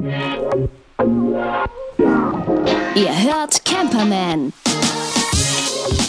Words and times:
Ihr 0.00 0.10
hört 3.24 3.64
Camperman. 3.64 4.52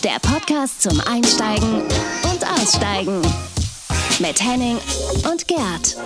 Der 0.03 0.19
Podcast 0.21 0.83
zum 0.83 1.01
Einsteigen 1.11 1.81
und 2.31 2.51
Aussteigen. 2.53 3.19
Mit 4.19 4.43
Henning 4.43 4.77
und 5.31 5.47
Gerd. 5.47 5.97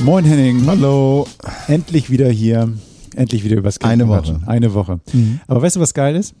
Moin 0.00 0.24
Henning. 0.24 0.66
Hallo. 0.66 1.28
Endlich 1.68 2.10
wieder 2.10 2.28
hier. 2.28 2.72
Endlich 3.14 3.44
wieder 3.44 3.58
übers 3.58 3.78
Campen 3.78 4.00
Eine 4.00 4.08
Woche. 4.08 4.40
Eine 4.46 4.74
Woche. 4.74 4.98
Mhm. 5.12 5.38
Aber 5.46 5.62
weißt 5.62 5.76
du, 5.76 5.80
was 5.80 5.94
geil 5.94 6.16
ist? 6.16 6.34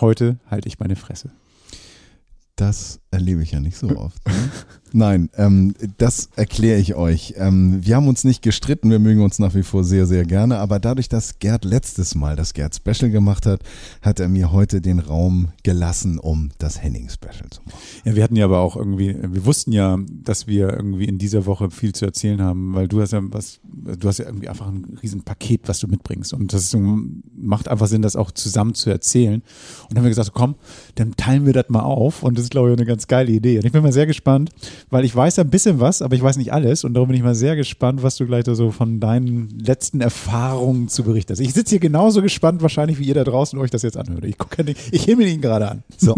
Heute 0.00 0.38
halte 0.50 0.68
ich 0.68 0.78
meine 0.78 0.96
Fresse. 0.96 1.32
Das 2.56 2.98
erlebe 3.10 3.42
ich 3.42 3.52
ja 3.52 3.60
nicht 3.60 3.76
so 3.76 3.88
oft. 3.96 4.26
Ne? 4.26 4.34
Nein, 4.92 5.28
ähm, 5.36 5.74
das 5.98 6.30
erkläre 6.36 6.78
ich 6.78 6.94
euch. 6.94 7.34
Ähm, 7.36 7.84
wir 7.84 7.96
haben 7.96 8.08
uns 8.08 8.24
nicht 8.24 8.42
gestritten, 8.42 8.90
wir 8.90 8.98
mögen 8.98 9.22
uns 9.22 9.38
nach 9.38 9.54
wie 9.54 9.62
vor 9.62 9.84
sehr, 9.84 10.06
sehr 10.06 10.24
gerne, 10.24 10.58
aber 10.58 10.78
dadurch, 10.78 11.08
dass 11.08 11.38
Gerd 11.38 11.64
letztes 11.64 12.14
Mal 12.14 12.36
das 12.36 12.54
Gerd 12.54 12.74
Special 12.74 13.10
gemacht 13.10 13.46
hat, 13.46 13.60
hat 14.02 14.20
er 14.20 14.28
mir 14.28 14.52
heute 14.52 14.80
den 14.80 14.98
Raum 14.98 15.48
gelassen, 15.62 16.18
um 16.18 16.50
das 16.58 16.82
Henning 16.82 17.08
Special 17.10 17.48
zu 17.50 17.60
machen. 17.62 17.78
Ja, 18.04 18.16
wir 18.16 18.24
hatten 18.24 18.36
ja 18.36 18.46
aber 18.46 18.60
auch 18.60 18.76
irgendwie, 18.76 19.16
wir 19.20 19.44
wussten 19.44 19.72
ja, 19.72 19.98
dass 20.10 20.46
wir 20.46 20.72
irgendwie 20.72 21.04
in 21.04 21.18
dieser 21.18 21.46
Woche 21.46 21.70
viel 21.70 21.94
zu 21.94 22.06
erzählen 22.06 22.40
haben, 22.40 22.74
weil 22.74 22.88
du 22.88 23.00
hast 23.00 23.12
ja 23.12 23.20
was, 23.22 23.60
du 23.64 24.08
hast 24.08 24.18
ja 24.18 24.26
irgendwie 24.26 24.48
einfach 24.48 24.68
ein 24.68 24.98
riesen 25.02 25.22
Paket, 25.22 25.62
was 25.66 25.80
du 25.80 25.88
mitbringst. 25.88 26.32
Und 26.32 26.52
das 26.52 26.74
macht 27.36 27.68
einfach 27.68 27.86
Sinn, 27.86 28.02
das 28.02 28.16
auch 28.16 28.30
zusammen 28.30 28.74
zu 28.74 28.90
erzählen. 28.90 29.42
Und 29.82 29.90
dann 29.90 29.98
haben 29.98 30.04
wir 30.04 30.10
gesagt, 30.10 30.32
komm, 30.32 30.54
dann 30.94 31.14
teilen 31.16 31.46
wir 31.46 31.52
das 31.52 31.68
mal 31.68 31.82
auf. 31.82 32.22
Und 32.22 32.38
das 32.38 32.44
ist, 32.44 32.50
glaube 32.50 32.70
ich, 32.70 32.76
eine 32.76 32.86
ganz 32.86 32.97
geile 33.06 33.30
Idee. 33.30 33.58
Und 33.58 33.64
ich 33.64 33.72
bin 33.72 33.82
mal 33.82 33.92
sehr 33.92 34.06
gespannt, 34.06 34.50
weil 34.90 35.04
ich 35.04 35.14
weiß 35.14 35.36
ja 35.36 35.44
ein 35.44 35.50
bisschen 35.50 35.80
was, 35.80 36.02
aber 36.02 36.16
ich 36.16 36.22
weiß 36.22 36.36
nicht 36.36 36.52
alles. 36.52 36.84
Und 36.84 36.94
darum 36.94 37.08
bin 37.08 37.16
ich 37.16 37.22
mal 37.22 37.34
sehr 37.34 37.56
gespannt, 37.56 38.02
was 38.02 38.16
du 38.16 38.26
gleich 38.26 38.44
da 38.44 38.54
so 38.54 38.70
von 38.70 39.00
deinen 39.00 39.48
letzten 39.58 40.00
Erfahrungen 40.00 40.88
zu 40.88 41.04
berichten 41.04 41.32
hast. 41.32 41.40
Ich 41.40 41.52
sitze 41.52 41.70
hier 41.70 41.80
genauso 41.80 42.22
gespannt 42.22 42.62
wahrscheinlich, 42.62 42.98
wie 42.98 43.04
ihr 43.04 43.14
da 43.14 43.24
draußen 43.24 43.58
euch 43.58 43.70
das 43.70 43.82
jetzt 43.82 43.96
anhört. 43.96 44.24
Ich 44.24 44.38
gucke, 44.38 44.64
ich 44.90 45.04
himmel 45.04 45.28
ihn 45.28 45.40
gerade 45.40 45.70
an. 45.70 45.82
So, 45.96 46.14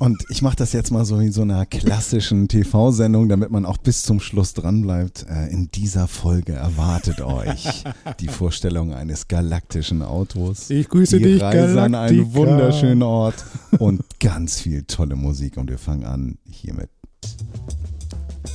und 0.00 0.24
ich 0.30 0.42
mache 0.42 0.56
das 0.56 0.72
jetzt 0.72 0.90
mal 0.90 1.04
so 1.04 1.16
in 1.18 1.32
so 1.32 1.42
einer 1.42 1.66
klassischen 1.66 2.48
TV-Sendung, 2.48 3.28
damit 3.28 3.50
man 3.50 3.64
auch 3.64 3.78
bis 3.78 4.02
zum 4.02 4.20
Schluss 4.20 4.54
dranbleibt. 4.54 5.26
Äh, 5.28 5.52
in 5.52 5.70
dieser 5.70 6.08
Folge 6.08 6.52
erwartet 6.52 7.20
euch 7.20 7.84
die 8.20 8.28
Vorstellung 8.28 8.92
eines 8.92 9.28
galaktischen 9.28 10.02
Autos. 10.02 10.70
Ich 10.70 10.88
grüße 10.88 11.18
die 11.18 11.24
dich, 11.24 11.42
Reise 11.42 11.80
an 11.80 11.94
einen 11.94 12.34
wunderschönen 12.34 13.02
Ort 13.02 13.44
und 13.78 14.02
ganz 14.18 14.60
viel 14.60 14.82
tolle 14.84 15.16
Musik. 15.16 15.56
Und 15.56 15.70
wir 15.70 15.78
fangen 15.78 16.04
an 16.04 16.09
hiermit. 16.44 16.90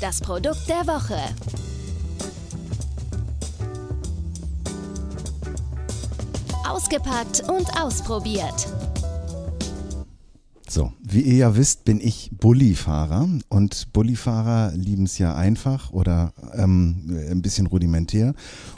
Das 0.02 0.20
Produkt 0.20 0.68
der 0.68 0.86
Woche. 0.88 1.20
Ausgepackt 6.68 7.44
und 7.50 7.82
ausprobiert. 7.82 8.68
So, 10.76 10.92
wie 11.02 11.22
ihr 11.22 11.36
ja 11.36 11.56
wisst, 11.56 11.86
bin 11.86 12.02
ich 12.02 12.32
Bullifahrer 12.34 13.30
und 13.48 13.94
Bullifahrer 13.94 14.74
lieben 14.76 15.06
es 15.06 15.18
ja 15.18 15.36
einfach 15.36 15.92
oder 15.92 16.34
ähm, 16.54 17.18
ein 17.32 17.42
bisschen 17.42 17.68
rudimentär. 17.68 18.34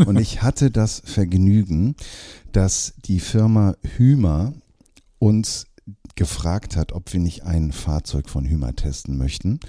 Und 0.05 0.17
ich 0.19 0.43
hatte 0.43 0.69
das 0.69 1.01
Vergnügen, 1.05 1.95
dass 2.51 2.93
die 3.05 3.19
Firma 3.19 3.75
Hümer 3.95 4.53
uns 5.17 5.66
gefragt 6.17 6.75
hat, 6.75 6.91
ob 6.91 7.13
wir 7.13 7.21
nicht 7.21 7.43
ein 7.43 7.71
Fahrzeug 7.71 8.29
von 8.29 8.45
Hümer 8.45 8.75
testen 8.75 9.17
möchten. 9.17 9.59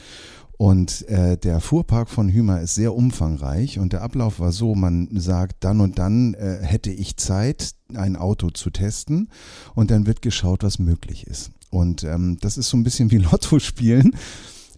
Und 0.58 1.06
äh, 1.08 1.38
der 1.38 1.60
Fuhrpark 1.60 2.10
von 2.10 2.28
Hümer 2.28 2.60
ist 2.60 2.74
sehr 2.74 2.92
umfangreich 2.92 3.78
und 3.78 3.92
der 3.92 4.02
Ablauf 4.02 4.40
war 4.40 4.50
so, 4.50 4.74
man 4.74 5.08
sagt, 5.12 5.62
dann 5.62 5.80
und 5.80 6.00
dann 6.00 6.34
äh, 6.34 6.58
hätte 6.62 6.90
ich 6.90 7.16
Zeit, 7.16 7.76
ein 7.94 8.16
Auto 8.16 8.50
zu 8.50 8.70
testen 8.70 9.30
und 9.76 9.92
dann 9.92 10.06
wird 10.06 10.20
geschaut, 10.20 10.64
was 10.64 10.80
möglich 10.80 11.28
ist. 11.28 11.52
Und 11.70 12.02
ähm, 12.02 12.38
das 12.40 12.58
ist 12.58 12.70
so 12.70 12.76
ein 12.76 12.82
bisschen 12.82 13.12
wie 13.12 13.18
Lotto 13.18 13.60
spielen. 13.60 14.16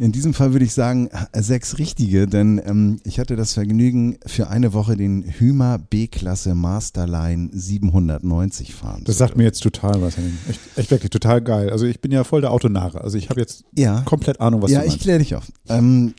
In 0.01 0.13
diesem 0.13 0.33
Fall 0.33 0.53
würde 0.53 0.65
ich 0.65 0.73
sagen, 0.73 1.09
äh, 1.33 1.43
sechs 1.43 1.77
richtige, 1.77 2.27
denn 2.27 2.59
ähm, 2.65 3.01
ich 3.05 3.19
hatte 3.21 3.37
das 3.37 3.53
Vergnügen, 3.53 4.17
für 4.25 4.49
eine 4.49 4.73
Woche 4.73 4.97
den 4.97 5.23
Hümer 5.25 5.77
B-Klasse 5.79 6.55
Masterline 6.55 7.51
790 7.53 8.75
fahren. 8.75 9.03
Das 9.05 9.19
sagt 9.19 9.37
mir 9.37 9.43
jetzt 9.45 9.63
total 9.63 10.01
was. 10.01 10.15
Echt, 10.49 10.61
echt 10.77 10.91
wirklich 10.91 11.11
total 11.11 11.43
geil. 11.43 11.69
Also 11.69 11.85
ich 11.85 12.01
bin 12.01 12.13
ja 12.13 12.25
voll 12.25 12.41
der 12.41 12.51
Autonare. 12.51 13.03
Also 13.03 13.19
ich 13.19 13.29
habe 13.29 13.41
jetzt 13.41 13.65
Ja. 13.77 14.01
komplett 14.03 14.41
Ahnung, 14.41 14.63
was 14.63 14.71
ja, 14.71 14.79
du 14.81 14.87
ich 14.87 14.93
meinst. 14.93 15.03
kläre 15.03 15.19
dich 15.19 15.35
auf. 15.35 15.53
Ähm, 15.69 16.15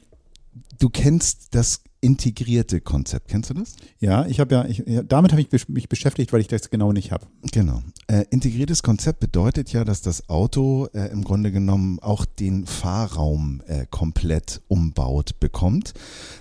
du 0.77 0.89
kennst 0.89 1.47
das 1.55 1.81
integrierte 2.01 2.81
Konzept, 2.81 3.28
kennst 3.29 3.51
du 3.51 3.53
das? 3.53 3.75
Ja, 4.00 4.25
ich 4.25 4.39
habe 4.39 4.56
ja, 4.56 4.66
ich, 4.66 4.84
damit 5.07 5.31
habe 5.31 5.41
ich 5.41 5.69
mich 5.69 5.88
beschäftigt, 5.88 6.34
weil 6.34 6.41
ich 6.41 6.47
das 6.47 6.72
genau 6.72 6.91
nicht 6.91 7.12
habe. 7.12 7.28
Genau. 7.51 7.84
Äh, 8.07 8.25
integriertes 8.31 8.81
Konzept 8.81 9.19
bedeutet 9.19 9.72
ja, 9.72 9.85
dass 9.85 10.01
das 10.01 10.28
Auto 10.28 10.88
äh, 10.94 11.11
im 11.11 11.23
Grunde 11.23 11.51
genommen 11.51 12.00
auch 12.00 12.25
den 12.25 12.66
Fahrraum 12.66 13.61
äh, 13.67 13.85
komplett 13.90 14.61
umbaut 14.67 15.40
bekommt. 15.40 15.94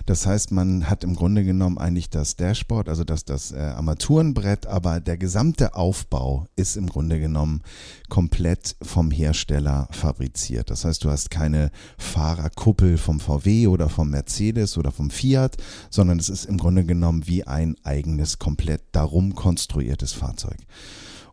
Das 0.07 0.25
heißt, 0.25 0.51
man 0.51 0.89
hat 0.89 1.03
im 1.03 1.15
Grunde 1.15 1.43
genommen 1.43 1.77
eigentlich 1.77 2.09
das 2.09 2.35
Dashboard, 2.35 2.89
also 2.89 3.03
das, 3.03 3.23
das 3.23 3.51
äh, 3.51 3.59
Armaturenbrett, 3.59 4.65
aber 4.65 4.99
der 4.99 5.17
gesamte 5.17 5.75
Aufbau 5.75 6.47
ist 6.55 6.75
im 6.75 6.87
Grunde 6.87 7.19
genommen 7.19 7.61
komplett 8.09 8.75
vom 8.81 9.11
Hersteller 9.11 9.87
fabriziert. 9.91 10.69
Das 10.69 10.85
heißt, 10.85 11.03
du 11.03 11.09
hast 11.09 11.29
keine 11.29 11.71
Fahrerkuppel 11.97 12.97
vom 12.97 13.19
VW 13.19 13.67
oder 13.67 13.89
vom 13.89 14.09
Mercedes 14.09 14.77
oder 14.77 14.91
vom 14.91 15.09
Fiat, 15.09 15.50
sondern 15.89 16.19
es 16.19 16.29
ist 16.29 16.45
im 16.45 16.57
Grunde 16.57 16.83
genommen 16.83 17.27
wie 17.27 17.45
ein 17.45 17.75
eigenes, 17.83 18.39
komplett 18.39 18.81
darum 18.91 19.35
konstruiertes 19.35 20.13
Fahrzeug. 20.13 20.57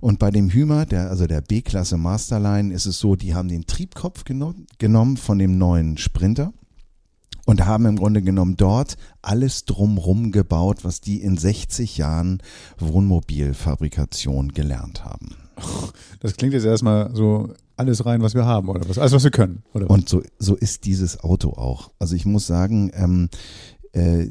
Und 0.01 0.19
bei 0.19 0.31
dem 0.31 0.51
Hümer, 0.51 0.87
der, 0.87 1.11
also 1.11 1.27
der 1.27 1.41
B-Klasse 1.41 1.97
Masterline, 1.97 2.73
ist 2.73 2.87
es 2.87 2.99
so, 2.99 3.17
die 3.17 3.35
haben 3.35 3.49
den 3.49 3.67
Triebkopf 3.67 4.25
geno 4.25 4.55
genommen 4.79 5.17
von 5.17 5.39
dem 5.39 5.59
neuen 5.59 5.99
Sprinter 5.99 6.53
und 7.47 7.65
haben 7.65 7.87
im 7.87 7.97
Grunde 7.97 8.23
genommen 8.23 8.57
dort 8.57 8.97
alles 9.23 9.65
drumrum 9.65 10.33
gebaut, 10.33 10.85
was 10.85 11.01
die 11.01 11.21
in 11.23 11.39
60 11.39 11.97
Jahren 11.97 12.43
Wohnmobilfabrikation 12.79 14.53
gelernt 14.53 15.05
haben. 15.05 15.31
Das 16.21 16.37
klingt 16.37 16.53
jetzt 16.53 16.67
erstmal 16.67 17.15
so 17.15 17.55
alles 17.77 18.05
rein, 18.05 18.23
was 18.23 18.35
wir 18.35 18.45
haben 18.45 18.69
oder 18.69 18.89
was, 18.89 18.99
alles, 18.99 19.13
was 19.13 19.25
wir 19.25 19.31
können. 19.31 19.63
Oder 19.73 19.89
was? 19.89 19.95
Und 19.97 20.09
so, 20.09 20.23
so 20.39 20.57
ist 20.57 20.85
dieses 20.85 21.21
Auto 21.21 21.51
auch. 21.51 21.91
Also 21.99 22.15
ich 22.17 22.27
muss 22.27 22.47
sagen, 22.47 22.91
ähm, 22.95 23.29
äh, 23.99 24.31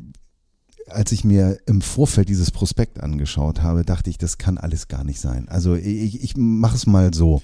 als 0.89 1.11
ich 1.11 1.23
mir 1.23 1.57
im 1.65 1.81
Vorfeld 1.81 2.29
dieses 2.29 2.51
Prospekt 2.51 3.01
angeschaut 3.01 3.61
habe, 3.61 3.83
dachte 3.83 4.09
ich, 4.09 4.17
das 4.17 4.37
kann 4.37 4.57
alles 4.57 4.87
gar 4.87 5.03
nicht 5.03 5.19
sein. 5.19 5.47
Also 5.49 5.75
ich, 5.75 6.23
ich 6.23 6.37
mache 6.37 6.75
es 6.75 6.87
mal 6.87 7.13
so. 7.13 7.41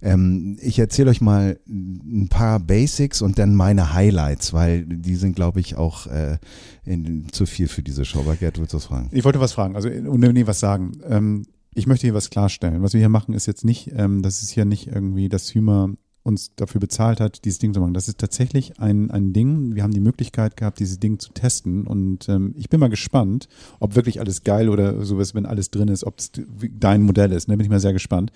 Ähm, 0.00 0.56
ich 0.60 0.78
erzähle 0.78 1.10
euch 1.10 1.20
mal 1.20 1.58
ein 1.66 2.28
paar 2.28 2.58
Basics 2.58 3.22
und 3.22 3.38
dann 3.38 3.54
meine 3.54 3.92
Highlights, 3.92 4.52
weil 4.52 4.84
die 4.86 5.16
sind, 5.16 5.36
glaube 5.36 5.60
ich, 5.60 5.76
auch 5.76 6.06
äh, 6.06 6.38
in, 6.84 7.26
zu 7.32 7.46
viel 7.46 7.68
für 7.68 7.82
diese 7.82 8.04
Show. 8.04 8.20
Aber 8.20 8.36
Gerd, 8.36 8.58
willst 8.58 8.72
du 8.72 8.78
was 8.78 8.86
fragen? 8.86 9.08
Ich 9.12 9.24
wollte 9.24 9.40
was 9.40 9.52
fragen, 9.52 9.76
also 9.76 9.88
und 9.88 10.20
nee, 10.20 10.46
was 10.46 10.60
sagen. 10.60 10.92
Ähm, 11.04 11.46
ich 11.74 11.86
möchte 11.86 12.06
hier 12.06 12.14
was 12.14 12.30
klarstellen. 12.30 12.82
Was 12.82 12.94
wir 12.94 13.00
hier 13.00 13.10
machen, 13.10 13.34
ist 13.34 13.46
jetzt 13.46 13.64
nicht, 13.64 13.92
ähm, 13.94 14.22
das 14.22 14.42
ist 14.42 14.50
hier 14.50 14.64
nicht 14.64 14.86
irgendwie, 14.86 15.28
dass 15.28 15.54
Hümer 15.54 15.90
uns 16.26 16.50
dafür 16.56 16.80
bezahlt 16.80 17.20
hat, 17.20 17.44
dieses 17.44 17.60
Ding 17.60 17.72
zu 17.72 17.78
machen. 17.78 17.94
Das 17.94 18.08
ist 18.08 18.18
tatsächlich 18.18 18.80
ein, 18.80 19.12
ein 19.12 19.32
Ding. 19.32 19.76
Wir 19.76 19.84
haben 19.84 19.94
die 19.94 20.00
Möglichkeit 20.00 20.56
gehabt, 20.56 20.80
dieses 20.80 20.98
Ding 20.98 21.20
zu 21.20 21.32
testen. 21.32 21.86
Und 21.86 22.28
ähm, 22.28 22.52
ich 22.58 22.68
bin 22.68 22.80
mal 22.80 22.88
gespannt, 22.88 23.48
ob 23.78 23.94
wirklich 23.94 24.18
alles 24.18 24.42
geil 24.42 24.68
oder 24.68 25.04
sowas, 25.04 25.36
wenn 25.36 25.46
alles 25.46 25.70
drin 25.70 25.86
ist, 25.86 26.02
ob 26.02 26.18
es 26.18 26.32
dein 26.80 27.02
Modell 27.02 27.30
ist. 27.30 27.48
Da 27.48 27.54
bin 27.54 27.64
ich 27.64 27.70
mal 27.70 27.78
sehr 27.78 27.92
gespannt. 27.92 28.32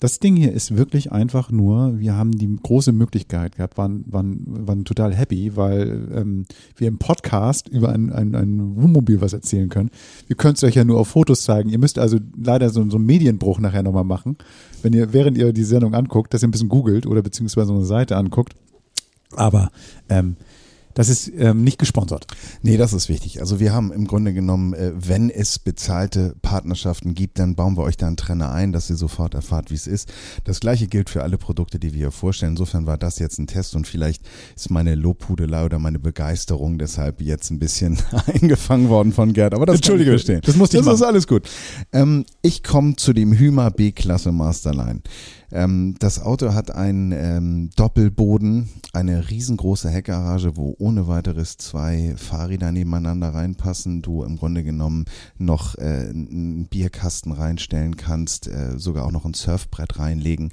Das 0.00 0.18
Ding 0.18 0.36
hier 0.36 0.52
ist 0.52 0.76
wirklich 0.76 1.12
einfach 1.12 1.50
nur, 1.50 1.98
wir 1.98 2.14
haben 2.14 2.32
die 2.32 2.56
große 2.62 2.92
Möglichkeit 2.92 3.56
gehabt, 3.56 3.78
waren, 3.78 4.04
waren, 4.06 4.42
waren 4.46 4.84
total 4.84 5.14
happy, 5.14 5.56
weil 5.56 6.08
ähm, 6.14 6.44
wir 6.76 6.88
im 6.88 6.98
Podcast 6.98 7.68
über 7.68 7.90
ein, 7.90 8.12
ein, 8.12 8.34
ein 8.34 8.76
Wohnmobil 8.76 9.20
was 9.20 9.32
erzählen 9.32 9.68
können. 9.68 9.90
Wir 10.26 10.36
können 10.36 10.54
es 10.54 10.64
euch 10.64 10.74
ja 10.74 10.84
nur 10.84 10.98
auf 10.98 11.08
Fotos 11.08 11.44
zeigen. 11.44 11.70
Ihr 11.70 11.78
müsst 11.78 11.98
also 11.98 12.18
leider 12.36 12.70
so, 12.70 12.88
so 12.90 12.96
einen 12.96 13.06
Medienbruch 13.06 13.58
nachher 13.60 13.82
nochmal 13.82 14.04
machen, 14.04 14.36
wenn 14.82 14.92
ihr, 14.92 15.12
während 15.12 15.38
ihr 15.38 15.52
die 15.52 15.64
Sendung 15.64 15.94
anguckt, 15.94 16.34
dass 16.34 16.42
ihr 16.42 16.48
ein 16.48 16.52
bisschen 16.52 16.68
googelt 16.68 17.06
oder 17.06 17.22
beziehungsweise 17.22 17.68
so 17.68 17.74
eine 17.74 17.84
Seite 17.84 18.16
anguckt. 18.16 18.54
Aber 19.36 19.70
ähm, 20.08 20.36
Das 20.94 21.08
ist 21.08 21.30
ähm, 21.36 21.64
nicht 21.64 21.78
gesponsert. 21.78 22.26
Nee, 22.62 22.76
das 22.76 22.92
ist 22.92 23.08
wichtig. 23.08 23.40
Also 23.40 23.60
wir 23.60 23.72
haben 23.72 23.92
im 23.92 24.06
Grunde 24.06 24.32
genommen, 24.32 24.74
äh, 24.74 24.92
wenn 24.94 25.28
es 25.30 25.58
bezahlte 25.58 26.34
Partnerschaften 26.42 27.14
gibt, 27.14 27.38
dann 27.38 27.54
bauen 27.54 27.76
wir 27.76 27.82
euch 27.82 27.96
da 27.96 28.06
einen 28.06 28.16
Trenner 28.16 28.52
ein, 28.52 28.72
dass 28.72 28.88
ihr 28.90 28.96
sofort 28.96 29.34
erfahrt, 29.34 29.70
wie 29.70 29.74
es 29.74 29.86
ist. 29.86 30.12
Das 30.44 30.60
gleiche 30.60 30.86
gilt 30.86 31.10
für 31.10 31.22
alle 31.22 31.38
Produkte, 31.38 31.78
die 31.78 31.92
wir 31.92 31.98
hier 31.98 32.10
vorstellen. 32.12 32.52
Insofern 32.52 32.86
war 32.86 32.96
das 32.96 33.18
jetzt 33.18 33.38
ein 33.38 33.46
Test 33.46 33.74
und 33.76 33.86
vielleicht 33.86 34.22
ist 34.56 34.70
meine 34.70 34.94
Lobhudelei 34.94 35.64
oder 35.64 35.78
meine 35.78 35.98
Begeisterung 35.98 36.78
deshalb 36.78 37.20
jetzt 37.20 37.50
ein 37.50 37.58
bisschen 37.58 37.98
eingefangen 38.26 38.88
worden 38.88 39.12
von 39.12 39.32
Gerd. 39.32 39.54
Aber 39.54 39.66
das 39.66 39.76
Entschuldige, 39.76 40.10
kann 40.10 40.16
ich 40.16 40.22
verstehen. 40.24 40.40
das 40.44 40.56
musste 40.56 40.78
ich 40.78 40.84
Das 40.84 40.94
ist 40.94 41.00
machen. 41.00 41.08
alles 41.10 41.26
gut. 41.26 41.48
Ähm, 41.92 42.24
ich 42.42 42.62
komme 42.62 42.96
zu 42.96 43.12
dem 43.12 43.32
Hümer 43.32 43.70
B-Klasse 43.70 44.32
Masterline. 44.32 45.00
Ähm, 45.52 45.94
das 45.98 46.20
Auto 46.20 46.54
hat 46.54 46.70
einen 46.70 47.12
ähm, 47.12 47.70
Doppelboden, 47.76 48.68
eine 48.92 49.30
riesengroße 49.30 49.90
Heckgarage, 49.90 50.56
wo 50.56 50.74
ohne 50.78 51.08
weiteres 51.08 51.56
zwei 51.56 52.14
Fahrräder 52.16 52.72
nebeneinander 52.72 53.34
reinpassen. 53.34 54.02
Du 54.02 54.22
im 54.22 54.36
Grunde 54.36 54.64
genommen 54.64 55.04
noch 55.38 55.76
äh, 55.76 56.08
einen 56.10 56.66
Bierkasten 56.66 57.32
reinstellen 57.32 57.96
kannst, 57.96 58.48
äh, 58.48 58.78
sogar 58.78 59.06
auch 59.06 59.12
noch 59.12 59.24
ein 59.24 59.34
Surfbrett 59.34 59.98
reinlegen. 59.98 60.52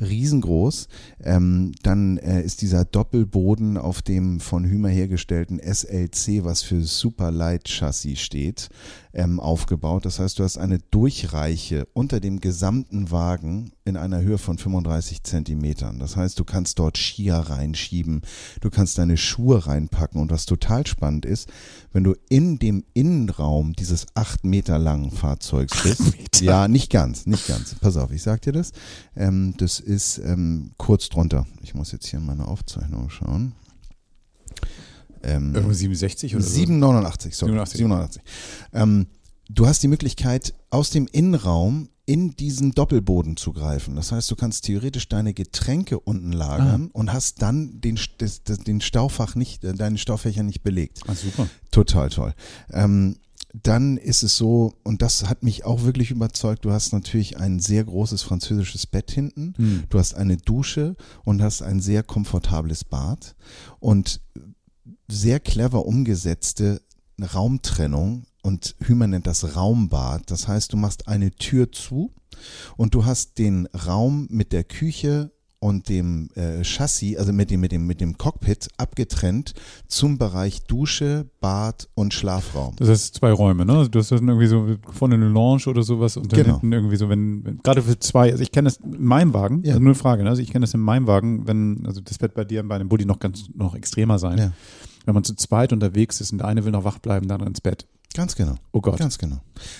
Riesengroß. 0.00 0.88
Ähm, 1.22 1.72
dann 1.82 2.18
äh, 2.18 2.42
ist 2.42 2.62
dieser 2.62 2.84
Doppelboden 2.84 3.76
auf 3.76 4.02
dem 4.02 4.40
von 4.40 4.64
Hümer 4.64 4.88
hergestellten 4.88 5.58
SLC, 5.58 6.44
was 6.44 6.62
für 6.62 6.82
Super 6.82 7.30
Light 7.30 7.68
Chassis 7.68 8.20
steht, 8.20 8.68
ähm, 9.14 9.40
aufgebaut. 9.40 10.04
Das 10.06 10.18
heißt, 10.18 10.38
du 10.38 10.44
hast 10.44 10.58
eine 10.58 10.78
Durchreiche 10.78 11.86
unter 11.92 12.20
dem 12.20 12.40
gesamten 12.40 13.10
Wagen 13.10 13.72
in 13.84 13.96
einer 13.96 14.20
Höhe 14.20 14.38
von 14.38 14.58
35 14.58 15.22
Zentimetern. 15.22 15.98
Das 15.98 16.16
heißt, 16.16 16.38
du 16.38 16.44
kannst 16.44 16.78
dort 16.78 16.96
Skier 16.96 17.34
reinschieben, 17.34 18.22
du 18.60 18.70
kannst 18.70 18.98
deine 18.98 19.16
Schuhe 19.16 19.66
reinpacken 19.66 20.20
und 20.20 20.30
was 20.30 20.46
total 20.46 20.86
spannend 20.86 21.26
ist, 21.26 21.48
wenn 21.92 22.04
du 22.04 22.14
in 22.28 22.58
dem 22.58 22.84
Innenraum 22.94 23.74
dieses 23.74 24.06
acht 24.14 24.44
Meter 24.44 24.78
langen 24.78 25.10
Fahrzeugs 25.10 25.82
bist, 25.82 26.40
ja, 26.40 26.68
nicht 26.68 26.90
ganz, 26.90 27.26
nicht 27.26 27.46
ganz. 27.46 27.74
Pass 27.80 27.96
auf, 27.96 28.12
ich 28.12 28.22
sag 28.22 28.42
dir 28.42 28.52
das. 28.52 28.72
Ähm, 29.16 29.54
das 29.58 29.80
ist 29.80 30.18
ähm, 30.18 30.72
kurz 30.78 31.08
drunter. 31.08 31.46
Ich 31.62 31.74
muss 31.74 31.92
jetzt 31.92 32.06
hier 32.06 32.18
in 32.18 32.26
meine 32.26 32.48
Aufzeichnung 32.48 33.10
schauen. 33.10 33.54
Ähm, 35.22 35.54
Irgendwo 35.54 35.72
67 35.72 36.34
oder 36.34 36.44
789, 36.44 37.36
sorry. 37.36 37.52
87. 37.52 37.78
789. 37.78 38.22
Ähm, 38.72 39.06
du 39.48 39.66
hast 39.66 39.82
die 39.82 39.88
Möglichkeit, 39.88 40.54
aus 40.70 40.90
dem 40.90 41.06
Innenraum 41.10 41.88
in 42.04 42.34
diesen 42.36 42.72
Doppelboden 42.72 43.36
zu 43.36 43.52
greifen. 43.52 43.94
Das 43.94 44.10
heißt, 44.10 44.30
du 44.30 44.34
kannst 44.34 44.64
theoretisch 44.64 45.08
deine 45.08 45.34
Getränke 45.34 46.00
unten 46.00 46.32
lagern 46.32 46.90
ah. 46.92 46.98
und 46.98 47.12
hast 47.12 47.42
dann 47.42 47.80
den, 47.80 47.98
das, 48.18 48.42
das, 48.42 48.58
den 48.58 48.80
Staufach 48.80 49.36
nicht, 49.36 49.62
äh, 49.64 49.74
deinen 49.74 49.98
Staufächer 49.98 50.42
nicht 50.42 50.62
belegt. 50.62 51.00
Ah, 51.06 51.14
super. 51.14 51.48
Total 51.70 52.08
toll. 52.08 52.34
Ähm, 52.70 53.16
dann 53.54 53.98
ist 53.98 54.22
es 54.22 54.36
so, 54.36 54.74
und 54.82 55.02
das 55.02 55.28
hat 55.28 55.42
mich 55.42 55.64
auch 55.64 55.82
wirklich 55.82 56.10
überzeugt, 56.10 56.64
du 56.64 56.72
hast 56.72 56.92
natürlich 56.92 57.36
ein 57.36 57.60
sehr 57.60 57.84
großes 57.84 58.22
französisches 58.22 58.86
Bett 58.86 59.10
hinten, 59.10 59.52
hm. 59.56 59.84
du 59.90 59.98
hast 59.98 60.14
eine 60.14 60.38
Dusche 60.38 60.96
und 61.24 61.42
hast 61.42 61.60
ein 61.60 61.80
sehr 61.80 62.02
komfortables 62.02 62.84
Bad 62.84 63.36
und 63.78 64.20
sehr 65.12 65.40
clever 65.40 65.86
umgesetzte 65.86 66.82
Raumtrennung 67.34 68.24
und 68.42 68.74
Hümer 68.80 69.06
nennt 69.06 69.26
das 69.26 69.56
Raumbad. 69.56 70.30
Das 70.30 70.48
heißt, 70.48 70.72
du 70.72 70.76
machst 70.76 71.08
eine 71.08 71.30
Tür 71.30 71.70
zu 71.70 72.12
und 72.76 72.94
du 72.94 73.04
hast 73.04 73.38
den 73.38 73.66
Raum 73.66 74.26
mit 74.30 74.52
der 74.52 74.64
Küche 74.64 75.30
und 75.62 75.88
dem 75.88 76.28
äh, 76.34 76.64
Chassis, 76.64 77.16
also 77.16 77.32
mit 77.32 77.52
dem, 77.52 77.60
mit 77.60 77.70
dem, 77.70 77.86
mit 77.86 78.00
dem 78.00 78.18
Cockpit 78.18 78.68
abgetrennt 78.78 79.54
zum 79.86 80.18
Bereich 80.18 80.64
Dusche, 80.64 81.30
Bad 81.40 81.88
und 81.94 82.12
Schlafraum. 82.12 82.74
Das 82.78 82.88
heißt 82.88 83.14
zwei 83.14 83.30
Räume, 83.30 83.64
ne? 83.64 83.74
Also 83.74 83.88
du 83.88 84.00
hast 84.00 84.10
dann 84.10 84.26
irgendwie 84.26 84.48
so 84.48 84.74
vorne 84.90 85.14
eine 85.14 85.28
Lounge 85.28 85.66
oder 85.68 85.84
sowas 85.84 86.16
und 86.16 86.32
dann 86.32 86.42
genau. 86.42 86.54
hinten 86.54 86.72
irgendwie 86.72 86.96
so, 86.96 87.08
wenn, 87.08 87.44
wenn 87.44 87.58
gerade 87.58 87.80
für 87.80 87.96
zwei, 87.96 88.32
also 88.32 88.42
ich 88.42 88.50
kenne 88.50 88.66
das 88.66 88.78
in 88.78 89.04
meinem 89.04 89.34
Wagen, 89.34 89.62
ja. 89.62 89.74
also 89.74 89.80
nur 89.80 89.90
eine 89.90 89.94
Frage, 89.94 90.24
ne? 90.24 90.30
Also 90.30 90.42
ich 90.42 90.50
kenne 90.50 90.64
das 90.64 90.74
in 90.74 90.80
meinem 90.80 91.06
Wagen, 91.06 91.46
wenn, 91.46 91.86
also 91.86 92.00
das 92.00 92.20
wird 92.20 92.34
bei 92.34 92.44
dir 92.44 92.66
bei 92.66 92.74
einem 92.74 92.88
Bulli 92.88 93.04
noch 93.04 93.20
ganz, 93.20 93.44
noch 93.54 93.76
extremer 93.76 94.18
sein. 94.18 94.38
Ja. 94.38 94.52
Wenn 95.04 95.14
man 95.14 95.24
zu 95.24 95.34
zweit 95.34 95.72
unterwegs 95.72 96.20
ist 96.20 96.32
und 96.32 96.38
der 96.38 96.48
eine 96.48 96.64
will 96.64 96.72
noch 96.72 96.84
wach 96.84 96.98
bleiben, 96.98 97.28
dann 97.28 97.40
ins 97.40 97.60
Bett. 97.60 97.86
Ganz 98.14 98.36
genau. 98.36 98.56
Oh 98.72 98.80
Gott. 98.82 98.98
Ganz 98.98 99.16
genau. 99.16 99.38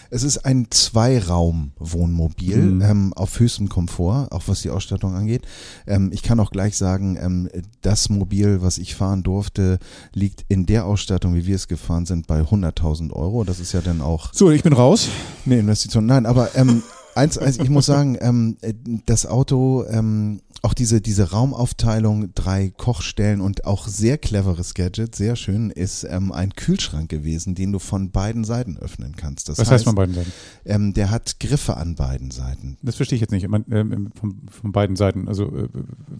Es 0.08 0.22
ist 0.22 0.38
ein 0.38 0.68
Zweiraum-Wohnmobil 0.70 2.56
mhm. 2.56 2.82
ähm, 2.82 3.12
auf 3.12 3.38
höchstem 3.38 3.68
Komfort, 3.68 4.28
auch 4.30 4.44
was 4.46 4.62
die 4.62 4.70
Ausstattung 4.70 5.14
angeht. 5.14 5.42
Ähm, 5.86 6.10
ich 6.12 6.22
kann 6.22 6.40
auch 6.40 6.50
gleich 6.50 6.78
sagen, 6.78 7.18
ähm, 7.20 7.50
das 7.82 8.08
Mobil, 8.08 8.62
was 8.62 8.78
ich 8.78 8.94
fahren 8.94 9.22
durfte, 9.22 9.78
liegt 10.14 10.46
in 10.48 10.64
der 10.64 10.86
Ausstattung, 10.86 11.34
wie 11.34 11.44
wir 11.46 11.56
es 11.56 11.68
gefahren 11.68 12.06
sind, 12.06 12.26
bei 12.26 12.40
100.000 12.40 13.12
Euro. 13.12 13.44
Das 13.44 13.60
ist 13.60 13.72
ja 13.72 13.82
dann 13.82 14.00
auch. 14.00 14.32
So, 14.32 14.50
ich 14.50 14.62
bin 14.62 14.72
raus. 14.72 15.08
Nee, 15.44 15.58
Investition. 15.58 16.06
Nein, 16.06 16.24
aber 16.24 16.54
ähm, 16.56 16.82
eins, 17.14 17.38
eins, 17.38 17.58
ich 17.58 17.70
muss 17.70 17.86
sagen, 17.86 18.16
ähm, 18.20 18.56
das 19.06 19.26
Auto 19.26 19.84
ähm, 19.88 20.40
auch 20.64 20.74
diese, 20.74 21.00
diese 21.00 21.32
Raumaufteilung, 21.32 22.34
drei 22.34 22.70
Kochstellen 22.70 23.40
und 23.40 23.64
auch 23.64 23.88
sehr 23.88 24.16
cleveres 24.16 24.74
Gadget, 24.74 25.16
sehr 25.16 25.34
schön, 25.34 25.70
ist 25.70 26.04
ähm, 26.04 26.30
ein 26.30 26.54
Kühlschrank 26.54 27.08
gewesen, 27.10 27.56
den 27.56 27.72
du 27.72 27.80
von 27.80 28.12
beiden 28.12 28.44
Seiten 28.44 28.78
öffnen 28.78 29.16
kannst. 29.16 29.48
Das 29.48 29.58
Was 29.58 29.66
heißt, 29.66 29.72
heißt 29.72 29.84
von 29.84 29.96
beiden 29.96 30.14
Seiten? 30.14 30.32
Ähm, 30.64 30.94
der 30.94 31.10
hat 31.10 31.40
Griffe 31.40 31.76
an 31.76 31.96
beiden 31.96 32.30
Seiten. 32.30 32.78
Das 32.80 32.94
verstehe 32.94 33.16
ich 33.16 33.20
jetzt 33.20 33.32
nicht. 33.32 33.48
Man, 33.48 33.64
ähm, 33.72 34.10
von, 34.14 34.42
von, 34.48 34.70
beiden 34.70 34.94
Seiten. 34.94 35.26
Also 35.26 35.46
äh, 35.46 35.68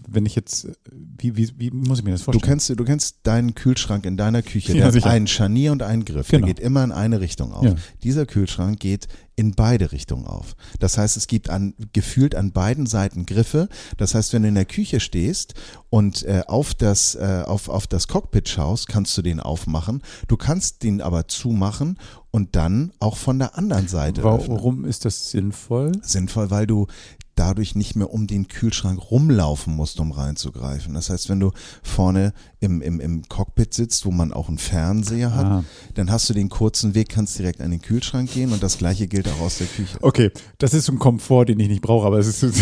wenn 0.09 0.25
ich 0.25 0.35
jetzt, 0.35 0.67
wie, 0.91 1.37
wie, 1.37 1.49
wie 1.57 1.71
muss 1.71 1.99
ich 1.99 2.03
mir 2.03 2.11
das 2.11 2.23
vorstellen? 2.23 2.41
Du 2.41 2.45
kennst, 2.45 2.69
du 2.69 2.83
kennst 2.83 3.19
deinen 3.23 3.55
Kühlschrank 3.55 4.05
in 4.05 4.17
deiner 4.17 4.41
Küche. 4.41 4.73
Der 4.73 4.81
ja, 4.81 4.85
hat 4.87 4.93
sicher. 4.93 5.09
einen 5.09 5.27
Scharnier 5.27 5.71
und 5.71 5.83
einen 5.83 6.03
Griff. 6.03 6.27
Genau. 6.27 6.45
Der 6.45 6.53
geht 6.53 6.63
immer 6.63 6.83
in 6.83 6.91
eine 6.91 7.21
Richtung 7.21 7.53
auf. 7.53 7.63
Ja. 7.63 7.75
Dieser 8.03 8.25
Kühlschrank 8.25 8.81
geht 8.81 9.07
in 9.35 9.55
beide 9.55 9.91
Richtungen 9.91 10.25
auf. 10.25 10.55
Das 10.79 10.97
heißt, 10.97 11.17
es 11.17 11.27
gibt 11.27 11.49
an, 11.49 11.73
gefühlt 11.93 12.35
an 12.35 12.51
beiden 12.51 12.85
Seiten 12.85 13.25
Griffe. 13.25 13.67
Das 13.97 14.13
heißt, 14.13 14.33
wenn 14.33 14.43
du 14.43 14.49
in 14.49 14.55
der 14.55 14.65
Küche 14.65 14.99
stehst 14.99 15.55
und 15.89 16.23
äh, 16.23 16.43
auf, 16.47 16.73
das, 16.73 17.15
äh, 17.15 17.43
auf, 17.45 17.69
auf 17.69 17.87
das 17.87 18.07
Cockpit 18.07 18.49
schaust, 18.49 18.87
kannst 18.87 19.17
du 19.17 19.21
den 19.21 19.39
aufmachen. 19.39 20.01
Du 20.27 20.37
kannst 20.37 20.83
den 20.83 21.01
aber 21.01 21.27
zumachen 21.27 21.97
und 22.31 22.55
dann 22.55 22.91
auch 22.99 23.17
von 23.17 23.39
der 23.39 23.57
anderen 23.57 23.87
Seite. 23.87 24.23
Warum 24.23 24.79
öffnen. 24.79 24.85
ist 24.85 25.05
das 25.05 25.31
sinnvoll? 25.31 25.91
Sinnvoll, 26.01 26.49
weil 26.49 26.67
du 26.67 26.87
dadurch 27.35 27.75
nicht 27.75 27.95
mehr 27.95 28.11
um 28.11 28.27
den 28.27 28.47
Kühlschrank 28.47 29.11
rumlaufen 29.11 29.75
musst, 29.75 29.99
um 29.99 30.11
reinzugreifen. 30.11 30.93
Das 30.93 31.09
heißt, 31.09 31.29
wenn 31.29 31.39
du 31.39 31.51
vorne 31.81 32.33
im, 32.59 32.81
im, 32.81 32.99
im 32.99 33.27
Cockpit 33.27 33.73
sitzt, 33.73 34.05
wo 34.05 34.11
man 34.11 34.31
auch 34.31 34.47
einen 34.47 34.57
Fernseher 34.57 35.35
hat, 35.35 35.45
ah. 35.45 35.63
dann 35.95 36.11
hast 36.11 36.29
du 36.29 36.33
den 36.33 36.49
kurzen 36.49 36.95
Weg, 36.95 37.09
kannst 37.09 37.37
direkt 37.37 37.61
an 37.61 37.71
den 37.71 37.81
Kühlschrank 37.81 38.31
gehen 38.31 38.53
und 38.53 38.61
das 38.61 38.77
gleiche 38.77 39.07
gilt 39.07 39.27
auch 39.27 39.41
aus 39.41 39.57
der 39.57 39.67
Küche. 39.67 39.97
Okay, 40.01 40.31
das 40.59 40.73
ist 40.73 40.89
ein 40.89 40.99
Komfort, 40.99 41.45
den 41.45 41.59
ich 41.59 41.67
nicht 41.67 41.81
brauche, 41.81 42.05
aber 42.05 42.19
es 42.19 42.41
ist. 42.41 42.61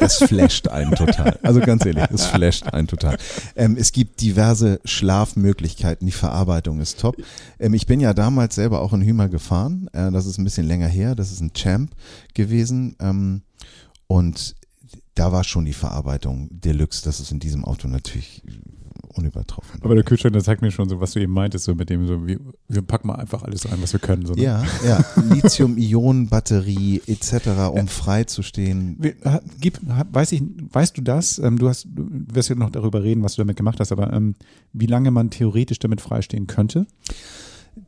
das 0.00 0.16
flasht 0.24 0.68
einen 0.68 0.94
total. 0.94 1.38
Also 1.42 1.60
ganz 1.60 1.84
ehrlich, 1.84 2.04
es 2.12 2.24
flasht 2.26 2.66
einen 2.72 2.86
total. 2.86 3.18
Ähm, 3.56 3.76
es 3.78 3.92
gibt 3.92 4.20
diverse 4.20 4.80
Schlafmöglichkeiten, 4.84 6.06
die 6.06 6.12
Verarbeitung 6.12 6.80
ist 6.80 7.00
top. 7.00 7.16
Ähm, 7.58 7.74
ich 7.74 7.86
bin 7.86 8.00
ja 8.00 8.14
damals 8.14 8.54
selber 8.54 8.80
auch 8.80 8.92
in 8.92 9.02
Hümer 9.02 9.28
gefahren, 9.28 9.88
äh, 9.92 10.10
das 10.10 10.26
ist 10.26 10.38
ein 10.38 10.44
bisschen 10.44 10.66
länger 10.66 10.88
her, 10.88 11.14
das 11.14 11.32
ist 11.32 11.40
ein 11.40 11.52
Champ 11.52 11.90
gewesen. 12.34 12.96
Ähm, 13.00 13.42
und 14.12 14.54
da 15.14 15.32
war 15.32 15.42
schon 15.42 15.64
die 15.64 15.72
Verarbeitung 15.72 16.48
Deluxe, 16.50 17.02
das 17.02 17.18
ist 17.18 17.32
in 17.32 17.40
diesem 17.40 17.64
Auto 17.64 17.88
natürlich 17.88 18.42
unübertroffen. 19.08 19.82
Aber 19.82 19.94
der 19.94 20.04
Kühlschrank, 20.04 20.34
der 20.34 20.42
zeigt 20.42 20.60
mir 20.60 20.70
schon 20.70 20.90
so, 20.90 21.00
was 21.00 21.12
du 21.12 21.20
eben 21.20 21.32
meintest, 21.32 21.64
so 21.64 21.74
mit 21.74 21.88
dem, 21.88 22.06
so, 22.06 22.26
wir, 22.26 22.38
wir 22.68 22.82
packen 22.82 23.08
mal 23.08 23.14
einfach 23.14 23.42
alles 23.42 23.70
rein, 23.70 23.78
was 23.80 23.94
wir 23.94 24.00
können. 24.00 24.26
So, 24.26 24.34
ne? 24.34 24.42
Ja, 24.42 24.64
ja. 24.86 25.02
Lithium-Ionen-Batterie 25.30 27.00
etc., 27.06 27.70
um 27.72 27.88
frei 27.88 28.24
zu 28.24 28.42
stehen. 28.42 28.98
Gib, 29.60 29.80
weiß 29.82 30.32
ich, 30.32 30.42
weißt 30.72 30.96
du 30.98 31.00
das? 31.00 31.38
Ähm, 31.38 31.58
du 31.58 31.70
hast, 31.70 31.86
du 31.86 32.06
wirst 32.10 32.50
ja 32.50 32.54
noch 32.54 32.70
darüber 32.70 33.02
reden, 33.02 33.22
was 33.22 33.36
du 33.36 33.42
damit 33.42 33.56
gemacht 33.56 33.80
hast, 33.80 33.92
aber 33.92 34.12
ähm, 34.12 34.34
wie 34.74 34.86
lange 34.86 35.10
man 35.10 35.30
theoretisch 35.30 35.78
damit 35.78 36.02
freistehen 36.02 36.46
könnte? 36.46 36.86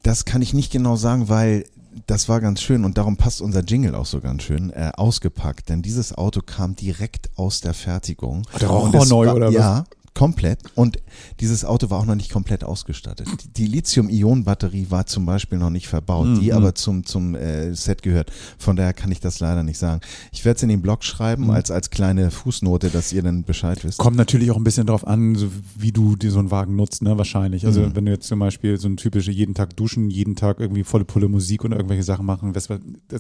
Das 0.03 0.25
kann 0.25 0.41
ich 0.41 0.55
nicht 0.55 0.73
genau 0.73 0.97
sagen, 0.97 1.29
weil 1.29 1.65
das 2.07 2.29
war 2.29 2.41
ganz 2.41 2.61
schön 2.61 2.85
und 2.85 2.99
darum 2.99 3.17
passt 3.17 3.41
unser 3.41 3.61
Jingle 3.61 3.95
auch 3.95 4.07
so 4.07 4.21
ganz 4.21 4.43
schön 4.43 4.71
äh, 4.71 4.91
ausgepackt, 4.97 5.69
denn 5.69 5.83
dieses 5.83 6.17
Auto 6.17 6.41
kam 6.41 6.75
direkt 6.77 7.31
aus 7.37 7.61
der 7.61 7.75
Fertigung. 7.75 8.47
Ach, 8.53 8.59
der 8.59 8.69
war 8.69 9.07
neu 9.07 9.31
oder 9.31 9.49
was? 9.49 9.55
Ja, 9.55 9.85
Komplett. 10.15 10.61
Und 10.77 10.99
dieses 11.41 11.65
Auto 11.65 11.91
war 11.91 11.99
auch 11.99 12.07
noch 12.07 12.15
nicht 12.15 12.31
komplett 12.31 12.63
ausgestattet. 12.63 13.27
Die 13.57 13.67
Lithium-Ionen-Batterie 13.67 14.87
war 14.89 15.07
zum 15.07 15.27
Beispiel 15.27 15.59
noch 15.59 15.71
nicht 15.71 15.89
verbaut, 15.89 16.29
mhm. 16.29 16.41
die 16.41 16.53
aber 16.53 16.77
zum, 16.77 17.05
zum 17.05 17.35
äh, 17.35 17.75
Set 17.75 18.03
gehört. 18.03 18.31
Von 18.57 18.77
daher 18.77 18.93
kann 18.93 19.11
ich 19.11 19.19
das 19.19 19.41
leider 19.41 19.65
nicht 19.65 19.79
sagen. 19.79 20.01
Ich 20.31 20.45
werde 20.45 20.57
es 20.57 20.63
in 20.63 20.69
den 20.69 20.83
Blog 20.83 21.03
schreiben, 21.03 21.45
mhm. 21.45 21.51
als, 21.51 21.73
als 21.73 21.91
kleine 21.91 22.31
Fußnote, 22.31 22.91
dass 22.91 23.13
ihr 23.13 23.23
dann 23.23 23.43
Bescheid 23.43 23.83
wisst. 23.83 23.99
Kommt 23.99 24.17
natürlich 24.17 24.53
auch 24.53 24.57
ein 24.57 24.63
bisschen 24.63 24.87
darauf 24.87 25.05
an, 25.05 25.35
so 25.35 25.49
wie 25.77 25.91
du 25.91 26.15
dir 26.15 26.31
so 26.31 26.39
einen 26.39 26.53
Wagen 26.53 26.77
nutzt, 26.77 27.03
ne? 27.03 27.19
Wahrscheinlich. 27.19 27.67
Also 27.67 27.81
mhm. 27.81 27.97
wenn 27.97 28.07
du 28.07 28.13
jetzt 28.13 28.29
zum 28.29 28.39
Beispiel 28.39 28.79
so 28.79 28.87
ein 28.87 28.97
typische 28.97 29.33
jeden 29.33 29.55
Tag 29.55 29.77
duschen, 29.77 30.11
jeden 30.11 30.37
Tag 30.37 30.61
irgendwie 30.61 30.85
volle 30.85 31.05
Pulle 31.05 31.27
Musik 31.29 31.65
und 31.65 31.73
irgendwelche 31.73 32.05
Sachen 32.05 32.25
machen, 32.25 32.53
das 32.53 32.69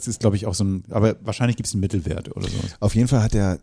ist, 0.07 0.21
glaube 0.21 0.37
ich, 0.37 0.47
auch 0.47 0.55
so 0.55 0.63
ein, 0.63 0.85
aber 0.91 1.17
wahrscheinlich 1.25 1.57
gibt 1.57 1.67
es 1.67 1.75
einen 1.75 1.81
Mittelwert 1.81 2.35
oder 2.37 2.49
sowas. 2.49 2.77
Auf 2.79 2.95
jeden 2.95 3.09
Fall 3.09 3.23
hat 3.23 3.35
der 3.35 3.59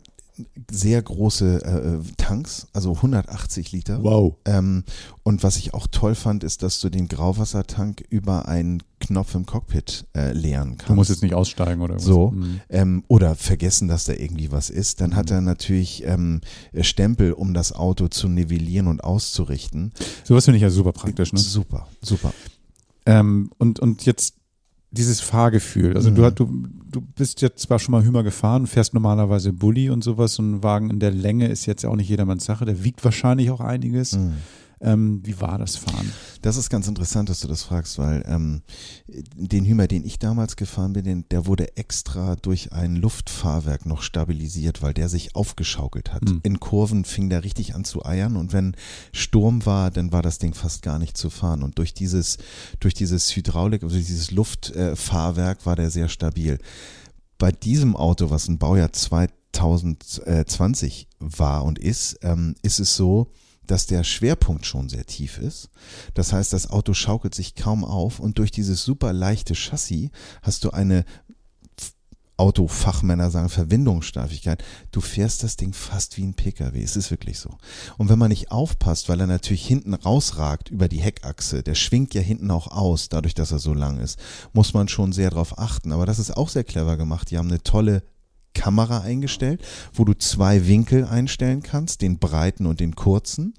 sehr 0.69 1.01
große 1.01 1.63
äh, 1.63 2.13
Tanks, 2.17 2.67
also 2.73 2.93
180 2.93 3.71
Liter. 3.71 4.03
Wow. 4.03 4.35
Ähm, 4.45 4.83
und 5.23 5.43
was 5.43 5.57
ich 5.57 5.73
auch 5.73 5.87
toll 5.87 6.15
fand, 6.15 6.43
ist, 6.43 6.63
dass 6.63 6.79
du 6.79 6.89
den 6.89 7.07
Grauwassertank 7.07 8.03
über 8.09 8.47
einen 8.47 8.83
Knopf 8.99 9.35
im 9.35 9.45
Cockpit 9.45 10.05
äh, 10.15 10.31
leeren 10.31 10.77
kannst. 10.77 10.89
Du 10.89 10.93
musst 10.93 11.09
jetzt 11.09 11.23
nicht 11.23 11.33
aussteigen 11.33 11.81
oder 11.81 11.95
was. 11.95 12.03
So. 12.03 12.31
Mhm. 12.31 12.61
Ähm, 12.69 13.03
oder 13.07 13.35
vergessen, 13.35 13.87
dass 13.87 14.05
da 14.05 14.13
irgendwie 14.13 14.51
was 14.51 14.69
ist. 14.69 15.01
Dann 15.01 15.11
mhm. 15.11 15.15
hat 15.15 15.31
er 15.31 15.41
natürlich 15.41 16.03
ähm, 16.05 16.41
Stempel, 16.81 17.33
um 17.33 17.53
das 17.53 17.73
Auto 17.73 18.07
zu 18.07 18.27
nivellieren 18.27 18.87
und 18.87 19.03
auszurichten. 19.03 19.91
Sowas 20.23 20.45
finde 20.45 20.57
ich 20.57 20.63
ja 20.63 20.69
super 20.69 20.91
praktisch, 20.91 21.33
ne? 21.33 21.39
Super, 21.39 21.87
super. 22.01 22.33
Ähm, 23.05 23.51
und, 23.57 23.79
und 23.79 24.05
jetzt 24.05 24.35
dieses 24.91 25.21
Fahrgefühl. 25.21 25.95
Also 25.95 26.11
Mhm. 26.11 26.15
du, 26.15 26.31
du, 26.31 26.67
du 26.91 27.01
bist 27.01 27.41
jetzt 27.41 27.61
zwar 27.61 27.79
schon 27.79 27.93
mal 27.93 28.03
Hümer 28.03 28.23
gefahren, 28.23 28.67
fährst 28.67 28.93
normalerweise 28.93 29.53
Bulli 29.53 29.89
und 29.89 30.03
sowas. 30.03 30.33
So 30.35 30.43
ein 30.43 30.63
Wagen 30.63 30.89
in 30.89 30.99
der 30.99 31.11
Länge 31.11 31.47
ist 31.47 31.65
jetzt 31.65 31.83
ja 31.83 31.89
auch 31.89 31.95
nicht 31.95 32.09
jedermanns 32.09 32.45
Sache. 32.45 32.65
Der 32.65 32.83
wiegt 32.83 33.03
wahrscheinlich 33.03 33.49
auch 33.51 33.61
einiges. 33.61 34.13
Mhm. 34.17 34.33
Ähm, 34.83 35.21
wie 35.23 35.39
war 35.39 35.59
das 35.59 35.75
Fahren? 35.75 36.11
Das 36.41 36.57
ist 36.57 36.71
ganz 36.71 36.87
interessant, 36.87 37.29
dass 37.29 37.41
du 37.41 37.47
das 37.47 37.61
fragst, 37.61 37.99
weil 37.99 38.23
ähm, 38.27 38.63
den 39.07 39.63
Hümer, 39.65 39.87
den 39.87 40.03
ich 40.03 40.17
damals 40.17 40.55
gefahren 40.55 40.93
bin, 40.93 41.05
den, 41.05 41.29
der 41.29 41.45
wurde 41.45 41.77
extra 41.77 42.35
durch 42.35 42.73
ein 42.73 42.95
Luftfahrwerk 42.95 43.85
noch 43.85 44.01
stabilisiert, 44.01 44.81
weil 44.81 44.95
der 44.95 45.07
sich 45.07 45.35
aufgeschaukelt 45.35 46.11
hat. 46.13 46.27
Hm. 46.27 46.39
In 46.41 46.59
Kurven 46.59 47.05
fing 47.05 47.29
der 47.29 47.43
richtig 47.43 47.75
an 47.75 47.83
zu 47.83 48.03
eiern 48.03 48.37
und 48.37 48.53
wenn 48.53 48.75
Sturm 49.13 49.67
war, 49.67 49.91
dann 49.91 50.11
war 50.11 50.23
das 50.23 50.39
Ding 50.39 50.55
fast 50.55 50.81
gar 50.81 50.97
nicht 50.97 51.15
zu 51.15 51.29
fahren. 51.29 51.61
Und 51.61 51.77
durch 51.77 51.93
dieses, 51.93 52.39
durch 52.79 52.95
dieses 52.95 53.35
Hydraulik, 53.35 53.83
also 53.83 53.95
dieses 53.95 54.31
Luftfahrwerk 54.31 55.67
war 55.67 55.75
der 55.75 55.91
sehr 55.91 56.09
stabil. 56.09 56.57
Bei 57.37 57.51
diesem 57.51 57.95
Auto, 57.95 58.31
was 58.31 58.47
ein 58.47 58.57
Baujahr 58.57 58.93
2020 58.93 61.07
war 61.19 61.65
und 61.65 61.77
ist, 61.77 62.17
ähm, 62.23 62.55
ist 62.63 62.79
es 62.79 62.95
so, 62.95 63.31
dass 63.71 63.85
der 63.85 64.03
Schwerpunkt 64.03 64.65
schon 64.65 64.89
sehr 64.89 65.05
tief 65.05 65.37
ist. 65.37 65.69
Das 66.13 66.33
heißt, 66.33 66.51
das 66.51 66.69
Auto 66.69 66.93
schaukelt 66.93 67.33
sich 67.33 67.55
kaum 67.55 67.85
auf 67.85 68.19
und 68.19 68.37
durch 68.37 68.51
dieses 68.51 68.83
super 68.83 69.13
leichte 69.13 69.55
Chassis 69.55 70.09
hast 70.41 70.65
du 70.65 70.71
eine 70.71 71.05
Autofachmänner 72.35 73.29
sagen 73.29 73.49
Verwindungssteifigkeit. 73.49 74.63
Du 74.91 74.99
fährst 74.99 75.43
das 75.43 75.55
Ding 75.55 75.73
fast 75.73 76.17
wie 76.17 76.23
ein 76.23 76.33
PKW. 76.33 76.81
Es 76.81 76.97
ist 76.97 77.11
wirklich 77.11 77.39
so. 77.39 77.51
Und 77.97 78.09
wenn 78.09 78.19
man 78.19 78.29
nicht 78.29 78.51
aufpasst, 78.51 79.07
weil 79.07 79.21
er 79.21 79.27
natürlich 79.27 79.65
hinten 79.65 79.93
rausragt 79.93 80.69
über 80.69 80.87
die 80.87 81.01
Heckachse, 81.01 81.63
der 81.63 81.75
schwingt 81.75 82.13
ja 82.13 82.21
hinten 82.21 82.51
auch 82.51 82.67
aus, 82.67 83.09
dadurch, 83.09 83.35
dass 83.35 83.51
er 83.51 83.59
so 83.59 83.73
lang 83.73 83.99
ist, 83.99 84.19
muss 84.53 84.73
man 84.73 84.87
schon 84.87 85.13
sehr 85.13 85.29
darauf 85.29 85.59
achten. 85.59 85.91
Aber 85.91 86.05
das 86.05 86.19
ist 86.19 86.35
auch 86.35 86.49
sehr 86.49 86.63
clever 86.63 86.97
gemacht. 86.97 87.31
Die 87.31 87.37
haben 87.37 87.47
eine 87.47 87.61
tolle 87.61 88.03
Kamera 88.53 89.01
eingestellt, 89.01 89.61
wo 89.93 90.05
du 90.05 90.13
zwei 90.13 90.67
Winkel 90.67 91.05
einstellen 91.05 91.63
kannst, 91.63 92.01
den 92.01 92.19
breiten 92.19 92.65
und 92.65 92.79
den 92.79 92.95
kurzen 92.95 93.53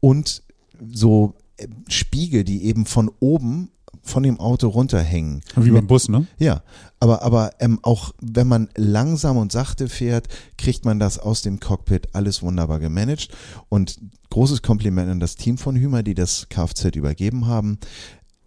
und 0.00 0.42
so 0.92 1.34
äh, 1.56 1.68
Spiegel, 1.88 2.44
die 2.44 2.64
eben 2.64 2.86
von 2.86 3.10
oben 3.20 3.70
von 4.02 4.22
dem 4.24 4.40
Auto 4.40 4.68
runterhängen. 4.68 5.42
Wie 5.54 5.70
beim 5.70 5.86
Bus, 5.86 6.08
ne? 6.08 6.26
Ja, 6.38 6.62
aber, 6.98 7.22
aber 7.22 7.52
ähm, 7.60 7.78
auch 7.82 8.12
wenn 8.20 8.48
man 8.48 8.68
langsam 8.76 9.36
und 9.36 9.52
sachte 9.52 9.88
fährt, 9.88 10.28
kriegt 10.58 10.84
man 10.84 10.98
das 10.98 11.18
aus 11.18 11.42
dem 11.42 11.60
Cockpit 11.60 12.08
alles 12.12 12.42
wunderbar 12.42 12.80
gemanagt. 12.80 13.28
Und 13.68 14.00
großes 14.30 14.62
Kompliment 14.62 15.10
an 15.10 15.20
das 15.20 15.36
Team 15.36 15.56
von 15.56 15.76
Hümer, 15.76 16.02
die 16.02 16.14
das 16.14 16.48
Kfz 16.48 16.96
übergeben 16.96 17.46
haben. 17.46 17.78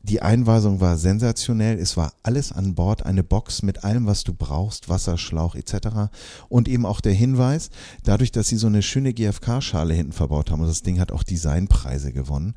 Die 0.08 0.22
Einweisung 0.22 0.82
war 0.82 0.98
sensationell. 0.98 1.80
Es 1.80 1.98
war 1.98 2.14
alles 2.22 2.52
an 2.52 2.76
Bord, 2.76 3.08
eine 3.08 3.24
Box 3.24 3.64
mit 3.64 3.84
allem, 3.84 4.06
was 4.06 4.24
du 4.24 4.36
brauchst, 4.36 4.88
Wasserschlauch 4.88 5.56
etc. 5.56 6.12
Und 6.48 6.68
eben 6.68 6.86
auch 6.86 7.02
der 7.02 7.14
Hinweis, 7.14 7.72
dadurch, 8.04 8.32
dass 8.32 8.48
sie 8.48 8.58
so 8.58 8.68
eine 8.68 8.84
schöne 8.84 9.14
GFK-Schale 9.14 9.96
hinten 9.96 10.12
verbaut 10.12 10.52
haben, 10.52 10.62
und 10.62 10.68
das 10.68 10.84
Ding 10.84 11.00
hat 11.00 11.12
auch 11.12 11.24
Designpreise 11.24 12.14
gewonnen, 12.14 12.54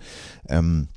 ähm, 0.47 0.88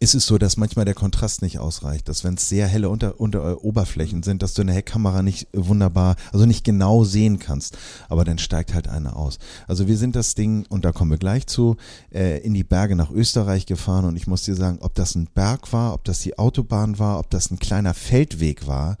ist 0.00 0.14
es 0.14 0.26
so, 0.26 0.38
dass 0.38 0.56
manchmal 0.56 0.84
der 0.84 0.94
Kontrast 0.94 1.42
nicht 1.42 1.58
ausreicht, 1.58 2.08
dass 2.08 2.22
wenn 2.22 2.34
es 2.34 2.48
sehr 2.48 2.68
helle 2.68 2.88
unter, 2.88 3.20
unter 3.20 3.50
äh, 3.50 3.54
Oberflächen 3.54 4.22
sind, 4.22 4.42
dass 4.42 4.54
du 4.54 4.62
in 4.62 4.68
der 4.68 4.76
Heckkamera 4.76 5.22
nicht 5.22 5.48
wunderbar, 5.52 6.16
also 6.32 6.46
nicht 6.46 6.64
genau 6.64 7.04
sehen 7.04 7.38
kannst, 7.38 7.76
aber 8.08 8.24
dann 8.24 8.38
steigt 8.38 8.74
halt 8.74 8.88
eine 8.88 9.16
aus. 9.16 9.38
Also 9.66 9.88
wir 9.88 9.96
sind 9.96 10.14
das 10.14 10.34
Ding, 10.34 10.66
und 10.68 10.84
da 10.84 10.92
kommen 10.92 11.10
wir 11.10 11.18
gleich 11.18 11.46
zu, 11.46 11.76
äh, 12.12 12.38
in 12.38 12.54
die 12.54 12.64
Berge 12.64 12.94
nach 12.94 13.10
Österreich 13.10 13.66
gefahren 13.66 14.04
und 14.04 14.16
ich 14.16 14.26
muss 14.26 14.44
dir 14.44 14.54
sagen, 14.54 14.78
ob 14.80 14.94
das 14.94 15.14
ein 15.14 15.28
Berg 15.34 15.72
war, 15.72 15.94
ob 15.94 16.04
das 16.04 16.20
die 16.20 16.38
Autobahn 16.38 16.98
war, 16.98 17.18
ob 17.18 17.30
das 17.30 17.50
ein 17.50 17.58
kleiner 17.58 17.94
Feldweg 17.94 18.66
war, 18.66 18.98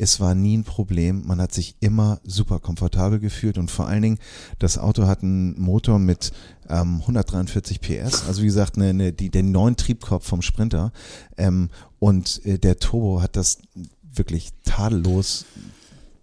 es 0.00 0.18
war 0.18 0.34
nie 0.34 0.56
ein 0.56 0.64
Problem. 0.64 1.26
Man 1.26 1.42
hat 1.42 1.52
sich 1.52 1.76
immer 1.80 2.20
super 2.24 2.58
komfortabel 2.58 3.20
gefühlt 3.20 3.58
und 3.58 3.70
vor 3.70 3.86
allen 3.86 4.00
Dingen, 4.00 4.18
das 4.58 4.78
Auto 4.78 5.06
hat 5.06 5.22
einen 5.22 5.60
Motor 5.60 5.98
mit 5.98 6.32
ähm, 6.70 7.00
143 7.00 7.82
PS, 7.82 8.26
also 8.26 8.40
wie 8.40 8.46
gesagt, 8.46 8.76
eine, 8.76 8.88
eine, 8.88 9.12
die, 9.12 9.28
den 9.28 9.52
neuen 9.52 9.76
Triebkorb 9.76 10.24
vom 10.24 10.40
Sprinter 10.40 10.92
ähm, 11.36 11.68
und 11.98 12.44
äh, 12.46 12.58
der 12.58 12.78
Turbo 12.78 13.20
hat 13.20 13.36
das 13.36 13.58
wirklich 14.02 14.50
tadellos 14.64 15.44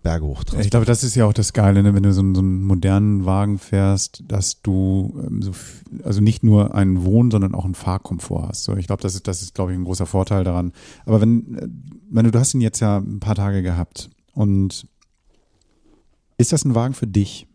Berge 0.07 0.25
hoch 0.25 0.43
Ich 0.59 0.69
glaube, 0.69 0.85
das 0.85 1.03
ist 1.03 1.15
ja 1.15 1.25
auch 1.25 1.33
das 1.33 1.51
Geile, 1.53 1.83
ne? 1.83 1.93
wenn 1.93 2.03
du 2.03 2.13
so, 2.13 2.21
einen- 2.21 2.33
so 2.35 2.41
einen 2.41 2.63
modernen 2.63 3.25
Wagen 3.25 3.57
fährst, 3.59 4.23
dass 4.27 4.61
du 4.61 5.19
ähm, 5.27 5.41
so, 5.41 5.51
also 6.03 6.21
nicht 6.21 6.43
nur 6.43 6.73
einen 6.75 7.03
Wohn-, 7.03 7.29
sondern 7.29 7.53
auch 7.53 7.65
einen 7.65 7.75
Fahrkomfort 7.75 8.47
hast. 8.49 8.63
So, 8.63 8.75
ich 8.77 8.87
glaube, 8.87 9.01
das 9.01 9.15
ist, 9.15 9.27
das 9.27 9.41
ist, 9.41 9.53
glaube 9.53 9.73
ich, 9.73 9.77
ein 9.77 9.83
großer 9.83 10.05
Vorteil 10.05 10.43
daran. 10.43 10.71
Aber 11.05 11.19
wenn, 11.19 11.55
äh, 11.55 11.67
wenn 12.09 12.25
du, 12.25 12.31
du 12.31 12.39
hast 12.39 12.53
ihn 12.53 12.61
jetzt 12.61 12.79
ja 12.79 12.97
ein 12.97 13.19
paar 13.19 13.35
Tage 13.35 13.61
gehabt 13.61 14.09
und 14.33 14.87
ist 16.37 16.53
das 16.53 16.63
ein 16.65 16.75
Wagen 16.75 16.93
für 16.93 17.07
dich? 17.07 17.47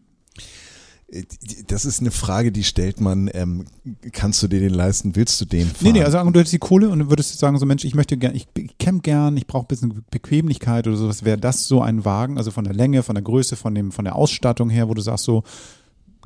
Das 1.67 1.85
ist 1.85 2.01
eine 2.01 2.11
Frage, 2.11 2.53
die 2.53 2.65
stellt 2.65 3.01
man, 3.01 3.31
ähm, 3.35 3.67
kannst 4.13 4.43
du 4.43 4.49
dir 4.49 4.61
den 4.61 4.73
leisten, 4.73 5.15
willst 5.15 5.39
du 5.41 5.45
den 5.45 5.67
fahren? 5.67 5.77
Nee, 5.83 5.93
nee, 5.93 6.01
also 6.01 6.13
sagen, 6.13 6.33
du 6.33 6.41
hättest 6.41 6.55
die 6.55 6.59
Kohle 6.59 6.89
und 6.89 7.11
würdest 7.11 7.39
sagen, 7.39 7.59
so 7.59 7.67
Mensch, 7.67 7.85
ich 7.85 7.95
möchte 7.95 8.17
gern, 8.17 8.35
ich, 8.35 8.49
ich 8.57 8.79
camp 8.79 9.03
gern, 9.03 9.37
ich 9.37 9.47
brauche 9.47 9.65
ein 9.65 9.69
bisschen 9.69 10.05
Bequemlichkeit 10.11 10.87
oder 10.87 10.97
sowas. 10.97 11.25
Wäre 11.25 11.37
das 11.37 11.69
so 11.69 11.83
ein 11.83 12.07
Wagen, 12.07 12.39
also 12.39 12.51
von 12.51 12.65
der 12.65 12.73
Länge, 12.73 13.03
von 13.03 13.15
der 13.15 13.23
Größe, 13.23 13.57
von 13.57 13.75
dem, 13.75 13.93
von 13.93 14.07
der 14.07 14.17
Ausstattung 14.17 14.71
her, 14.71 14.89
wo 14.89 14.95
du 14.95 15.03
sagst 15.03 15.25
so, 15.25 15.43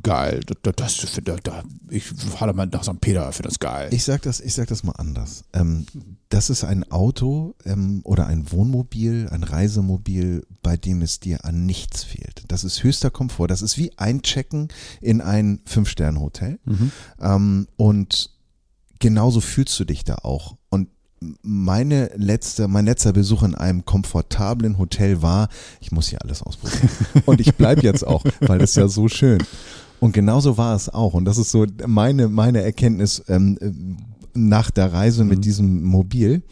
geil, 0.07 0.41
das, 0.47 0.77
das, 0.77 0.97
das, 1.25 1.41
das, 1.43 1.65
ich 1.91 2.05
fahre 2.05 2.55
mal 2.55 2.67
nach 2.67 2.85
St. 2.85 3.01
Peter, 3.01 3.31
finde 3.33 3.49
das 3.49 3.59
geil. 3.59 3.89
Ich 3.91 4.05
sag 4.05 4.23
das, 4.23 4.39
ich 4.41 4.55
sag 4.55 4.69
das 4.69 4.85
mal 4.85 4.93
anders. 4.93 5.43
Ähm, 5.53 5.85
das 6.29 6.49
ist 6.49 6.63
ein 6.63 6.89
Auto 6.93 7.57
ähm, 7.65 8.03
oder 8.05 8.29
ein 8.29 8.53
Wohnmobil, 8.53 9.29
ein 9.33 9.43
Reisemobil, 9.43 10.47
bei 10.63 10.77
dem 10.77 11.03
es 11.03 11.19
dir 11.19 11.45
an 11.45 11.67
nichts 11.67 12.05
fehlt. 12.05 12.45
Das 12.47 12.63
ist 12.63 12.85
höchster 12.85 13.11
Komfort. 13.11 13.49
Das 13.49 13.63
ist 13.63 13.79
wie 13.79 13.99
einchecken 13.99 14.69
in 15.01 15.21
ein 15.21 15.61
Fünf-Sterne-Hotel. 15.65 16.61
Mhm. 16.65 16.93
Ähm, 17.21 17.69
und 17.77 18.31
genauso 19.01 19.41
fühlst 19.41 19.79
du 19.81 19.85
dich 19.85 20.05
da 20.05 20.19
auch. 20.23 20.57
Und 20.69 20.89
meine 21.43 22.13
letzte, 22.15 22.69
mein 22.69 22.85
letzter 22.85 23.13
Besuch 23.13 23.43
in 23.43 23.57
einem 23.57 23.85
komfortablen 23.85 24.79
Hotel 24.79 25.21
war, 25.21 25.49
ich 25.81 25.91
muss 25.91 26.09
hier 26.09 26.23
alles 26.23 26.43
ausprobieren. 26.43 26.91
Und 27.27 27.41
ich 27.41 27.57
bleib 27.57 27.83
jetzt 27.83 28.07
auch, 28.07 28.23
weil 28.41 28.59
das 28.61 28.71
ist 28.71 28.77
ja 28.77 28.87
so 28.87 29.09
schön. 29.09 29.43
Und 30.01 30.13
genauso 30.13 30.59
war 30.59 30.75
es 30.75 30.89
auch. 30.89 31.15
Und 31.15 31.25
das 31.25 31.39
ist 31.39 31.51
so 31.51 31.67
meine, 31.87 32.29
meine 32.29 32.63
Erkenntnis 32.63 33.23
ähm, 33.29 33.59
äh, 33.61 33.71
nach 34.35 34.71
der 34.71 34.93
Reise 34.93 35.25
mit 35.25 35.39
Mhm. 35.39 35.43
diesem 35.43 35.83
Mobil. 35.85 36.43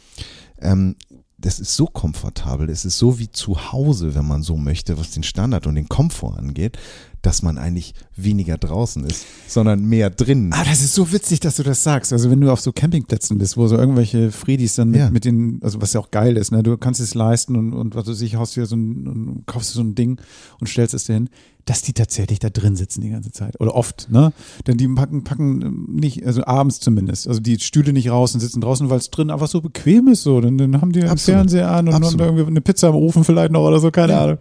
Ähm, 0.61 0.97
das 1.37 1.61
ist 1.61 1.77
so 1.77 1.85
komfortabel, 1.87 2.71
es 2.71 2.87
ist 2.87 2.97
so 2.97 3.19
wie 3.19 3.31
zu 3.31 3.71
Hause, 3.71 4.15
wenn 4.15 4.27
man 4.27 4.43
so 4.43 4.57
möchte, 4.57 4.97
was 4.97 5.11
den 5.11 5.23
Standard 5.23 5.67
und 5.67 5.75
den 5.75 5.91
Komfort 5.91 6.39
angeht, 6.39 6.79
dass 7.25 7.43
man 7.43 7.59
eigentlich 7.59 7.95
weniger 8.17 8.59
draußen 8.59 9.05
ist, 9.05 9.25
sondern 9.49 9.85
mehr 9.85 10.11
drin. 10.11 10.51
Ah, 10.53 10.63
das 10.65 10.83
ist 10.83 10.95
so 10.95 11.11
witzig, 11.13 11.41
dass 11.41 11.57
du 11.57 11.63
das 11.63 11.83
sagst. 11.83 12.13
Also 12.13 12.31
wenn 12.31 12.41
du 12.41 12.51
auf 12.53 12.61
so 12.61 12.71
Campingplätzen 12.73 13.39
bist, 13.39 13.57
wo 13.57 13.67
so 13.67 13.77
irgendwelche 13.77 14.31
Friedis 14.31 14.75
dann 14.77 14.91
mit, 14.91 15.01
Ja. 15.01 15.11
mit 15.11 15.25
den, 15.25 15.59
also 15.63 15.81
was 15.81 15.93
ja 15.95 16.01
auch 16.01 16.11
geil 16.11 16.37
ist, 16.37 16.53
ne? 16.53 16.63
Du 16.63 16.77
kannst 16.77 17.01
es 17.01 17.15
leisten 17.15 17.57
und, 17.57 17.73
und 17.73 17.95
was 17.95 18.05
du 18.05 18.13
sich 18.13 18.37
haust 18.37 18.57
dir 18.57 18.67
so 18.67 18.77
ein, 18.77 19.07
und 19.09 19.43
kaufst 19.47 19.73
so 19.73 19.81
ein 19.81 19.95
Ding 19.95 20.21
und 20.61 20.69
stellst 20.69 20.95
es 20.95 21.05
dir 21.05 21.15
hin, 21.15 21.29
dass 21.65 21.81
die 21.81 21.95
tatsächlich 21.95 22.41
da 22.41 22.51
drin 22.51 22.77
sitzen 22.77 23.01
die 23.01 23.09
ganze 23.09 23.33
Zeit. 23.33 23.59
Oder 23.59 23.75
oft, 23.75 24.09
ne? 24.11 24.35
Denn 24.67 24.77
die 24.77 24.87
packen, 24.87 25.25
packen 25.25 25.87
nicht, 25.95 26.27
also 26.27 26.45
abends 26.45 26.79
zumindest, 26.79 27.27
also 27.27 27.41
die 27.41 27.59
Stühle 27.59 27.95
nicht 27.95 28.11
raus 28.11 28.35
und 28.35 28.41
sitzen 28.41 28.61
draußen, 28.61 28.91
weil 28.91 28.99
es 28.99 29.11
drin 29.11 29.31
einfach 29.31 29.49
so 29.49 29.63
bequem 29.63 30.09
ist 30.09 30.25
so. 30.25 30.43
Dann, 30.43 30.59
dann 30.59 30.79
haben 30.83 30.93
die 30.93 31.01
einen 31.01 31.09
Absolut. 31.11 31.39
Fernseher 31.39 31.71
an 31.71 31.89
und, 31.89 32.05
und 32.05 32.21
irgendwie 32.21 32.45
eine 32.47 32.61
Pizza 32.61 32.91
im 32.91 32.97
Ofen 32.97 33.25
vielleicht 33.25 33.51
noch 33.51 33.63
oder 33.67 33.81
so, 33.81 33.91
keine 33.91 34.13
Ja. 34.13 34.25
Ahnung. 34.25 34.39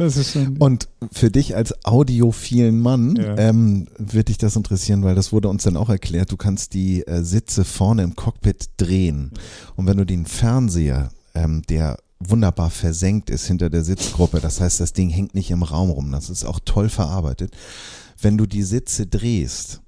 Das 0.00 0.16
ist 0.16 0.32
schon. 0.32 0.56
Und 0.58 0.88
für 1.12 1.30
dich 1.30 1.54
als 1.56 1.84
audiophilen 1.84 2.80
Mann 2.80 3.16
Ja. 3.16 3.36
ähm, 3.38 3.86
wird 3.98 4.28
dich 4.28 4.38
das 4.38 4.56
interessieren, 4.56 5.02
weil 5.04 5.14
das 5.14 5.32
wurde 5.32 5.48
uns 5.48 5.62
dann 5.62 5.76
auch 5.76 5.88
erklärt. 5.88 6.32
Du 6.32 6.36
kannst 6.36 6.74
die 6.74 7.06
äh, 7.06 7.22
Sitze 7.22 7.64
vorne 7.64 8.02
im 8.02 8.16
Cockpit 8.16 8.70
drehen. 8.76 9.30
Und 9.76 9.86
wenn 9.86 9.96
du 9.96 10.04
den 10.06 10.26
Fernseher, 10.26 11.10
ähm, 11.34 11.62
der 11.68 11.98
wunderbar 12.18 12.70
versenkt 12.70 13.30
ist 13.30 13.46
hinter 13.46 13.70
der 13.70 13.82
Sitzgruppe, 13.84 14.40
das 14.40 14.60
heißt, 14.60 14.80
das 14.80 14.92
Ding 14.92 15.08
hängt 15.10 15.34
nicht 15.34 15.50
im 15.50 15.62
Raum 15.62 15.90
rum, 15.90 16.10
das 16.12 16.28
ist 16.30 16.44
auch 16.44 16.60
toll 16.64 16.88
verarbeitet. 16.88 17.56
Wenn 18.20 18.36
du 18.36 18.46
die 18.46 18.62
Sitze 18.62 19.06
drehst, 19.06 19.80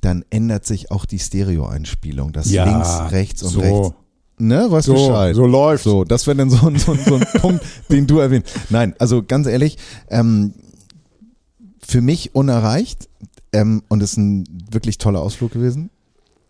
dann 0.00 0.24
ändert 0.30 0.66
sich 0.66 0.90
auch 0.90 1.04
die 1.04 1.18
Stereoeinspielung, 1.20 2.32
das 2.32 2.50
Ja, 2.50 2.64
links, 2.64 3.12
rechts 3.12 3.42
und 3.42 3.50
so. 3.50 3.60
rechts. 3.60 3.96
Ne, 4.38 4.66
weißt 4.70 4.86
So, 4.86 4.94
Bescheid. 4.94 5.34
so 5.34 5.46
läuft. 5.46 5.84
So, 5.84 6.04
das 6.04 6.26
wäre 6.26 6.36
dann 6.36 6.50
so, 6.50 6.66
ein- 6.66 6.78
so, 6.78 6.94
so 6.94 7.14
ein 7.14 7.24
Punkt, 7.40 7.64
den 7.90 8.06
du 8.06 8.18
erwähnt. 8.18 8.44
Nein, 8.70 8.94
also 8.98 9.22
ganz 9.22 9.46
ehrlich, 9.46 9.78
ähm, 10.10 10.52
für 11.80 12.00
mich 12.00 12.34
unerreicht 12.34 13.08
ähm, 13.52 13.82
und 13.88 14.02
ist 14.02 14.16
ein 14.16 14.44
wirklich 14.70 14.98
toller 14.98 15.20
Ausflug 15.22 15.52
gewesen. 15.52 15.90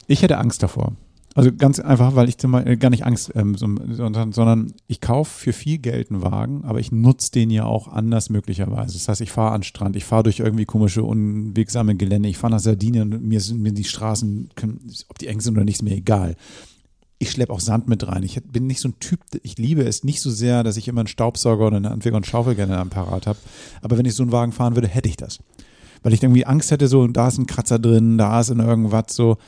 Ich 0.07 0.23
hätte 0.23 0.39
Angst 0.39 0.63
davor. 0.63 0.93
Also 1.35 1.51
ganz 1.53 1.79
einfach, 1.81 2.15
weil 2.17 2.31
ich 2.31 2.39
zum 2.39 2.53
Beispiel 2.53 2.79
gar 2.79 2.89
nicht 2.89 3.05
Angst, 3.05 3.31
ähm, 3.35 3.57
so, 3.57 3.69
sondern, 3.91 4.33
sondern 4.33 4.73
ich 4.87 5.03
kaufe 5.03 5.31
für 5.39 5.53
viel 5.53 5.77
Geld 5.77 6.11
einen 6.11 6.23
Wagen, 6.23 6.65
aber 6.65 6.81
ich 6.81 6.91
nutze 6.93 7.31
den 7.31 7.51
ja 7.51 7.67
auch 7.67 7.89
anders 7.89 8.31
möglicherweise. 8.31 8.95
Das 8.95 9.07
heißt, 9.07 9.21
ich 9.21 9.31
fahre 9.33 9.53
an 9.53 9.61
den 9.61 9.65
Strand, 9.65 9.97
ich 9.97 10.07
fahre 10.07 10.23
durch 10.23 10.39
irgendwie 10.41 10.65
komische, 10.65 11.03
unwegsame 11.03 11.95
Gelände, 11.95 12.31
ich 12.31 12.39
fahre 12.39 12.53
nach 12.53 12.61
Sardinien 12.61 13.13
und 13.13 13.23
mir 13.23 13.41
sind 13.41 13.61
mir 13.61 13.73
die 13.73 13.85
Straßen, 13.85 14.49
ob 15.11 15.19
die 15.19 15.27
eng 15.27 15.41
sind 15.41 15.55
oder 15.57 15.65
nicht, 15.65 15.75
ist 15.77 15.83
mir 15.83 15.95
egal. 15.95 16.37
Ich 17.19 17.31
schleppe 17.31 17.53
auch 17.53 17.61
Sand 17.61 17.89
mit 17.89 18.07
rein. 18.07 18.23
Ich 18.23 18.43
bin 18.43 18.67
nicht 18.67 18.81
so 18.81 18.89
ein 18.89 18.99
Typ, 19.01 19.21
ich 19.43 19.57
liebe 19.57 19.83
es 19.83 20.05
nicht 20.05 20.21
so 20.21 20.31
sehr, 20.31 20.63
dass 20.63 20.77
ich 20.77 20.89
immer 20.89 21.01
einen 21.01 21.09
Staubsauger 21.09 21.67
oder 21.67 21.77
eine 21.79 21.91
Handwerker 21.91 22.17
und 22.17 22.27
Schaufel 22.27 22.55
gerne 22.55 22.79
am 22.79 22.91
Parat 22.91 23.27
habe. 23.27 23.39
Aber 23.81 23.97
wenn 23.97 24.05
ich 24.05 24.15
so 24.15 24.23
einen 24.23 24.33
Wagen 24.33 24.53
fahren 24.53 24.77
würde, 24.77 24.89
hätte 24.89 25.09
ich 25.09 25.17
das. 25.17 25.39
Weil 26.03 26.13
ich 26.13 26.23
irgendwie 26.23 26.45
Angst 26.45 26.71
hätte, 26.71 26.89
so, 26.89 27.07
da 27.07 27.29
ist 27.29 27.39
ein 27.39 27.47
Kratzer 27.47 27.79
drin, 27.79 28.19
da 28.19 28.41
ist 28.41 28.51
in 28.51 28.61
irgendwas 28.61 29.07
so. 29.09 29.39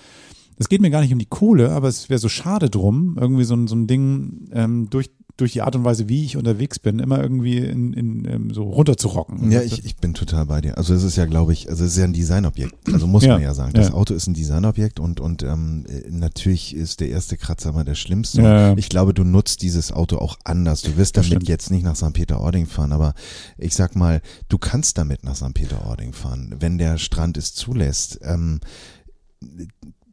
Es 0.57 0.69
geht 0.69 0.81
mir 0.81 0.91
gar 0.91 1.03
nicht 1.03 1.13
um 1.13 1.19
die 1.19 1.27
Kohle, 1.27 1.71
aber 1.71 1.89
es 1.89 2.09
wäre 2.09 2.19
so 2.19 2.29
schade 2.29 2.69
drum, 2.69 3.17
irgendwie 3.21 3.45
so, 3.45 3.55
ein 3.55 3.69
so 3.69 3.77
ein 3.77 3.87
Ding 3.87 4.49
ähm, 4.53 4.89
durch, 4.91 5.11
durch 5.39 5.53
die 5.53 5.63
Art 5.63 5.77
und 5.77 5.85
Weise, 5.85 6.09
wie 6.09 6.25
ich 6.25 6.37
unterwegs 6.37 6.81
bin, 6.81 6.99
immer 6.99 7.23
irgendwie 7.23 7.59
in, 7.59 7.93
in, 7.93 8.25
in 8.25 8.51
so 8.51 8.65
runterzurocken. 8.65 9.53
Ja, 9.53 9.63
ich, 9.63 9.85
ich 9.85 9.97
bin 9.97 10.13
total 10.13 10.47
bei 10.47 10.61
dir. 10.61 10.77
Also 10.77 10.93
es 10.95 11.05
ist 11.05 11.17
ja, 11.17 11.27
glaube 11.27 11.53
ich, 11.53 11.71
also 11.71 11.85
es 11.85 11.93
ist 11.93 11.99
ja 11.99 12.05
ein 12.05 12.13
Designobjekt. 12.13 12.75
Also 12.93 13.07
muss 13.07 13.23
ja, 13.23 13.35
man 13.35 13.43
ja 13.43 13.55
sagen. 13.55 13.73
Das 13.73 13.89
ja. 13.89 13.95
Auto 13.95 14.15
ist 14.15 14.27
ein 14.27 14.35
Designobjekt 14.35 14.99
und, 14.99 15.21
und 15.21 15.45
ähm, 15.45 15.87
natürlich 16.11 16.75
ist 16.75 16.99
der 16.99 17.11
erste 17.11 17.37
Kratzer 17.37 17.71
mal 17.71 17.85
der 17.85 17.95
schlimmste. 17.95 18.43
Ja. 18.43 18.77
Ich 18.77 18.89
glaube, 18.89 19.15
du 19.15 19.23
nutzt 19.23 19.63
dieses 19.63 19.93
Auto 19.93 20.19
auch 20.19 20.37
anders. 20.43 20.83
Du 20.83 20.97
wirst 20.97 21.17
damit 21.17 21.49
jetzt 21.49 21.71
nicht 21.71 21.85
nach 21.85 21.95
St. 21.95 22.13
Peter-Ording 22.13 22.67
fahren, 22.67 22.93
aber 22.93 23.15
ich 23.59 23.77
sag 23.77 23.95
mal, 23.95 24.21
du 24.49 24.59
kannst 24.59 24.99
damit 24.99 25.23
nach 25.23 25.37
St. 25.37 25.55
Peter-Ording 25.55 26.15
fahren, 26.15 26.57
wenn 26.59 26.79
der 26.79 26.99
Strand 26.99 27.37
es 27.37 27.55
zulässt. 27.55 28.19
Ähm, 28.25 28.59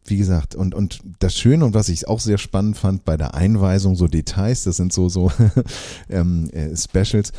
wie 0.05 0.17
gesagt, 0.17 0.55
und, 0.55 0.75
und 0.75 0.99
das 1.19 1.35
Schöne 1.35 1.65
und 1.65 1.73
was 1.73 1.89
ich 1.89 2.07
auch 2.07 2.19
sehr 2.19 2.37
spannend 2.37 2.77
fand 2.77 3.05
bei 3.05 3.17
der 3.17 3.33
Einweisung, 3.33 3.95
so 3.95 4.07
Details, 4.07 4.63
das 4.63 4.77
sind 4.77 4.93
so, 4.93 5.09
so 5.09 5.31
ähm, 6.09 6.49
äh, 6.51 6.75
Specials, 6.75 7.31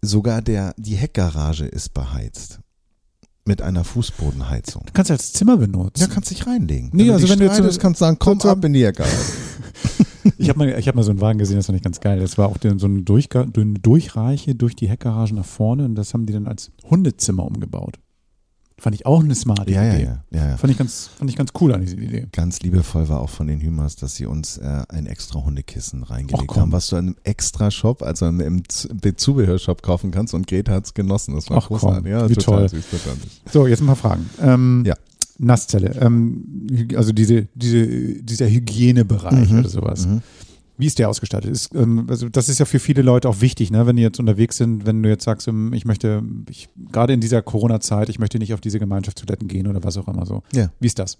sogar 0.00 0.42
der, 0.42 0.74
die 0.76 0.94
Heckgarage 0.94 1.66
ist 1.66 1.94
beheizt. 1.94 2.60
Mit 3.44 3.60
einer 3.60 3.82
Fußbodenheizung. 3.82 4.84
Du 4.86 4.92
kannst 4.92 5.10
als 5.10 5.32
Zimmer 5.32 5.56
benutzen. 5.56 6.00
Ja, 6.00 6.06
kannst 6.06 6.30
dich 6.30 6.46
reinlegen. 6.46 6.90
Nee, 6.92 7.06
wenn 7.06 7.10
also 7.10 7.28
wenn 7.28 7.40
du 7.40 7.44
jetzt 7.44 7.56
so, 7.56 7.80
kannst 7.80 7.98
sagen, 7.98 8.16
komm 8.20 8.40
ab 8.42 8.64
in 8.64 8.72
die 8.72 8.84
Heckgarage. 8.84 9.16
ich 10.38 10.48
habe 10.48 10.60
mal, 10.60 10.72
hab 10.72 10.94
mal 10.94 11.02
so 11.02 11.10
einen 11.10 11.20
Wagen 11.20 11.40
gesehen, 11.40 11.56
das 11.56 11.66
fand 11.66 11.76
ich 11.76 11.82
ganz 11.82 11.98
geil. 11.98 12.20
Das 12.20 12.38
war 12.38 12.46
auch 12.46 12.58
so 12.62 12.86
eine 12.86 13.02
Durchreiche 13.02 14.54
durch 14.54 14.76
die 14.76 14.88
Heckgarage 14.88 15.34
nach 15.34 15.44
vorne 15.44 15.84
und 15.84 15.96
das 15.96 16.14
haben 16.14 16.26
die 16.26 16.32
dann 16.32 16.46
als 16.46 16.70
Hundezimmer 16.88 17.44
umgebaut. 17.44 17.98
Fand 18.82 18.96
ich 18.96 19.06
auch 19.06 19.22
eine 19.22 19.36
smarte 19.36 19.70
ja, 19.70 19.94
Idee. 19.94 20.02
Ja, 20.02 20.24
ja, 20.32 20.48
ja, 20.48 20.56
Fand 20.56 20.72
ich 20.72 20.76
ganz, 20.76 21.08
fand 21.16 21.30
ich 21.30 21.36
ganz 21.36 21.50
cool 21.60 21.72
an 21.72 21.82
diese 21.82 21.94
Idee. 21.94 22.26
Ganz 22.32 22.62
liebevoll 22.62 23.08
war 23.08 23.20
auch 23.20 23.30
von 23.30 23.46
den 23.46 23.60
Hümers, 23.60 23.94
dass 23.94 24.16
sie 24.16 24.26
uns 24.26 24.58
äh, 24.58 24.82
ein 24.88 25.06
extra 25.06 25.44
Hundekissen 25.44 26.02
reingelegt 26.02 26.56
haben, 26.56 26.72
was 26.72 26.88
du 26.88 26.96
in 26.96 27.06
einem 27.06 27.16
extra 27.22 27.70
Shop, 27.70 28.02
also 28.02 28.26
im 28.26 28.64
Zubehörshop 28.68 29.82
kaufen 29.82 30.10
kannst 30.10 30.34
und 30.34 30.48
Greta 30.48 30.72
hat 30.72 30.86
es 30.86 30.94
genossen. 30.94 31.36
Das 31.36 31.48
war 31.48 31.58
Ach, 31.58 31.68
großartig. 31.68 32.10
Ja, 32.10 32.28
Wie 32.28 32.34
total 32.34 32.66
toll. 32.66 32.80
Süß, 32.80 32.90
total. 32.90 33.16
So, 33.52 33.68
jetzt 33.68 33.82
ein 33.82 33.86
paar 33.86 33.94
Fragen. 33.94 34.28
Ähm, 34.40 34.82
ja. 34.84 34.96
Nasszelle, 35.38 35.94
ähm, 36.00 36.66
also 36.96 37.12
diese, 37.12 37.46
diese, 37.54 37.86
dieser 37.86 38.48
Hygienebereich 38.48 39.48
mhm. 39.48 39.60
oder 39.60 39.68
sowas. 39.68 40.08
Mhm. 40.08 40.22
Wie 40.82 40.86
ist 40.86 40.98
der 40.98 41.08
ausgestattet? 41.08 41.48
Ist, 41.48 41.72
ähm, 41.76 42.06
also 42.08 42.28
das 42.28 42.48
ist 42.48 42.58
ja 42.58 42.64
für 42.64 42.80
viele 42.80 43.02
Leute 43.02 43.28
auch 43.28 43.40
wichtig, 43.40 43.70
ne? 43.70 43.86
wenn 43.86 43.94
die 43.94 44.02
jetzt 44.02 44.18
unterwegs 44.18 44.56
sind, 44.56 44.84
wenn 44.84 45.00
du 45.00 45.08
jetzt 45.08 45.22
sagst, 45.22 45.46
ähm, 45.46 45.72
ich 45.72 45.84
möchte, 45.84 46.24
ich, 46.50 46.68
gerade 46.90 47.12
in 47.12 47.20
dieser 47.20 47.40
Corona-Zeit, 47.40 48.08
ich 48.08 48.18
möchte 48.18 48.40
nicht 48.40 48.52
auf 48.52 48.60
diese 48.60 48.80
Gemeinschaftstoiletten 48.80 49.46
gehen 49.46 49.68
oder 49.68 49.84
was 49.84 49.96
auch 49.96 50.08
immer 50.08 50.26
so. 50.26 50.42
Ja. 50.52 50.72
Wie 50.80 50.88
ist 50.88 50.98
das? 50.98 51.18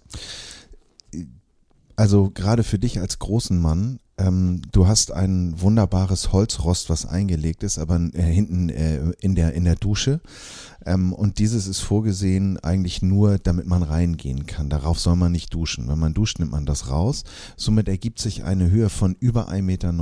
Also 1.95 2.29
gerade 2.29 2.63
für 2.63 2.77
dich 2.77 2.99
als 2.99 3.19
großen 3.19 3.57
Mann, 3.57 3.99
ähm, 4.23 4.61
du 4.71 4.87
hast 4.87 5.11
ein 5.11 5.59
wunderbares 5.59 6.31
Holzrost, 6.31 6.89
was 6.89 7.05
eingelegt 7.05 7.63
ist, 7.63 7.77
aber 7.77 7.99
äh, 8.13 8.21
hinten 8.21 8.69
äh, 8.69 9.11
in, 9.19 9.35
der, 9.35 9.53
in 9.53 9.65
der 9.65 9.75
Dusche. 9.75 10.21
Ähm, 10.85 11.13
und 11.13 11.39
dieses 11.39 11.67
ist 11.67 11.79
vorgesehen 11.79 12.57
eigentlich 12.59 13.01
nur, 13.01 13.37
damit 13.37 13.67
man 13.67 13.83
reingehen 13.83 14.45
kann. 14.45 14.69
Darauf 14.69 14.99
soll 14.99 15.15
man 15.15 15.31
nicht 15.31 15.53
duschen. 15.53 15.87
Wenn 15.87 15.99
man 15.99 16.13
duscht, 16.13 16.39
nimmt 16.39 16.51
man 16.51 16.65
das 16.65 16.89
raus. 16.89 17.23
Somit 17.57 17.87
ergibt 17.87 18.19
sich 18.19 18.43
eine 18.43 18.69
Höhe 18.69 18.89
von 18.89 19.15
über 19.19 19.49
1,90 19.49 19.61
Meter 19.61 19.93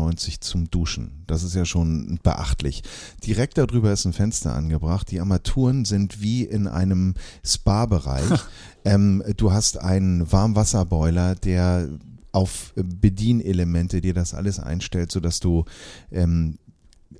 zum 0.41 0.69
Duschen. 0.69 1.23
Das 1.27 1.43
ist 1.43 1.55
ja 1.55 1.65
schon 1.65 2.19
beachtlich. 2.23 2.83
Direkt 3.25 3.57
darüber 3.57 3.91
ist 3.91 4.05
ein 4.05 4.13
Fenster 4.13 4.53
angebracht. 4.53 5.09
Die 5.11 5.19
Armaturen 5.19 5.85
sind 5.85 6.21
wie 6.21 6.43
in 6.43 6.67
einem 6.67 7.15
Spa-Bereich. 7.43 8.39
ähm, 8.85 9.23
du 9.37 9.51
hast 9.51 9.79
einen 9.79 10.31
Warmwasserboiler, 10.31 11.35
der 11.35 11.89
auf 12.31 12.73
Bedienelemente 12.75 14.01
dir 14.01 14.13
das 14.13 14.33
alles 14.33 14.59
einstellt, 14.59 15.11
sodass 15.11 15.39
du 15.39 15.65
ähm, 16.11 16.57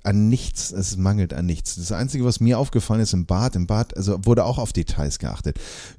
an 0.04 0.28
nichts, 0.28 0.72
es 0.72 0.96
mangelt 0.96 1.32
an 1.34 1.46
nichts. 1.46 1.76
Das 1.76 1.92
Einzige, 1.92 2.24
was 2.24 2.40
mir 2.40 2.58
aufgefallen 2.58 3.00
ist 3.00 3.12
im 3.12 3.26
Bad, 3.26 3.56
im 3.56 3.66
Bad, 3.66 3.96
also 3.96 4.18
wurde 4.24 4.44
auch 4.44 4.58
auf 4.58 4.72
Details 4.72 5.18
geachtet. 5.18 5.58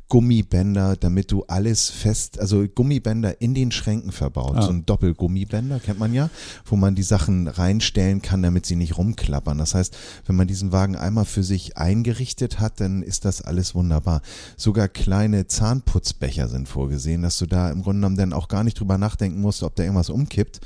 Gummibänder, 0.10 0.96
damit 0.96 1.32
du 1.32 1.44
alles 1.48 1.89
fest, 1.89 2.39
also 2.39 2.67
Gummibänder 2.67 3.41
in 3.41 3.56
den 3.56 3.72
Schränken 3.72 4.12
verbaut. 4.12 4.56
Ah. 4.56 4.62
So 4.62 4.70
ein 4.70 4.86
Doppelgummibänder, 4.86 5.80
kennt 5.80 6.00
man 6.00 6.13
ja, 6.13 6.30
wo 6.65 6.76
man 6.76 6.94
die 6.94 7.04
Sachen 7.04 7.48
reinstellen 7.48 8.22
kann, 8.22 8.44
damit 8.44 8.65
sie 8.65 8.76
nicht 8.76 8.98
rumklappern. 8.98 9.58
Das 9.58 9.74
heißt, 9.74 9.98
wenn 10.28 10.36
man 10.36 10.48
diesen 10.48 10.72
Wagen 10.72 10.96
einmal 10.96 11.26
für 11.26 11.44
sich 11.44 11.78
eingerichtet 11.78 12.60
hat, 12.60 12.80
dann 12.80 13.02
ist 13.02 13.26
das 13.26 13.41
alles 13.41 13.74
wunderbar. 13.74 14.22
Sogar 14.56 14.88
kleine 14.88 15.48
Zahnputzbecher 15.48 16.48
sind 16.48 16.67
vorgesehen, 16.67 17.24
dass 17.24 17.38
du 17.39 17.46
da 17.48 17.72
im 17.72 17.82
Grunde 17.82 18.02
genommen 18.02 18.17
dann 18.17 18.34
auch 18.34 18.50
gar 18.50 18.63
nicht 18.63 18.80
drüber 18.80 18.98
nachdenken 18.98 19.41
musst, 19.41 19.63
ob 19.63 19.76
da 19.76 19.84
irgendwas 19.84 20.10
umkippt. 20.10 20.62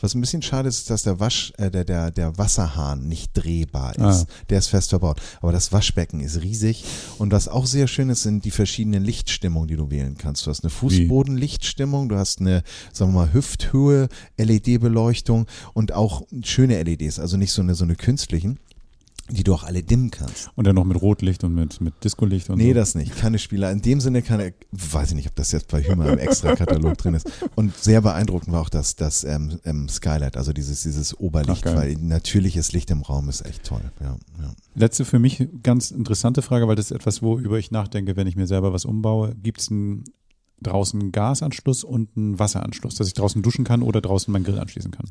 Was 0.00 0.14
ein 0.14 0.20
bisschen 0.20 0.42
schade 0.42 0.68
ist, 0.68 0.78
ist, 0.78 0.90
dass 0.90 1.02
der 1.02 1.20
Wasch, 1.20 1.52
äh, 1.58 1.70
der, 1.70 1.84
der, 1.84 2.10
der 2.10 2.38
Wasserhahn 2.38 3.06
nicht 3.08 3.32
drehbar 3.34 3.96
ist. 3.96 4.00
Ah. 4.00 4.26
Der 4.50 4.58
ist 4.58 4.68
fest 4.68 4.90
verbaut. 4.90 5.20
Aber 5.40 5.52
das 5.52 5.72
Waschbecken 5.72 6.20
ist 6.20 6.42
riesig. 6.42 6.84
Und 7.18 7.32
was 7.32 7.48
auch 7.48 7.66
sehr 7.66 7.86
schön 7.86 8.10
ist, 8.10 8.22
sind 8.22 8.44
die 8.44 8.50
verschiedenen 8.50 8.88
verschiedenen 8.88 9.04
Lichtstimmungen, 9.04 9.68
die 9.68 9.76
du 9.76 9.90
wählen 9.90 10.16
kannst. 10.16 10.46
Du 10.46 10.50
hast 10.50 10.62
eine 10.62 10.70
Fußbodenlichtstimmung, 10.70 12.08
du 12.08 12.16
hast 12.16 12.40
eine, 12.40 12.62
sagen 12.92 13.12
wir 13.12 13.20
mal, 13.20 13.32
Hüfthöhe, 13.32 14.08
LED-Beleuchtung 14.36 15.46
und 15.74 15.92
auch 15.92 16.22
schöne 16.42 16.82
LEDs, 16.82 17.18
also 17.18 17.36
nicht 17.36 17.52
so 17.52 17.62
eine, 17.62 17.74
so 17.74 17.84
eine 17.84 17.96
künstlichen 17.96 18.58
die 19.30 19.44
du 19.44 19.54
auch 19.54 19.64
alle 19.64 19.82
dimmen 19.82 20.10
kannst. 20.10 20.50
Und 20.54 20.66
dann 20.66 20.74
noch 20.74 20.84
mit 20.84 21.00
Rotlicht 21.00 21.44
und 21.44 21.54
mit, 21.54 21.80
mit 21.80 22.02
Discolicht 22.02 22.48
und 22.50 22.58
Nee, 22.58 22.68
so. 22.68 22.74
das 22.74 22.94
nicht. 22.94 23.16
Keine 23.16 23.38
Spieler. 23.38 23.70
In 23.70 23.82
dem 23.82 24.00
Sinne 24.00 24.22
keine, 24.22 24.54
weiß 24.72 25.10
ich 25.10 25.14
nicht, 25.14 25.28
ob 25.28 25.36
das 25.36 25.52
jetzt 25.52 25.68
bei 25.68 25.82
Hümer 25.82 26.08
im 26.12 26.18
Extra-Katalog 26.18 26.96
drin 26.98 27.14
ist. 27.14 27.30
Und 27.54 27.76
sehr 27.76 28.00
beeindruckend 28.00 28.52
war 28.52 28.62
auch 28.62 28.68
das, 28.68 28.96
das 28.96 29.24
ähm, 29.24 29.60
ähm, 29.64 29.88
Skylight, 29.88 30.36
also 30.36 30.52
dieses, 30.52 30.82
dieses 30.82 31.18
Oberlicht, 31.18 31.66
Ach, 31.66 31.76
weil 31.76 31.94
natürliches 31.94 32.72
Licht 32.72 32.90
im 32.90 33.02
Raum 33.02 33.28
ist 33.28 33.44
echt 33.44 33.64
toll. 33.64 33.82
Ja, 34.00 34.16
ja. 34.40 34.52
Letzte 34.74 35.04
für 35.04 35.18
mich 35.18 35.46
ganz 35.62 35.90
interessante 35.90 36.42
Frage, 36.42 36.68
weil 36.68 36.76
das 36.76 36.86
ist 36.86 36.96
etwas, 36.96 37.22
worüber 37.22 37.58
ich 37.58 37.70
nachdenke, 37.70 38.16
wenn 38.16 38.26
ich 38.26 38.36
mir 38.36 38.46
selber 38.46 38.72
was 38.72 38.84
umbaue. 38.84 39.34
Gibt 39.34 39.60
es 39.60 39.70
einen 39.70 40.04
draußen 40.62 41.12
Gasanschluss 41.12 41.84
und 41.84 42.16
einen 42.16 42.38
Wasseranschluss, 42.38 42.96
dass 42.96 43.06
ich 43.06 43.14
draußen 43.14 43.42
duschen 43.42 43.64
kann 43.64 43.82
oder 43.82 44.00
draußen 44.00 44.32
meinen 44.32 44.44
Grill 44.44 44.58
anschließen 44.58 44.90
kann? 44.90 45.06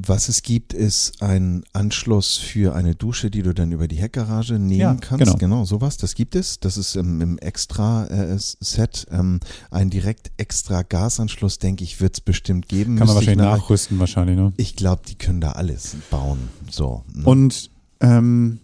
Was 0.00 0.28
es 0.28 0.42
gibt, 0.42 0.74
ist 0.74 1.20
ein 1.22 1.64
Anschluss 1.72 2.36
für 2.36 2.72
eine 2.76 2.94
Dusche, 2.94 3.32
die 3.32 3.42
du 3.42 3.52
dann 3.52 3.72
über 3.72 3.88
die 3.88 3.96
Heckgarage 3.96 4.60
nehmen 4.60 4.80
ja, 4.80 4.94
kannst. 4.94 5.24
Genau. 5.24 5.36
genau, 5.36 5.64
sowas. 5.64 5.96
Das 5.96 6.14
gibt 6.14 6.36
es. 6.36 6.60
Das 6.60 6.76
ist 6.76 6.94
im, 6.94 7.20
im 7.20 7.36
Extra-Set. 7.38 9.06
Äh, 9.10 9.16
ähm, 9.16 9.40
ein 9.72 9.90
direkt 9.90 10.30
extra 10.36 10.82
Gasanschluss, 10.82 11.58
denke 11.58 11.82
ich, 11.82 12.00
wird 12.00 12.14
es 12.14 12.20
bestimmt 12.20 12.68
geben. 12.68 12.94
Kann 12.94 13.08
man 13.08 13.16
wahrscheinlich 13.16 13.44
nachrüsten, 13.44 13.98
wahrscheinlich, 13.98 14.36
ne? 14.36 14.52
Ich 14.56 14.76
glaube, 14.76 15.02
die 15.08 15.16
können 15.16 15.40
da 15.40 15.52
alles 15.52 15.96
bauen. 16.10 16.48
So. 16.70 17.02
Ne? 17.12 17.24
Und 17.24 17.68
ähm, 18.00 18.60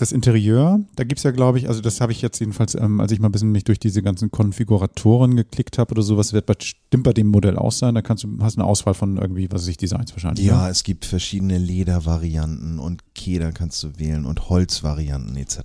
das 0.00 0.12
Interieur, 0.12 0.80
da 0.96 1.04
gibt 1.04 1.18
es 1.18 1.24
ja, 1.24 1.30
glaube 1.30 1.58
ich, 1.58 1.68
also 1.68 1.80
das 1.82 2.00
habe 2.00 2.12
ich 2.12 2.22
jetzt 2.22 2.38
jedenfalls, 2.38 2.74
ähm, 2.74 3.00
als 3.00 3.12
ich 3.12 3.20
mal 3.20 3.28
ein 3.28 3.32
bisschen 3.32 3.52
mich 3.52 3.64
durch 3.64 3.78
diese 3.78 4.02
ganzen 4.02 4.30
Konfiguratoren 4.30 5.36
geklickt 5.36 5.76
habe 5.76 5.92
oder 5.92 6.02
sowas, 6.02 6.32
wird 6.32 6.46
bestimmt 6.46 7.02
bei 7.02 7.12
dem 7.12 7.26
Modell 7.26 7.56
auch 7.56 7.72
sein. 7.72 7.94
Da 7.94 8.02
kannst 8.02 8.24
du, 8.24 8.38
hast 8.40 8.56
eine 8.56 8.66
Auswahl 8.66 8.94
von 8.94 9.18
irgendwie, 9.18 9.50
was 9.50 9.62
weiß 9.62 9.68
ich, 9.68 9.76
Designs 9.76 10.12
wahrscheinlich. 10.12 10.46
Ja, 10.46 10.64
ne? 10.64 10.70
es 10.70 10.84
gibt 10.84 11.04
verschiedene 11.04 11.58
Ledervarianten 11.58 12.78
und 12.78 13.14
Keder 13.14 13.52
kannst 13.52 13.82
du 13.82 13.98
wählen 13.98 14.24
und 14.24 14.48
Holzvarianten 14.48 15.36
etc. 15.36 15.58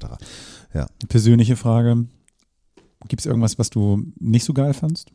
Ja. 0.73 0.87
Persönliche 1.07 1.55
Frage. 1.55 2.05
Gibt 3.07 3.21
es 3.21 3.25
irgendwas, 3.25 3.57
was 3.57 3.69
du 3.69 4.03
nicht 4.19 4.43
so 4.43 4.53
geil 4.53 4.73
fandst? 4.73 5.11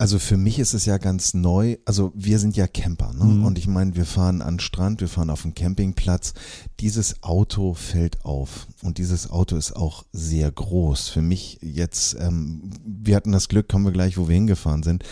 Also 0.00 0.20
für 0.20 0.36
mich 0.36 0.60
ist 0.60 0.74
es 0.74 0.86
ja 0.86 0.96
ganz 0.96 1.34
neu. 1.34 1.76
Also 1.84 2.12
wir 2.14 2.38
sind 2.38 2.56
ja 2.56 2.68
Camper, 2.68 3.12
ne? 3.12 3.24
Mhm. 3.24 3.44
Und 3.44 3.58
ich 3.58 3.66
meine, 3.66 3.96
wir 3.96 4.06
fahren 4.06 4.42
an 4.42 4.54
den 4.54 4.60
Strand, 4.60 5.00
wir 5.00 5.08
fahren 5.08 5.28
auf 5.28 5.42
den 5.42 5.54
Campingplatz. 5.54 6.34
Dieses 6.78 7.24
Auto 7.24 7.74
fällt 7.74 8.24
auf 8.24 8.68
und 8.82 8.98
dieses 8.98 9.28
Auto 9.28 9.56
ist 9.56 9.74
auch 9.74 10.04
sehr 10.12 10.52
groß. 10.52 11.08
Für 11.08 11.22
mich 11.22 11.58
jetzt, 11.62 12.16
ähm, 12.20 12.70
wir 12.84 13.16
hatten 13.16 13.32
das 13.32 13.48
Glück, 13.48 13.68
kommen 13.68 13.86
wir 13.86 13.92
gleich, 13.92 14.16
wo 14.16 14.28
wir 14.28 14.36
hingefahren 14.36 14.84
sind. 14.84 15.02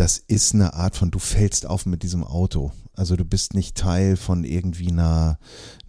Das 0.00 0.16
ist 0.16 0.54
eine 0.54 0.72
Art 0.72 0.96
von, 0.96 1.10
du 1.10 1.18
fällst 1.18 1.66
auf 1.66 1.84
mit 1.84 2.02
diesem 2.02 2.24
Auto. 2.24 2.72
Also 2.94 3.16
du 3.16 3.24
bist 3.26 3.52
nicht 3.52 3.76
Teil 3.76 4.16
von 4.16 4.44
irgendwie 4.44 4.88
einer, 4.88 5.38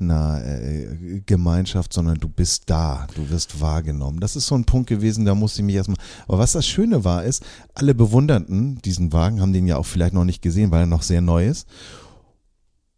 einer 0.02 0.44
äh, 0.44 1.22
Gemeinschaft, 1.26 1.94
sondern 1.94 2.18
du 2.18 2.28
bist 2.28 2.64
da, 2.70 3.08
du 3.16 3.30
wirst 3.30 3.62
wahrgenommen. 3.62 4.20
Das 4.20 4.36
ist 4.36 4.48
so 4.48 4.56
ein 4.56 4.66
Punkt 4.66 4.90
gewesen, 4.90 5.24
da 5.24 5.34
musste 5.34 5.62
ich 5.62 5.66
mich 5.66 5.76
erstmal. 5.76 5.96
Aber 6.28 6.40
was 6.40 6.52
das 6.52 6.68
Schöne 6.68 7.06
war, 7.06 7.24
ist, 7.24 7.46
alle 7.74 7.96
bewunderten 7.96 8.82
diesen 8.82 9.14
Wagen, 9.14 9.40
haben 9.40 9.54
den 9.54 9.66
ja 9.66 9.78
auch 9.78 9.86
vielleicht 9.86 10.14
noch 10.14 10.26
nicht 10.26 10.42
gesehen, 10.42 10.72
weil 10.72 10.82
er 10.82 10.88
noch 10.88 11.04
sehr 11.04 11.22
neu 11.22 11.48
ist. 11.48 11.66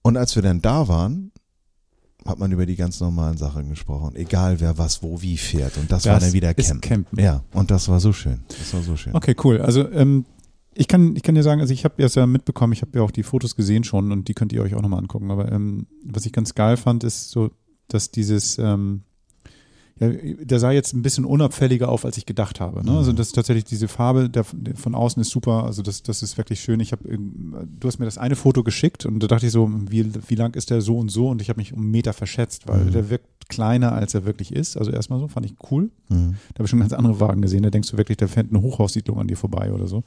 Und 0.01 0.17
als 0.17 0.33
wir 0.33 0.41
dann 0.41 0.63
da 0.63 0.87
waren, 0.87 1.31
hat 2.25 2.39
man 2.39 2.51
über 2.51 2.65
die 2.65 2.75
ganz 2.75 2.99
normalen 2.99 3.37
Sachen 3.37 3.69
gesprochen. 3.69 4.15
Egal 4.15 4.59
wer 4.59 4.79
was, 4.79 5.03
wo, 5.03 5.21
wie 5.21 5.37
fährt. 5.37 5.77
Und 5.77 5.91
das, 5.91 6.03
das 6.03 6.11
war 6.11 6.19
dann 6.19 6.33
wieder 6.33 6.55
Camp. 6.55 6.81
Campen. 6.81 7.19
Ja, 7.19 7.43
und 7.51 7.69
das 7.69 7.87
war 7.87 7.99
so 7.99 8.13
schön. 8.13 8.43
Das 8.47 8.73
war 8.73 8.81
so 8.81 8.97
schön. 8.97 9.13
Okay, 9.13 9.35
cool. 9.43 9.61
Also 9.61 9.87
ähm, 9.91 10.25
ich 10.75 10.87
kann, 10.87 11.15
ich 11.15 11.23
kann 11.23 11.35
dir 11.35 11.43
sagen, 11.43 11.61
also 11.61 11.73
ich 11.73 11.85
habe 11.85 12.01
es 12.03 12.15
ja 12.15 12.25
mitbekommen, 12.25 12.73
ich 12.73 12.81
habe 12.81 12.97
ja 12.97 13.03
auch 13.03 13.11
die 13.11 13.23
Fotos 13.23 13.55
gesehen 13.55 13.83
schon 13.83 14.11
und 14.11 14.27
die 14.27 14.33
könnt 14.33 14.53
ihr 14.53 14.61
euch 14.61 14.75
auch 14.75 14.81
nochmal 14.81 14.99
angucken. 14.99 15.31
Aber 15.31 15.51
ähm, 15.51 15.87
was 16.05 16.25
ich 16.25 16.33
ganz 16.33 16.55
geil 16.55 16.77
fand, 16.77 17.03
ist 17.03 17.29
so, 17.31 17.51
dass 17.87 18.11
dieses, 18.11 18.57
ähm, 18.57 19.01
ja, 19.99 20.09
der 20.09 20.59
sah 20.59 20.71
jetzt 20.71 20.93
ein 20.93 21.03
bisschen 21.03 21.23
unabfälliger 21.23 21.87
auf, 21.87 22.03
als 22.03 22.17
ich 22.17 22.25
gedacht 22.25 22.59
habe. 22.59 22.83
Ne? 22.83 22.91
Also 22.97 23.11
Mhm. 23.11 23.15
das 23.17 23.27
ist 23.27 23.33
tatsächlich 23.33 23.63
diese 23.65 23.87
Farbe, 23.87 24.27
der, 24.29 24.43
der 24.51 24.75
von 24.75 24.95
außen 24.95 25.21
ist 25.21 25.29
super. 25.29 25.65
Also 25.65 25.83
das, 25.83 26.01
das 26.01 26.23
ist 26.23 26.37
wirklich 26.37 26.61
schön. 26.61 26.79
Ich 26.79 26.91
habe, 26.91 27.03
du 27.07 27.87
hast 27.87 27.99
mir 27.99 28.05
das 28.05 28.17
eine 28.17 28.35
Foto 28.35 28.63
geschickt 28.63 29.05
und 29.05 29.19
da 29.21 29.27
dachte 29.27 29.45
ich 29.45 29.51
so, 29.51 29.69
wie, 29.89 30.09
wie 30.27 30.35
lang 30.35 30.55
ist 30.55 30.71
der 30.71 30.81
so 30.81 30.97
und 30.97 31.09
so? 31.09 31.29
Und 31.29 31.41
ich 31.43 31.49
habe 31.49 31.59
mich 31.59 31.73
um 31.73 31.81
einen 31.81 31.91
Meter 31.91 32.13
verschätzt, 32.13 32.67
weil 32.67 32.85
Mhm. 32.85 32.91
der 32.91 33.09
wirkt 33.11 33.27
kleiner, 33.49 33.91
als 33.91 34.15
er 34.15 34.25
wirklich 34.25 34.51
ist. 34.51 34.77
Also 34.77 34.89
erstmal 34.89 35.19
so, 35.19 35.27
fand 35.27 35.45
ich 35.45 35.53
cool. 35.69 35.91
Mhm. 36.09 36.35
Da 36.53 36.59
habe 36.59 36.63
ich 36.63 36.69
schon 36.71 36.79
ganz 36.79 36.93
andere 36.93 37.19
Wagen 37.19 37.41
gesehen. 37.43 37.61
Da 37.61 37.69
denkst 37.69 37.91
du 37.91 37.97
wirklich, 37.97 38.17
da 38.17 38.27
fährt 38.27 38.49
eine 38.49 38.61
Hochhaussiedlung 38.63 39.19
an 39.19 39.27
dir 39.27 39.37
vorbei 39.37 39.71
oder 39.73 39.85
so. 39.87 40.03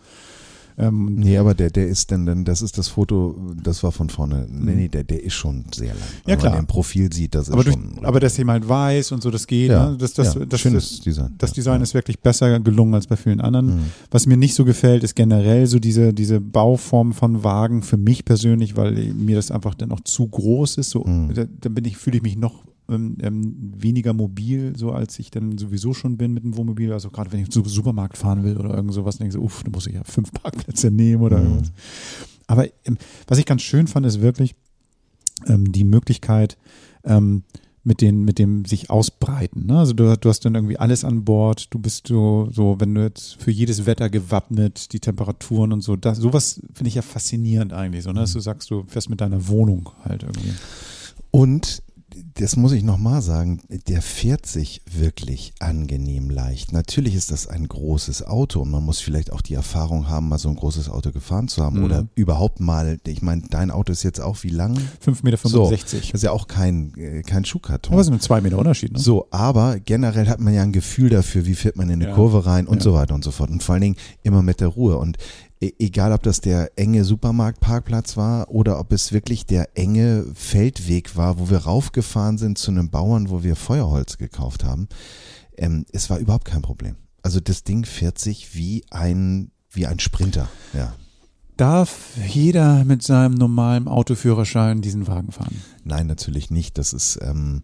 Ähm, 0.78 1.14
Nee, 1.14 1.38
aber 1.38 1.54
der, 1.54 1.70
der 1.70 1.86
ist 1.88 2.10
dann, 2.12 2.26
dann, 2.26 2.44
das 2.44 2.60
ist 2.60 2.76
das 2.76 2.88
Foto, 2.88 3.34
das 3.62 3.82
war 3.82 3.92
von 3.92 4.10
vorne. 4.10 4.46
Nee, 4.50 4.72
Mhm. 4.72 4.76
nee, 4.78 4.88
der, 4.88 5.04
der 5.04 5.22
ist 5.22 5.32
schon 5.34 5.64
sehr 5.74 5.88
lang. 5.88 5.96
Ja, 5.96 6.32
Wenn 6.32 6.38
klar. 6.38 6.52
man 6.52 6.62
den 6.62 6.66
Profil 6.66 7.12
sieht, 7.12 7.34
das 7.34 7.48
ist 7.48 7.54
aber, 7.54 7.64
durch, 7.64 7.74
schon. 7.74 8.04
aber 8.04 8.20
dass 8.20 8.38
halt 8.38 8.68
weiß 8.68 9.12
und 9.12 9.22
so, 9.22 9.30
das 9.30 9.46
geht. 9.46 9.70
ja, 9.70 9.90
Ne? 9.90 9.96
Das, 9.96 10.12
das, 10.12 10.34
ja, 10.34 10.44
das, 10.44 10.60
schönes 10.60 10.90
das, 10.90 11.00
Design. 11.00 11.34
das 11.38 11.52
Design 11.52 11.76
ja. 11.76 11.82
ist 11.82 11.94
wirklich 11.94 12.20
besser 12.20 12.60
gelungen 12.60 12.94
als 12.94 13.06
bei 13.06 13.16
vielen 13.16 13.40
anderen. 13.40 13.66
Mhm. 13.66 13.80
Was 14.10 14.26
mir 14.26 14.36
nicht 14.36 14.54
so 14.54 14.64
gefällt, 14.64 15.02
ist 15.04 15.14
generell 15.16 15.66
so 15.66 15.78
diese, 15.78 16.12
diese 16.12 16.40
Bauform 16.40 17.12
von 17.14 17.42
Wagen 17.42 17.82
für 17.82 17.96
mich 17.96 18.24
persönlich, 18.24 18.76
weil 18.76 18.92
mir 19.14 19.36
das 19.36 19.50
einfach 19.50 19.74
dann 19.74 19.92
auch 19.92 20.00
zu 20.00 20.26
groß 20.28 20.76
ist. 20.78 20.90
So, 20.90 21.04
Mhm. 21.04 21.32
da, 21.34 21.44
da 21.60 21.68
bin 21.70 21.84
ich, 21.86 21.96
fühle 21.96 22.18
ich 22.18 22.22
mich 22.22 22.36
noch 22.36 22.64
ähm, 22.88 23.16
ähm, 23.20 23.72
weniger 23.76 24.12
mobil, 24.12 24.74
so 24.76 24.92
als 24.92 25.18
ich 25.18 25.30
dann 25.30 25.58
sowieso 25.58 25.92
schon 25.94 26.16
bin 26.16 26.32
mit 26.32 26.44
dem 26.44 26.56
Wohnmobil. 26.56 26.92
Also 26.92 27.10
gerade 27.10 27.32
wenn 27.32 27.40
ich 27.40 27.50
zum 27.50 27.64
Supermarkt 27.64 28.16
fahren 28.16 28.44
will 28.44 28.56
oder 28.56 28.74
irgend 28.74 28.92
sowas, 28.92 29.18
denke 29.18 29.28
ich 29.28 29.34
so, 29.34 29.40
uff, 29.40 29.62
da 29.64 29.70
muss 29.70 29.86
ich 29.86 29.94
ja 29.94 30.04
fünf 30.04 30.32
Parkplätze 30.32 30.90
nehmen 30.90 31.22
oder 31.22 31.38
Mhm. 31.38 31.44
irgendwas. 31.44 31.72
Aber 32.46 32.66
ähm, 32.84 32.96
was 33.26 33.38
ich 33.38 33.46
ganz 33.46 33.62
schön 33.62 33.86
fand, 33.86 34.06
ist 34.06 34.20
wirklich 34.20 34.54
ähm, 35.46 35.72
die 35.72 35.84
Möglichkeit, 35.84 36.56
ähm, 37.04 37.42
mit, 37.82 38.00
den, 38.00 38.24
mit 38.24 38.40
dem 38.40 38.64
sich 38.64 38.90
ausbreiten. 38.90 39.66
Ne? 39.66 39.78
Also 39.78 39.92
du, 39.92 40.16
du 40.16 40.28
hast 40.28 40.44
dann 40.44 40.56
irgendwie 40.56 40.76
alles 40.76 41.04
an 41.04 41.24
Bord, 41.24 41.72
du 41.72 41.78
bist 41.78 42.08
so, 42.08 42.48
so, 42.52 42.80
wenn 42.80 42.92
du 42.96 43.02
jetzt 43.02 43.40
für 43.40 43.52
jedes 43.52 43.86
Wetter 43.86 44.10
gewappnet, 44.10 44.92
die 44.92 44.98
Temperaturen 44.98 45.72
und 45.72 45.82
so, 45.82 45.94
das, 45.94 46.18
sowas 46.18 46.60
finde 46.74 46.88
ich 46.88 46.96
ja 46.96 47.02
faszinierend 47.02 47.72
eigentlich, 47.72 48.02
so, 48.02 48.10
ne? 48.10 48.20
dass 48.20 48.32
du 48.32 48.40
sagst, 48.40 48.70
du 48.72 48.82
fährst 48.88 49.08
mit 49.08 49.20
deiner 49.20 49.46
Wohnung 49.46 49.90
halt 50.04 50.24
irgendwie. 50.24 50.52
Und 51.30 51.80
das 52.34 52.56
muss 52.56 52.72
ich 52.72 52.82
nochmal 52.82 53.22
sagen, 53.22 53.60
der 53.88 54.02
fährt 54.02 54.46
sich 54.46 54.82
wirklich 54.90 55.52
angenehm 55.60 56.30
leicht. 56.30 56.72
Natürlich 56.72 57.14
ist 57.14 57.30
das 57.30 57.46
ein 57.46 57.66
großes 57.68 58.26
Auto 58.26 58.60
und 58.62 58.70
man 58.70 58.84
muss 58.84 59.00
vielleicht 59.00 59.32
auch 59.32 59.40
die 59.40 59.54
Erfahrung 59.54 60.08
haben, 60.08 60.28
mal 60.28 60.38
so 60.38 60.48
ein 60.48 60.56
großes 60.56 60.88
Auto 60.88 61.12
gefahren 61.12 61.48
zu 61.48 61.62
haben 61.62 61.78
Mhm. 61.78 61.84
oder 61.84 62.06
überhaupt 62.14 62.60
mal, 62.60 62.98
ich 63.06 63.22
meine, 63.22 63.42
dein 63.50 63.70
Auto 63.70 63.92
ist 63.92 64.02
jetzt 64.02 64.20
auch 64.20 64.42
wie 64.42 64.48
lang? 64.50 64.76
5,65 65.04 65.22
Meter. 65.24 65.38
So, 65.48 65.70
das 65.70 65.92
ist 65.92 66.22
ja 66.22 66.30
auch 66.32 66.46
kein, 66.48 66.92
äh, 66.96 67.22
kein 67.22 67.44
Schuhkarton. 67.44 67.92
Aber 67.92 68.00
es 68.00 68.06
sind 68.06 68.22
zwei 68.22 68.40
Meter 68.40 68.58
Unterschied, 68.58 68.92
ne? 68.92 68.98
So, 68.98 69.26
aber 69.30 69.78
generell 69.80 70.28
hat 70.28 70.40
man 70.40 70.54
ja 70.54 70.62
ein 70.62 70.72
Gefühl 70.72 71.10
dafür, 71.10 71.46
wie 71.46 71.54
fährt 71.54 71.76
man 71.76 71.88
in 71.88 72.00
eine 72.00 72.10
Ja. 72.10 72.14
Kurve 72.14 72.46
rein 72.46 72.66
und 72.66 72.78
Ja. 72.78 72.82
so 72.84 72.94
weiter 72.94 73.14
und 73.14 73.24
so 73.24 73.30
fort. 73.30 73.50
Und 73.50 73.62
vor 73.62 73.74
allen 73.74 73.82
Dingen 73.82 73.96
immer 74.22 74.42
mit 74.42 74.60
der 74.60 74.68
Ruhe. 74.68 74.98
Und 74.98 75.16
e- 75.60 75.72
egal, 75.78 76.12
ob 76.12 76.22
das 76.22 76.40
der 76.40 76.78
enge 76.78 77.04
Supermarktparkplatz 77.04 78.16
war 78.16 78.50
oder 78.50 78.78
ob 78.78 78.92
es 78.92 79.12
wirklich 79.12 79.46
der 79.46 79.76
enge 79.76 80.24
Feldweg 80.34 81.16
war, 81.16 81.38
wo 81.38 81.50
wir 81.50 81.58
raufgefahren 81.58 82.38
sind 82.38 82.58
zu 82.58 82.70
einem 82.70 82.90
Bauern, 82.90 83.30
wo 83.30 83.42
wir 83.42 83.56
Feuerholz 83.56 84.18
gekauft 84.18 84.64
haben, 84.64 84.88
ähm, 85.56 85.84
es 85.92 86.10
war 86.10 86.18
überhaupt 86.18 86.44
kein 86.46 86.62
Problem. 86.62 86.96
Also 87.22 87.40
das 87.40 87.64
Ding 87.64 87.84
fährt 87.84 88.18
sich 88.18 88.54
wie 88.54 88.84
ein, 88.90 89.50
wie 89.70 89.86
ein 89.86 89.98
Sprinter. 89.98 90.48
Ja. 90.72 90.94
Darf 91.56 92.18
jeder 92.28 92.84
mit 92.84 93.02
seinem 93.02 93.34
normalen 93.34 93.88
Autoführerschein 93.88 94.82
diesen 94.82 95.06
Wagen 95.06 95.32
fahren? 95.32 95.62
Nein, 95.84 96.06
natürlich 96.06 96.50
nicht. 96.50 96.76
Das 96.76 96.92
ist 96.92 97.18
ähm, 97.22 97.62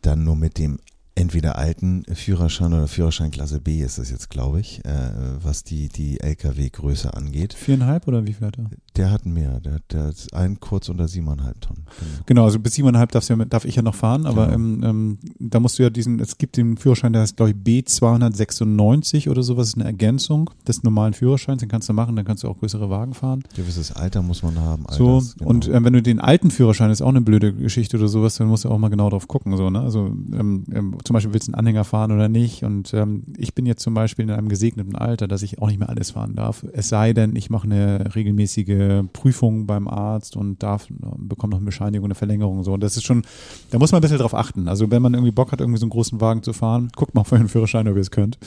dann 0.00 0.22
nur 0.22 0.36
mit 0.36 0.58
dem 0.58 0.78
entweder 1.14 1.58
alten 1.58 2.04
Führerschein 2.12 2.72
oder 2.72 2.88
Führerschein 2.88 3.30
Klasse 3.30 3.60
B 3.60 3.80
ist 3.82 3.98
das 3.98 4.10
jetzt, 4.10 4.30
glaube 4.30 4.60
ich, 4.60 4.84
äh, 4.84 5.10
was 5.42 5.62
die, 5.64 5.88
die 5.88 6.20
LKW-Größe 6.20 7.14
angeht. 7.14 7.54
Viereinhalb 7.54 8.08
oder 8.08 8.26
wie 8.26 8.32
viel 8.32 8.46
hat 8.46 8.58
er? 8.58 8.70
Der 8.96 9.10
hat 9.10 9.26
mehr, 9.26 9.60
der, 9.60 9.80
der 9.90 10.04
hat 10.04 10.26
ein 10.32 10.60
kurz 10.60 10.88
unter 10.88 11.08
siebeneinhalb 11.08 11.60
Tonnen. 11.60 11.84
Genau. 11.98 12.22
Genau, 12.26 12.44
also 12.44 12.58
bis 12.58 12.74
siebeneinhalb 12.74 13.12
darfst 13.12 13.30
du 13.30 13.34
ja, 13.34 13.44
darf 13.44 13.64
ich 13.64 13.76
ja 13.76 13.82
noch 13.82 13.94
fahren, 13.94 14.26
aber 14.26 14.46
Genau. 14.48 14.54
ähm, 14.54 14.82
ähm, 14.84 15.18
da 15.38 15.60
musst 15.60 15.78
du 15.78 15.82
ja 15.82 15.90
diesen, 15.90 16.18
es 16.20 16.38
gibt 16.38 16.56
den 16.56 16.76
Führerschein, 16.76 17.12
der 17.12 17.22
heißt, 17.22 17.36
glaube 17.36 17.50
ich, 17.50 17.56
B296 17.56 19.28
oder 19.30 19.42
sowas, 19.42 19.68
ist 19.68 19.74
eine 19.76 19.84
Ergänzung 19.84 20.50
des 20.66 20.82
normalen 20.82 21.14
Führerscheins, 21.14 21.60
den 21.60 21.68
kannst 21.68 21.88
du 21.88 21.92
machen, 21.92 22.16
dann 22.16 22.24
kannst 22.24 22.42
du 22.42 22.48
auch 22.48 22.58
größere 22.58 22.90
Wagen 22.90 23.14
fahren. 23.14 23.42
Gewisses 23.54 23.92
Alter 23.92 24.22
muss 24.22 24.42
man 24.42 24.58
haben. 24.58 24.84
So, 24.90 25.16
Alters, 25.16 25.36
genau. 25.36 25.50
und 25.50 25.68
ähm, 25.68 25.84
wenn 25.84 25.92
du 25.92 26.02
den 26.02 26.20
alten 26.20 26.50
Führerschein, 26.50 26.90
ist 26.90 27.02
auch 27.02 27.08
eine 27.08 27.20
blöde 27.20 27.52
Geschichte 27.52 27.96
oder 27.98 28.08
sowas, 28.08 28.36
dann 28.36 28.48
musst 28.48 28.64
du 28.64 28.70
auch 28.70 28.78
mal 28.78 28.88
genau 28.88 29.10
drauf 29.10 29.28
gucken. 29.28 29.56
So, 29.56 29.70
ne? 29.70 29.80
Also 29.80 30.06
ähm, 30.06 30.64
ähm, 30.72 30.96
zum 31.04 31.14
Beispiel 31.14 31.32
willst 31.32 31.48
du 31.48 31.52
einen 31.52 31.58
Anhänger 31.58 31.84
fahren 31.84 32.12
oder 32.12 32.28
nicht. 32.28 32.64
Und 32.64 32.92
ähm, 32.94 33.24
ich 33.36 33.54
bin 33.54 33.66
jetzt 33.66 33.82
zum 33.82 33.94
Beispiel 33.94 34.24
in 34.24 34.30
einem 34.30 34.48
gesegneten 34.48 34.96
Alter, 34.96 35.28
dass 35.28 35.42
ich 35.42 35.60
auch 35.60 35.68
nicht 35.68 35.78
mehr 35.78 35.88
alles 35.88 36.12
fahren 36.12 36.34
darf. 36.34 36.64
Es 36.72 36.88
sei 36.88 37.12
denn, 37.12 37.36
ich 37.36 37.50
mache 37.50 37.64
eine 37.64 38.14
regelmäßige 38.14 39.04
Prüfung 39.12 39.66
beim 39.66 39.88
Arzt 39.88 40.36
und 40.36 40.62
darf, 40.62 40.86
bekomme 41.16 41.52
noch 41.52 41.58
eine 41.58 41.66
Bescheinigung, 41.66 42.06
eine 42.06 42.14
Verlängerung. 42.14 42.64
So. 42.64 42.72
Und 42.72 42.82
das 42.82 42.96
ist 42.96 43.04
schon, 43.04 43.22
da 43.70 43.78
muss 43.78 43.92
man 43.92 44.00
ein 44.00 44.02
bisschen 44.02 44.18
drauf 44.18 44.34
achten. 44.34 44.68
Also 44.68 44.90
wenn 44.90 45.02
man 45.02 45.14
irgendwie 45.14 45.32
Bock 45.32 45.52
hat, 45.52 45.60
irgendwie 45.60 45.78
so 45.78 45.86
einen 45.86 45.90
großen 45.90 46.20
Wagen 46.20 46.42
zu 46.42 46.52
fahren, 46.52 46.90
guckt 46.96 47.14
mal 47.14 47.24
vor 47.24 47.38
den 47.38 47.48
Führerschein, 47.48 47.88
ob 47.88 47.96
ihr 47.96 48.00
es 48.00 48.10
könnt 48.10 48.38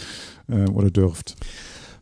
äh, 0.48 0.70
oder 0.70 0.92
dürft. 0.92 1.36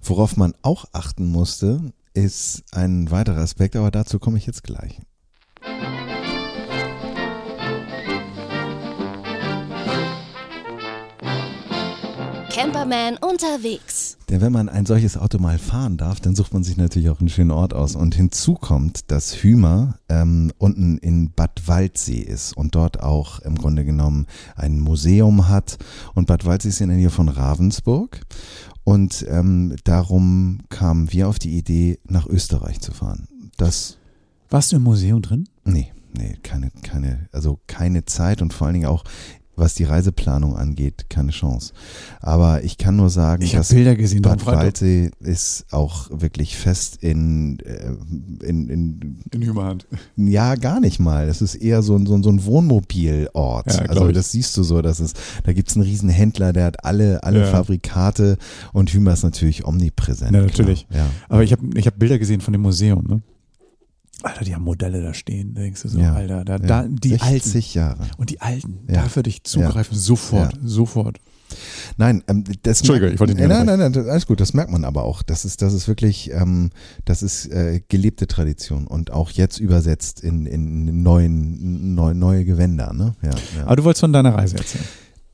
Worauf 0.01 0.35
man 0.35 0.53
auch 0.61 0.85
achten 0.91 1.31
musste, 1.31 1.93
ist 2.13 2.63
ein 2.73 3.09
weiterer 3.09 3.39
Aspekt, 3.39 3.75
aber 3.75 3.89
dazu 3.89 4.19
komme 4.19 4.37
ich 4.37 4.45
jetzt 4.45 4.63
gleich. 4.63 4.99
Camperman 12.53 13.17
unterwegs. 13.17 14.15
Denn 14.29 14.39
wenn 14.39 14.51
man 14.51 14.69
ein 14.69 14.85
solches 14.85 15.17
Auto 15.17 15.39
mal 15.39 15.57
fahren 15.57 15.97
darf, 15.97 16.19
dann 16.19 16.35
sucht 16.35 16.53
man 16.53 16.63
sich 16.63 16.77
natürlich 16.77 17.09
auch 17.09 17.19
einen 17.19 17.29
schönen 17.29 17.49
Ort 17.49 17.73
aus. 17.73 17.95
Und 17.95 18.13
hinzu 18.13 18.53
kommt, 18.53 19.09
dass 19.09 19.41
Hümer 19.41 19.97
ähm, 20.07 20.51
unten 20.59 20.99
in 20.99 21.31
Bad 21.31 21.67
Waldsee 21.67 22.19
ist 22.19 22.55
und 22.55 22.75
dort 22.75 23.01
auch 23.01 23.39
im 23.39 23.55
Grunde 23.55 23.85
genommen 23.85 24.27
ein 24.55 24.79
Museum 24.79 25.49
hat. 25.49 25.79
Und 26.13 26.27
Bad 26.27 26.45
Waldsee 26.45 26.69
ist 26.69 26.79
in 26.79 26.89
der 26.89 26.97
Nähe 26.97 27.09
von 27.09 27.27
Ravensburg. 27.27 28.21
Und 28.83 29.25
ähm, 29.29 29.75
darum 29.83 30.59
kamen 30.69 31.11
wir 31.11 31.29
auf 31.29 31.39
die 31.39 31.57
Idee, 31.57 31.97
nach 32.07 32.27
Österreich 32.27 32.81
zu 32.81 32.91
fahren. 32.91 33.27
Das, 33.57 33.97
Warst 34.51 34.71
du 34.71 34.75
im 34.75 34.83
Museum 34.83 35.23
drin? 35.23 35.49
nee, 35.63 35.91
nee, 36.15 36.37
keine, 36.43 36.69
keine, 36.83 37.29
also 37.31 37.59
keine 37.65 38.05
Zeit 38.05 38.43
und 38.43 38.53
vor 38.53 38.67
allen 38.67 38.75
Dingen 38.75 38.85
auch 38.85 39.05
was 39.55 39.75
die 39.75 39.83
Reiseplanung 39.83 40.55
angeht, 40.55 41.05
keine 41.09 41.31
Chance. 41.31 41.73
Aber 42.21 42.63
ich 42.63 42.77
kann 42.77 42.95
nur 42.95 43.09
sagen, 43.09 43.43
Ich 43.43 43.51
habe 43.55 43.59
dass 43.59 43.69
Bilder 43.73 43.95
gesehen. 43.95 44.21
Bad. 44.21 44.45
Waldsee 44.45 45.11
ist 45.19 45.65
auch 45.71 46.09
wirklich 46.11 46.57
fest 46.57 46.97
in, 47.01 47.59
äh, 47.59 47.91
in, 48.45 48.69
in, 48.69 49.19
In 49.31 49.41
Hümerhand. 49.41 49.87
ja, 50.15 50.55
gar 50.55 50.79
nicht 50.79 50.99
mal. 50.99 51.27
Es 51.27 51.41
ist 51.41 51.55
eher 51.55 51.81
so 51.83 51.95
ein, 51.95 52.05
so 52.05 52.15
ein, 52.15 52.23
so 52.23 52.29
ein 52.29 52.43
Wohnmobilort. 52.45 53.71
Ja, 53.71 53.79
also 53.89 54.11
das 54.11 54.31
siehst 54.31 54.55
du 54.57 54.63
so, 54.63 54.81
dass 54.81 54.99
es, 54.99 55.13
da 55.43 55.53
gibt's 55.53 55.75
einen 55.75 55.85
riesen 55.85 56.09
Händler, 56.09 56.53
der 56.53 56.65
hat 56.65 56.83
alle, 56.83 57.23
alle 57.23 57.41
Ja. 57.41 57.45
Fabrikate 57.47 58.37
und 58.73 58.89
Hümer 58.91 59.13
ist 59.13 59.23
natürlich 59.23 59.65
omnipräsent. 59.65 60.33
Ja, 60.33 60.41
natürlich. 60.41 60.87
Ja. 60.91 61.05
Aber 61.29 61.43
ich 61.43 61.51
habe 61.51 61.63
ich 61.75 61.85
hab 61.87 61.97
Bilder 61.99 62.17
gesehen 62.19 62.41
von 62.41 62.51
dem 62.53 62.61
Museum, 62.61 63.05
ne? 63.07 63.21
Alter, 64.21 64.45
die 64.45 64.53
haben 64.55 64.63
Modelle 64.63 65.01
da 65.01 65.13
stehen. 65.13 65.53
Denkst 65.53 65.81
du 65.81 65.89
so, 65.89 65.99
Ja. 65.99 66.13
Alter, 66.13 66.45
da, 66.45 66.53
Ja. 66.53 66.59
da 66.59 66.87
die 66.87 67.09
60 67.17 67.79
alten. 67.81 67.99
Jahre. 67.99 68.11
Und 68.17 68.29
die 68.29 68.39
alten, 68.41 68.79
Ja. 68.87 69.03
da 69.03 69.15
würde 69.15 69.29
ich 69.29 69.43
zugreifen, 69.43 69.97
sofort, 69.97 70.57
sofort. 70.63 71.19
Nein, 71.97 72.23
ähm, 72.27 72.43
das 72.63 72.79
Entschuldige, 72.79 73.11
ich 73.11 73.19
wollte 73.19 73.33
nicht 73.35 73.47
nein, 73.47 73.65
nein, 73.65 73.77
nein, 73.77 73.91
nein, 73.91 74.09
alles 74.09 74.25
gut, 74.25 74.39
das 74.39 74.53
merkt 74.53 74.71
man 74.71 74.85
aber 74.85 75.03
auch. 75.03 75.21
Das 75.21 75.45
ist, 75.45 75.61
das 75.61 75.73
ist 75.73 75.87
wirklich, 75.87 76.31
ähm, 76.31 76.69
das 77.05 77.21
ist 77.21 77.45
äh, 77.47 77.81
gelebte 77.89 78.25
Tradition 78.27 78.87
und 78.87 79.11
auch 79.11 79.29
jetzt 79.29 79.59
übersetzt 79.59 80.21
in, 80.21 80.45
in 80.47 81.03
neuen, 81.03 81.93
neu, 81.93 82.13
neue 82.13 82.45
Gewänder. 82.45 82.93
Ne? 82.93 83.15
Ja. 83.21 83.31
Aber 83.65 83.75
du 83.75 83.83
wolltest 83.83 84.01
von 84.01 84.13
deiner 84.13 84.33
Reise 84.33 84.57
erzählen. 84.57 84.85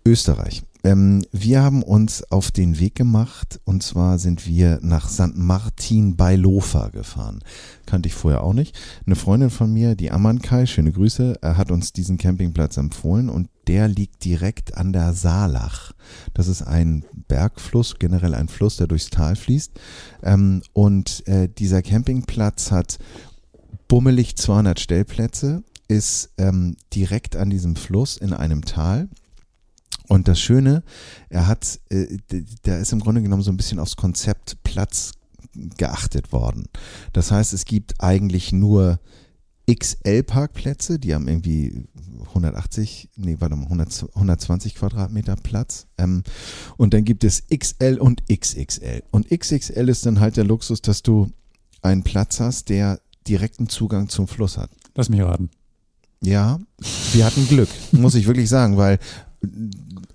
Österreich. 0.06 0.64
Ähm, 0.84 1.26
wir 1.32 1.62
haben 1.62 1.84
uns 1.84 2.24
auf 2.32 2.52
den 2.52 2.80
Weg 2.80 2.96
gemacht 2.96 3.60
und 3.66 3.84
zwar 3.84 4.18
sind 4.18 4.48
wir 4.48 4.80
nach 4.82 5.10
St. 5.10 5.36
Martin 5.36 6.16
bei 6.16 6.36
Lofa 6.36 6.88
gefahren. 6.88 7.40
Kannte 7.86 8.08
ich 8.08 8.16
vorher 8.16 8.44
auch 8.44 8.54
nicht. 8.54 8.78
Eine 9.06 9.16
Freundin 9.16 9.50
von 9.50 9.74
mir, 9.74 9.96
die 9.96 10.12
Amankai, 10.12 10.66
schöne 10.66 10.94
Grüße, 10.94 11.40
äh, 11.42 11.54
hat 11.56 11.72
uns 11.72 11.92
diesen 11.92 12.18
Campingplatz 12.18 12.78
empfohlen 12.78 13.30
und 13.30 13.50
der 13.68 13.88
liegt 13.90 14.24
direkt 14.24 14.78
an 14.78 14.94
der 14.94 15.14
Saalach. 15.14 15.92
Das 16.34 16.48
ist 16.48 16.62
ein 16.62 17.04
Bergfluss, 17.28 17.96
generell 18.00 18.34
ein 18.34 18.48
Fluss, 18.48 18.78
der 18.78 18.88
durchs 18.88 19.10
Tal 19.10 19.36
fließt. 19.36 19.74
Ähm, 20.24 20.62
und 20.72 21.28
äh, 21.28 21.50
dieser 21.50 21.82
Campingplatz 21.82 22.72
hat 22.72 23.00
bummelig 23.90 24.38
200 24.38 24.80
Stellplätze, 24.80 25.64
ist 25.90 26.30
ähm, 26.38 26.78
direkt 26.94 27.36
an 27.36 27.50
diesem 27.50 27.76
Fluss 27.76 28.16
in 28.16 28.32
einem 28.32 28.64
Tal. 28.64 29.10
Und 30.08 30.28
das 30.28 30.40
Schöne, 30.40 30.84
er 31.30 31.48
hat, 31.48 31.80
äh, 31.90 32.18
da 32.64 32.78
ist 32.78 32.92
im 32.94 33.00
Grunde 33.00 33.22
genommen 33.22 33.44
so 33.44 33.52
ein 33.52 33.58
bisschen 33.58 33.80
aufs 33.80 33.96
Konzept 33.96 34.58
Platz 34.64 35.14
geachtet 35.78 36.32
worden. 36.32 36.66
Das 37.14 37.32
heißt, 37.32 37.54
es 37.54 37.66
gibt 37.66 38.02
eigentlich 38.02 38.52
nur 38.52 39.00
XL-Parkplätze, 39.72 41.00
die 41.00 41.14
haben 41.14 41.28
irgendwie 41.28 41.86
180, 42.30 43.10
nee, 43.16 43.38
warte 43.40 43.56
mal, 43.56 43.66
100, 43.66 44.08
120 44.16 44.76
Quadratmeter 44.76 45.36
Platz. 45.36 45.88
Ähm, 45.98 46.24
und 46.78 46.94
dann 46.94 47.06
gibt 47.06 47.24
es 47.24 47.44
XL 47.48 47.98
und 48.00 48.24
XXL. 48.28 49.04
Und 49.12 49.30
XXL 49.30 49.90
ist 49.90 50.06
dann 50.06 50.20
halt 50.20 50.38
der 50.38 50.44
Luxus, 50.44 50.82
dass 50.82 51.04
du 51.04 51.30
einen 51.82 52.04
Platz 52.04 52.40
hast, 52.40 52.70
der 52.70 53.00
direkten 53.28 53.70
Zugang 53.70 54.10
zum 54.10 54.28
Fluss 54.28 54.58
hat. 54.58 54.72
Lass 54.96 55.10
mich 55.10 55.22
raten. 55.22 55.50
Ja, 56.22 56.60
wir 57.14 57.26
hatten 57.26 57.48
Glück, 57.48 57.70
muss 57.92 58.16
ich 58.16 58.28
wirklich 58.28 58.50
sagen, 58.50 58.76
weil 58.76 59.00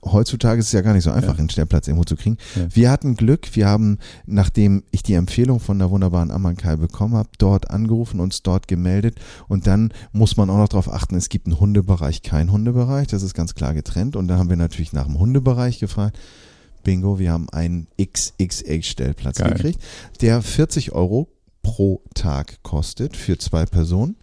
heutzutage 0.05 0.61
ist 0.61 0.67
es 0.67 0.73
ja 0.73 0.83
gar 0.83 0.93
nicht 0.93 1.05
so 1.05 1.11
einfach, 1.11 1.35
ja. 1.35 1.39
einen 1.39 1.49
Stellplatz 1.49 1.89
irgendwo 1.89 2.05
zu 2.05 2.17
kriegen. 2.17 2.37
Ja. 2.57 2.67
Wir 2.71 2.91
hatten 2.91 3.17
Glück, 3.17 3.55
wir 3.55 3.67
haben, 3.67 3.99
nachdem 4.27 4.83
ich 4.91 5.03
die 5.03 5.15
Empfehlung 5.15 5.61
von 5.61 5.79
der 5.79 5.91
wunderbaren 5.91 6.31
Amankai 6.31 6.77
bekommen 6.77 7.15
habe, 7.15 7.31
dort 7.39 7.71
angerufen, 7.71 8.21
uns 8.21 8.43
dort 8.43 8.69
gemeldet 8.69 9.19
und 9.49 9.67
dann 9.67 9.93
muss 10.13 10.37
man 10.37 10.51
auch 10.51 10.59
noch 10.59 10.69
darauf 10.69 10.93
achten, 10.93 11.15
es 11.15 11.29
gibt 11.29 11.47
einen 11.47 11.59
Hundebereich, 11.59 12.23
kein 12.23 12.53
Hundebereich, 12.53 13.07
das 13.09 13.23
ist 13.23 13.35
ganz 13.35 13.55
klar 13.55 13.73
getrennt 13.73 14.17
und 14.17 14.29
dann 14.29 14.39
haben 14.39 14.51
wir 14.51 14.57
natürlich 14.57 14.93
nach 14.93 15.07
dem 15.07 15.19
Hundebereich 15.19 15.79
gefragt. 15.79 16.19
Bingo, 16.83 17.19
wir 17.19 17.33
haben 17.33 17.49
einen 17.49 17.87
XXX-Stellplatz 17.99 19.39
gekriegt, 19.39 19.81
der 20.21 20.43
40 20.43 20.93
Euro 20.93 21.29
pro 21.63 22.03
Tag 22.15 22.63
kostet 22.63 23.17
für 23.17 23.39
zwei 23.39 23.65
Personen. 23.65 24.17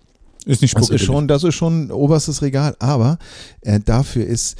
Ist 0.46 0.62
nicht 0.62 0.76
das 0.76 0.90
ist 0.90 1.04
schon, 1.04 1.28
das 1.28 1.44
ist 1.44 1.56
schon 1.56 1.92
oberstes 1.92 2.42
Regal, 2.42 2.76
aber 2.80 3.20
äh, 3.62 3.80
dafür 3.80 4.26
ist 4.26 4.58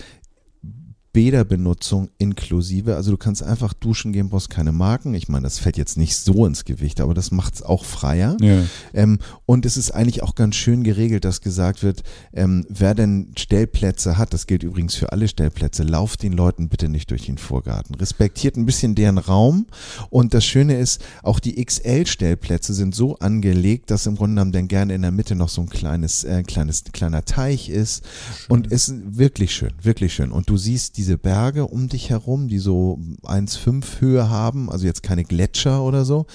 Bäderbenutzung 1.14 2.10
inklusive. 2.18 2.96
Also 2.96 3.12
du 3.12 3.18
kannst 3.18 3.44
einfach 3.44 3.74
duschen 3.74 4.14
gehen, 4.14 4.30
brauchst 4.30 4.50
keine 4.50 4.72
Marken. 4.72 5.14
Ich 5.14 5.28
meine, 5.28 5.44
das 5.44 5.60
fällt 5.60 5.78
jetzt 5.78 5.98
nicht 5.98 6.16
so 6.16 6.46
ins 6.46 6.64
Gewicht, 6.64 7.02
aber 7.02 7.14
das 7.14 7.32
macht 7.32 7.56
es 7.56 7.64
auch 7.64 7.84
freier. 7.84 8.38
Ja. 8.40 8.64
Ähm, 8.94 9.20
und 9.46 9.66
es 9.66 9.76
ist 9.76 9.92
eigentlich 9.92 10.24
auch 10.24 10.36
ganz 10.36 10.56
schön 10.56 10.84
geregelt, 10.84 11.26
dass 11.26 11.42
gesagt 11.42 11.84
wird, 11.84 12.04
ähm, 12.34 12.66
wer 12.70 12.96
denn 12.96 13.34
Stellplätze 13.38 14.18
hat, 14.18 14.34
das 14.34 14.48
gilt 14.48 14.64
übrigens 14.64 14.96
für 14.96 15.12
alle 15.12 15.28
Stellplätze, 15.28 15.84
lauft 15.84 16.24
den 16.24 16.34
Leuten 16.34 16.70
bitte 16.70 16.88
nicht 16.88 17.12
durch 17.12 17.26
den 17.26 17.38
Vorgarten. 17.38 17.96
Respektiert 17.96 18.56
ein 18.56 18.66
bisschen 18.66 18.96
deren 18.96 19.18
Raum. 19.18 19.68
Und 20.10 20.34
das 20.34 20.46
Schöne 20.46 20.78
ist, 20.78 21.04
auch 21.24 21.40
die 21.40 21.64
XL-Stellplätze 21.64 22.74
sind 22.74 22.96
so 22.96 23.18
angelegt, 23.18 23.92
dass 23.92 24.06
im 24.06 24.16
Grunde 24.16 24.36
genommen 24.36 24.54
dann 24.54 24.68
gerne 24.70 24.96
in 24.96 25.02
der 25.02 25.12
Mitte 25.12 25.36
noch 25.36 25.50
so 25.50 25.62
ein 25.62 25.70
kleines, 25.70 26.24
äh, 26.24 26.44
kleines, 26.44 26.86
kleiner 26.86 27.26
Teich 27.26 27.70
ist. 27.70 28.04
Schön. 28.38 28.46
Und 28.50 28.72
es 28.72 28.88
ist 28.88 29.18
wirklich 29.18 29.54
schön, 29.54 29.74
wirklich 29.82 30.14
schön. 30.14 30.32
Und 30.32 30.50
du 30.50 30.56
siehst 30.56 30.98
die 30.98 31.01
diese 31.02 31.18
Berge 31.18 31.66
um 31.66 31.88
dich 31.88 32.12
herum, 32.12 32.48
die 32.48 32.60
so 32.60 33.00
1,5 33.24 34.02
Höhe 34.02 34.30
haben, 34.30 34.70
also 34.70 34.86
jetzt 34.86 35.02
keine 35.02 35.24
Gletscher 35.24 35.82
oder 35.82 36.06
so. 36.06 36.28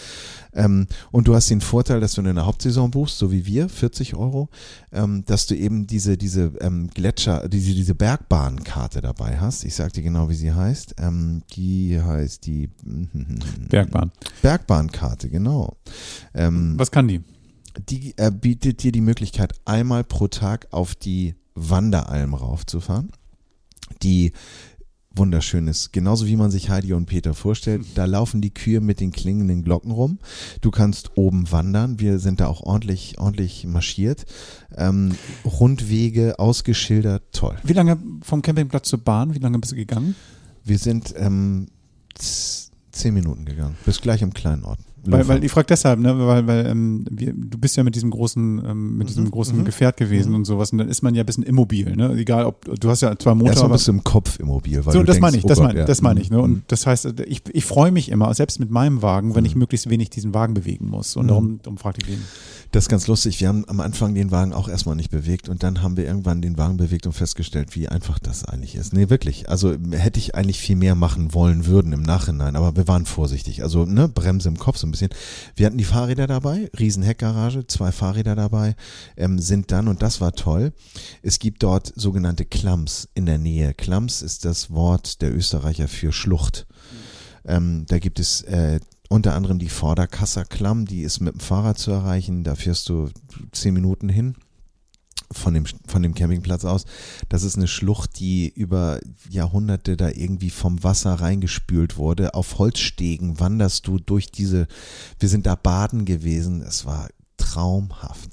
Ähm, 0.53 0.89
und 1.13 1.29
du 1.29 1.37
hast 1.37 1.49
den 1.51 1.61
Vorteil, 1.61 2.01
dass 2.01 2.15
du 2.15 2.23
in 2.23 2.35
der 2.35 2.47
Hauptsaison 2.47 2.91
buchst, 2.91 3.17
so 3.17 3.31
wie 3.31 3.47
wir, 3.47 3.69
40 3.69 4.17
Euro, 4.17 4.49
ähm, 4.91 5.25
dass 5.25 5.47
du 5.47 5.55
eben 5.55 5.87
diese, 5.87 6.17
diese 6.17 6.51
ähm, 6.61 6.91
Gletscher, 6.93 7.49
diese, 7.49 7.75
diese 7.75 7.95
Bergbahnkarte 7.95 9.01
dabei 9.01 9.39
hast. 9.39 9.63
Ich 9.63 9.77
sag 9.77 9.93
dir 9.93 10.03
genau, 10.03 10.29
wie 10.31 10.35
sie 10.35 10.53
heißt. 10.53 10.97
Ähm, 10.99 11.43
die 11.53 12.01
heißt 12.03 12.45
die 12.45 12.69
Bergbahn. 13.69 14.11
Bergbahnkarte, 14.43 15.31
genau. 15.31 15.77
Ähm, 16.35 16.75
Was 16.77 16.91
kann 16.91 17.07
die? 17.07 17.21
Die 17.89 18.15
äh, 18.17 18.33
bietet 18.33 18.83
dir 18.83 18.91
die 18.91 19.01
Möglichkeit, 19.01 19.53
einmal 19.65 20.03
pro 20.03 20.27
Tag 20.27 20.67
auf 20.73 20.97
die 20.97 21.37
Wanderalm 21.55 22.35
raufzufahren 22.35 23.13
die 24.03 24.33
wunderschön 25.17 25.67
ist. 25.67 25.93
Genauso 25.93 26.27
wie 26.27 26.37
man 26.37 26.51
sich 26.51 26.71
Heidi 26.71 26.93
und 26.93 27.07
Peter 27.07 27.35
vorstellt. 27.35 27.87
Da 27.95 28.05
laufen 28.05 28.41
die 28.41 28.53
Kühe 28.53 28.81
mit 28.81 29.01
den 29.01 29.13
klingenden 29.13 29.63
Glocken 29.63 29.91
rum. 29.91 30.19
Du 30.61 30.71
kannst 30.71 31.17
oben 31.17 31.51
wandern. 31.51 32.01
Wir 32.01 32.19
sind 32.19 32.41
da 32.41 32.47
auch 32.47 32.63
ordentlich, 32.63 33.19
ordentlich 33.19 33.67
marschiert. 33.67 34.27
Ähm, 34.77 35.15
Rundwege 35.45 36.39
ausgeschildert, 36.39 37.23
toll. 37.33 37.57
Wie 37.65 37.73
lange 37.73 37.99
vom 38.23 38.43
Campingplatz 38.43 38.89
zur 38.89 39.01
Bahn? 39.01 39.35
Wie 39.35 39.39
lange 39.39 39.59
bist 39.59 39.73
du 39.73 39.77
gegangen? 39.77 40.15
Wir 40.65 40.79
sind 40.79 41.15
ähm, 41.17 41.69
zehn 42.17 43.15
Minuten 43.15 43.45
gegangen. 43.45 43.77
Bis 43.85 44.01
gleich 44.01 44.23
im 44.23 44.35
kleinen 44.35 44.65
Ort. 44.65 44.81
Weil, 45.13 45.29
weil 45.29 45.45
ich 45.45 45.51
frage 45.51 45.67
deshalb, 45.67 46.01
ne, 46.01 46.19
weil, 46.19 46.47
weil 46.47 46.67
ähm, 46.67 47.05
wir, 47.11 47.33
du 47.33 47.59
bist 47.59 47.77
ja 47.77 47.85
mit 47.85 47.95
diesem 47.95 48.11
großen, 48.11 48.63
ähm, 48.65 48.97
mit 48.99 49.09
diesem 49.09 49.25
mhm, 49.25 49.31
großen 49.31 49.59
mhm. 49.59 49.65
Gefährt 49.65 49.97
gewesen 49.97 50.31
mhm. 50.31 50.37
und 50.37 50.45
sowas 50.45 50.73
und 50.73 50.79
dann 50.79 50.89
ist 50.89 51.03
man 51.03 51.15
ja 51.15 51.23
ein 51.23 51.27
bisschen 51.27 51.45
immobil, 51.45 51.95
ne? 51.97 52.13
Egal 52.15 52.45
ob 52.45 52.65
du 52.65 52.89
hast 52.89 53.03
ja 53.03 53.17
zwar 53.19 53.35
Motor. 53.35 53.51
Erstmal 53.51 53.73
bist 53.73 53.89
du 53.89 53.93
im 53.93 54.05
Kopf 54.05 54.39
immobil, 54.39 54.85
weil 54.85 54.93
so, 54.93 55.03
das 55.03 55.21
meine 55.21 55.37
ich, 55.37 55.45
oh 55.45 55.49
das 55.49 55.61
meine 55.61 55.81
ja. 55.81 55.85
das 55.85 56.03
meine 56.03 56.21
ich, 56.21 56.31
ne? 56.31 56.41
Und 56.41 56.51
mhm. 56.51 56.63
das 56.69 56.87
heißt, 56.87 57.21
ich, 57.27 57.43
ich 57.53 57.65
freue 57.65 57.93
mich 57.93 58.11
immer, 58.11 58.33
selbst 58.35 58.61
mit 58.61 58.71
meinem 58.71 59.03
Wagen, 59.03 59.35
wenn 59.35 59.45
ich 59.45 59.55
mhm. 59.55 59.61
möglichst 59.61 59.89
wenig 59.91 60.11
diesen 60.11 60.35
Wagen 60.35 60.55
bewegen 60.55 60.89
muss. 60.89 61.17
Und 61.17 61.29
darum, 61.29 61.61
darum 61.63 61.79
fragte 61.79 62.07
ich 62.07 62.15
ihn. 62.15 62.23
Das 62.77 62.85
ist 62.85 62.89
ganz 62.91 63.07
lustig. 63.07 63.41
Wir 63.41 63.49
haben 63.49 63.65
am 63.69 63.81
Anfang 63.81 64.15
den 64.15 64.31
Wagen 64.31 64.53
auch 64.53 64.69
erstmal 64.69 64.97
nicht 64.97 65.11
bewegt 65.11 65.49
und 65.49 65.63
dann 65.63 65.81
haben 65.81 65.97
wir 65.97 66.05
irgendwann 66.05 66.43
den 66.43 66.59
Wagen 66.59 66.77
bewegt 66.77 67.07
und 67.07 67.15
festgestellt, 67.15 67.75
wie 67.75 67.89
einfach 67.89 68.19
das 68.19 68.45
eigentlich 68.45 68.75
ist. 68.75 68.93
Nee, 68.93 69.09
wirklich. 69.09 69.49
Also 69.49 69.75
hätte 69.93 70.19
ich 70.19 70.35
eigentlich 70.35 70.59
viel 70.61 70.77
mehr 70.77 70.95
machen 70.95 71.33
wollen 71.33 71.65
würden 71.65 71.95
im 71.95 72.03
Nachhinein, 72.03 72.55
aber 72.55 72.77
wir 72.77 72.87
waren 72.87 73.07
vorsichtig. 73.07 73.63
Also, 73.63 73.87
ne, 73.87 74.09
Bremse 74.09 74.51
im 74.51 74.59
Kopf 74.59 74.77
so 74.77 74.87
ein 74.87 74.91
bisschen. 74.91 75.09
Wir 75.55 75.65
hatten 75.65 75.79
die 75.79 75.85
Fahrräder 75.85 76.27
dabei, 76.27 76.71
riesen 76.79 77.03
Heckgarage, 77.03 77.67
zwei 77.67 77.93
Fahrräder 77.93 78.37
dabei, 78.37 78.77
ähm, 79.17 79.39
sind 79.39 79.73
dann, 79.73 79.89
und 79.89 80.03
das 80.03 80.21
war 80.21 80.33
toll, 80.33 80.75
es 81.23 81.39
gibt 81.39 81.63
dort 81.63 81.95
sogenannte 81.97 82.45
Klams 82.45 83.09
in 83.15 83.25
der 83.25 83.39
Nähe. 83.39 83.73
Klams 83.73 84.21
ist 84.21 84.45
das 84.45 84.71
Wort 84.71 85.23
der 85.23 85.35
Österreicher 85.35 85.89
für 85.89 86.13
Schlucht. 86.13 86.67
Ähm, 87.47 87.87
da 87.89 87.99
gibt 87.99 88.21
es 88.21 88.43
äh, 88.43 88.81
unter 89.09 89.35
anderem 89.35 89.59
die 89.59 89.69
Vorderkasser 89.69 90.45
Klamm, 90.45 90.87
die 90.87 91.03
ist 91.03 91.21
mit 91.21 91.35
dem 91.35 91.41
Fahrrad 91.41 91.79
zu 91.79 91.91
erreichen. 91.91 92.45
Da 92.45 92.55
fährst 92.55 92.89
du 92.89 93.11
zehn 93.53 93.75
Minuten 93.75 94.09
hin 94.09 94.37
von 95.33 95.55
dem, 95.55 95.65
von 95.87 96.03
dem 96.03 96.15
Campingplatz 96.15 96.65
aus. 96.65 96.85
Das 97.29 97.43
ist 97.43 97.57
eine 97.57 97.69
Schlucht, 97.69 98.19
die 98.21 98.49
über 98.49 99.01
Jahrhunderte 99.29 99.97
da 99.97 100.11
irgendwie 100.11 100.51
vom 100.51 100.83
Wasser 100.83 101.15
reingespült 101.15 101.97
wurde. 101.97 102.35
Auf 102.35 102.59
Holzstegen 102.59 103.41
wanderst 103.41 103.87
du 103.87 103.99
durch 103.99 104.31
diese, 104.31 104.67
wir 105.19 105.29
sind 105.29 105.47
da 105.47 105.55
baden 105.55 106.05
gewesen. 106.05 106.63
Es 106.63 106.85
war 106.85 107.09
traumhaft. 107.37 108.31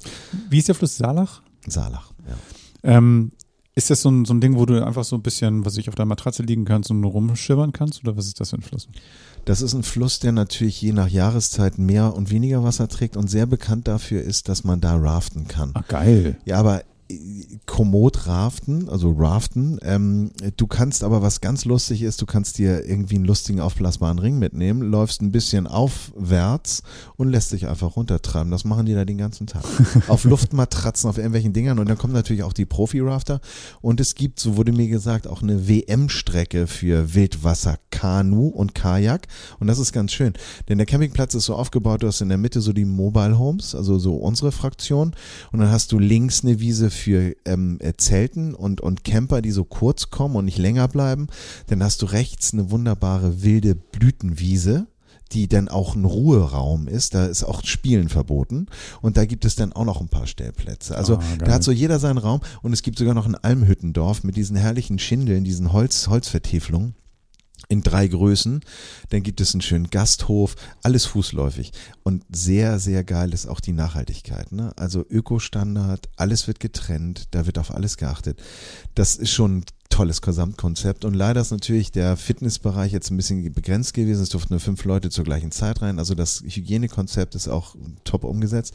Wie 0.50 0.58
ist 0.58 0.68
der 0.68 0.74
Fluss 0.74 0.96
Salach? 0.96 1.42
Salach, 1.66 2.12
ja. 2.28 2.36
Ähm, 2.82 3.32
ist 3.76 3.90
das 3.90 4.02
so 4.02 4.10
ein, 4.10 4.24
so 4.24 4.32
ein 4.32 4.40
Ding, 4.40 4.56
wo 4.56 4.66
du 4.66 4.84
einfach 4.84 5.02
so 5.02 5.16
ein 5.16 5.22
bisschen, 5.22 5.64
was 5.64 5.76
ich 5.76 5.88
auf 5.88 5.96
der 5.96 6.04
Matratze 6.04 6.42
liegen 6.44 6.64
kannst 6.64 6.90
und 6.90 7.02
rumschimmern 7.02 7.72
kannst? 7.72 8.04
Oder 8.04 8.16
was 8.16 8.26
ist 8.26 8.40
das 8.40 8.50
für 8.50 8.56
ein 8.56 8.62
Fluss? 8.62 8.88
Das 9.44 9.60
ist 9.60 9.74
ein 9.74 9.82
Fluss, 9.82 10.20
der 10.20 10.32
natürlich 10.32 10.80
je 10.80 10.92
nach 10.92 11.08
Jahreszeit 11.08 11.78
mehr 11.78 12.14
und 12.14 12.30
weniger 12.30 12.64
Wasser 12.64 12.88
trägt 12.88 13.16
und 13.16 13.28
sehr 13.28 13.46
bekannt 13.46 13.86
dafür 13.88 14.22
ist, 14.22 14.48
dass 14.48 14.64
man 14.64 14.80
da 14.80 14.96
raften 14.96 15.48
kann. 15.48 15.72
Ach, 15.74 15.86
geil. 15.86 16.36
Ja, 16.44 16.58
aber 16.58 16.82
Komoot 17.66 18.26
raften, 18.26 18.88
also 18.88 19.12
raften. 19.12 19.78
Ähm, 19.82 20.30
du 20.56 20.66
kannst 20.66 21.04
aber, 21.04 21.22
was 21.22 21.40
ganz 21.40 21.64
lustig 21.64 22.02
ist, 22.02 22.22
du 22.22 22.26
kannst 22.26 22.58
dir 22.58 22.86
irgendwie 22.86 23.16
einen 23.16 23.26
lustigen 23.26 23.60
aufblasbaren 23.60 24.18
Ring 24.18 24.38
mitnehmen, 24.38 24.82
läufst 24.82 25.20
ein 25.20 25.30
bisschen 25.30 25.66
aufwärts 25.66 26.82
und 27.16 27.28
lässt 27.28 27.52
dich 27.52 27.66
einfach 27.66 27.96
runtertreiben. 27.96 28.50
Das 28.50 28.64
machen 28.64 28.86
die 28.86 28.94
da 28.94 29.04
den 29.04 29.18
ganzen 29.18 29.46
Tag. 29.46 29.64
auf 30.08 30.24
Luftmatratzen, 30.24 31.10
auf 31.10 31.18
irgendwelchen 31.18 31.52
Dingern 31.52 31.78
und 31.78 31.88
dann 31.88 31.98
kommen 31.98 32.14
natürlich 32.14 32.42
auch 32.42 32.52
die 32.52 32.64
Profi-Rafter 32.64 33.40
und 33.80 34.00
es 34.00 34.14
gibt, 34.14 34.40
so 34.40 34.56
wurde 34.56 34.72
mir 34.72 34.88
gesagt, 34.88 35.26
auch 35.26 35.42
eine 35.42 35.68
WM-Strecke 35.68 36.66
für 36.66 37.14
Wildwasser, 37.14 37.78
Kanu 37.90 38.48
und 38.48 38.74
Kajak 38.74 39.28
und 39.60 39.66
das 39.66 39.78
ist 39.78 39.92
ganz 39.92 40.12
schön, 40.12 40.32
denn 40.68 40.78
der 40.78 40.86
Campingplatz 40.86 41.34
ist 41.34 41.44
so 41.44 41.54
aufgebaut, 41.54 42.02
du 42.02 42.06
hast 42.06 42.20
in 42.20 42.28
der 42.28 42.38
Mitte 42.38 42.60
so 42.60 42.72
die 42.72 42.84
Mobile 42.84 43.38
Homes, 43.38 43.74
also 43.74 43.98
so 43.98 44.14
unsere 44.14 44.52
Fraktion 44.52 45.14
und 45.52 45.60
dann 45.60 45.70
hast 45.70 45.92
du 45.92 45.98
links 45.98 46.42
eine 46.42 46.60
Wiese 46.60 46.90
für 46.94 47.34
ähm, 47.44 47.78
äh, 47.80 47.94
Zelten 47.96 48.54
und, 48.54 48.80
und 48.80 49.04
Camper, 49.04 49.42
die 49.42 49.50
so 49.50 49.64
kurz 49.64 50.10
kommen 50.10 50.36
und 50.36 50.46
nicht 50.46 50.58
länger 50.58 50.88
bleiben. 50.88 51.26
Dann 51.66 51.82
hast 51.82 52.02
du 52.02 52.06
rechts 52.06 52.52
eine 52.52 52.70
wunderbare 52.70 53.42
wilde 53.42 53.74
Blütenwiese 53.74 54.86
die 55.32 55.48
dann 55.48 55.68
auch 55.68 55.96
ein 55.96 56.04
Ruheraum 56.04 56.86
ist. 56.86 57.14
Da 57.14 57.26
ist 57.26 57.42
auch 57.42 57.64
Spielen 57.64 58.08
verboten. 58.08 58.66
Und 59.00 59.16
da 59.16 59.24
gibt 59.24 59.44
es 59.44 59.56
dann 59.56 59.72
auch 59.72 59.84
noch 59.84 60.00
ein 60.00 60.08
paar 60.08 60.26
Stellplätze. 60.26 60.96
Also 60.96 61.16
oh, 61.16 61.20
da 61.38 61.52
hat 61.52 61.64
so 61.64 61.72
jeder 61.72 61.98
seinen 61.98 62.18
Raum. 62.18 62.40
Und 62.62 62.72
es 62.72 62.82
gibt 62.82 62.98
sogar 62.98 63.14
noch 63.14 63.26
ein 63.26 63.34
Almhüttendorf 63.34 64.22
mit 64.22 64.36
diesen 64.36 64.56
herrlichen 64.56 64.98
Schindeln, 64.98 65.42
diesen 65.42 65.72
Holz, 65.72 66.08
Holzvertäfelungen 66.08 66.94
in 67.68 67.82
drei 67.82 68.06
Größen. 68.06 68.60
Dann 69.10 69.22
gibt 69.22 69.40
es 69.40 69.54
einen 69.54 69.60
schönen 69.60 69.90
Gasthof, 69.90 70.56
alles 70.82 71.06
fußläufig. 71.06 71.72
Und 72.02 72.24
sehr, 72.30 72.78
sehr 72.78 73.04
geil 73.04 73.32
ist 73.32 73.46
auch 73.46 73.60
die 73.60 73.72
Nachhaltigkeit. 73.72 74.52
Ne? 74.52 74.72
Also 74.76 75.04
Ökostandard, 75.08 76.08
alles 76.16 76.46
wird 76.46 76.60
getrennt, 76.60 77.28
da 77.32 77.46
wird 77.46 77.58
auf 77.58 77.74
alles 77.74 77.96
geachtet. 77.96 78.40
Das 78.94 79.16
ist 79.16 79.30
schon 79.30 79.58
ein 79.58 79.64
tolles 79.94 80.22
Gesamtkonzept. 80.22 81.04
Und 81.04 81.14
leider 81.14 81.40
ist 81.40 81.52
natürlich 81.52 81.92
der 81.92 82.16
Fitnessbereich 82.16 82.90
jetzt 82.90 83.10
ein 83.10 83.16
bisschen 83.16 83.52
begrenzt 83.52 83.94
gewesen. 83.94 84.22
Es 84.22 84.28
durften 84.28 84.52
nur 84.52 84.60
fünf 84.60 84.84
Leute 84.84 85.08
zur 85.08 85.24
gleichen 85.24 85.52
Zeit 85.52 85.82
rein. 85.82 86.00
Also 86.00 86.16
das 86.16 86.42
Hygienekonzept 86.44 87.36
ist 87.36 87.46
auch 87.46 87.76
top 88.02 88.24
umgesetzt. 88.24 88.74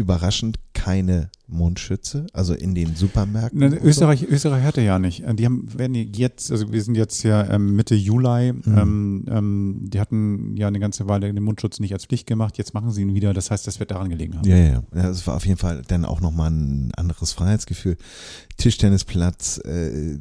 Überraschend 0.00 0.58
keine 0.72 1.30
Mundschütze, 1.46 2.26
also 2.32 2.54
in 2.54 2.74
den 2.74 2.94
Supermärkten? 2.94 3.58
Na, 3.58 3.66
Österreich, 3.76 4.22
Österreich 4.22 4.62
hatte 4.64 4.80
ja 4.80 4.98
nicht. 4.98 5.24
Die 5.34 5.44
haben, 5.44 5.66
werden 5.76 5.94
jetzt, 5.94 6.50
also 6.50 6.72
wir 6.72 6.82
sind 6.82 6.94
jetzt 6.94 7.22
ja 7.22 7.50
ähm, 7.50 7.74
Mitte 7.76 7.94
Juli, 7.94 8.52
Mhm. 8.52 8.78
ähm, 8.78 9.24
ähm, 9.28 9.84
die 9.88 10.00
hatten 10.00 10.56
ja 10.56 10.68
eine 10.68 10.78
ganze 10.78 11.08
Weile 11.08 11.32
den 11.32 11.42
Mundschutz 11.42 11.80
nicht 11.80 11.92
als 11.92 12.06
Pflicht 12.06 12.26
gemacht, 12.26 12.56
jetzt 12.56 12.72
machen 12.72 12.92
sie 12.92 13.02
ihn 13.02 13.14
wieder, 13.14 13.34
das 13.34 13.50
heißt, 13.50 13.66
das 13.66 13.80
wird 13.80 13.90
daran 13.90 14.08
gelegen 14.08 14.36
haben. 14.38 14.48
Ja, 14.48 14.56
ja, 14.56 14.82
ja. 14.94 15.10
Es 15.10 15.26
war 15.26 15.34
auf 15.36 15.44
jeden 15.44 15.58
Fall 15.58 15.82
dann 15.88 16.04
auch 16.04 16.20
nochmal 16.20 16.50
ein 16.50 16.92
anderes 16.96 17.32
Freiheitsgefühl. 17.32 17.96
Tischtennisplatz, 18.56 19.58
äh, 19.64 20.18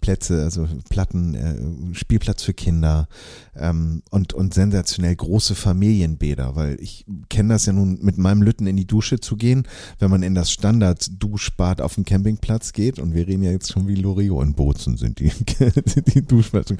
Plätze, 0.00 0.42
also 0.44 0.68
Platten, 0.90 1.34
äh, 1.34 1.94
Spielplatz 1.94 2.42
für 2.42 2.52
Kinder 2.52 3.08
ähm, 3.54 4.02
und, 4.10 4.34
und 4.34 4.54
sensationell 4.54 5.14
große 5.16 5.54
Familienbäder, 5.54 6.56
weil 6.56 6.76
ich 6.80 7.06
kenne 7.30 7.54
das 7.54 7.66
ja 7.66 7.72
nun 7.72 7.98
mit 8.02 8.18
meinem 8.18 8.42
Lütten 8.42 8.66
in 8.66 8.76
die 8.76 8.86
Dusche 8.86 9.15
zu 9.20 9.36
gehen, 9.36 9.66
wenn 9.98 10.10
man 10.10 10.22
in 10.22 10.34
das 10.34 10.50
Standard-Duschbad 10.50 11.80
auf 11.80 11.94
dem 11.94 12.04
Campingplatz 12.04 12.72
geht 12.72 12.98
und 12.98 13.14
wir 13.14 13.26
reden 13.26 13.42
ja 13.42 13.50
jetzt 13.50 13.72
schon 13.72 13.88
wie 13.88 13.94
Lorio 13.94 14.40
in 14.42 14.54
Bozen 14.54 14.96
sind 14.96 15.18
die, 15.20 15.30
die 16.14 16.22
Duschbäder 16.22 16.76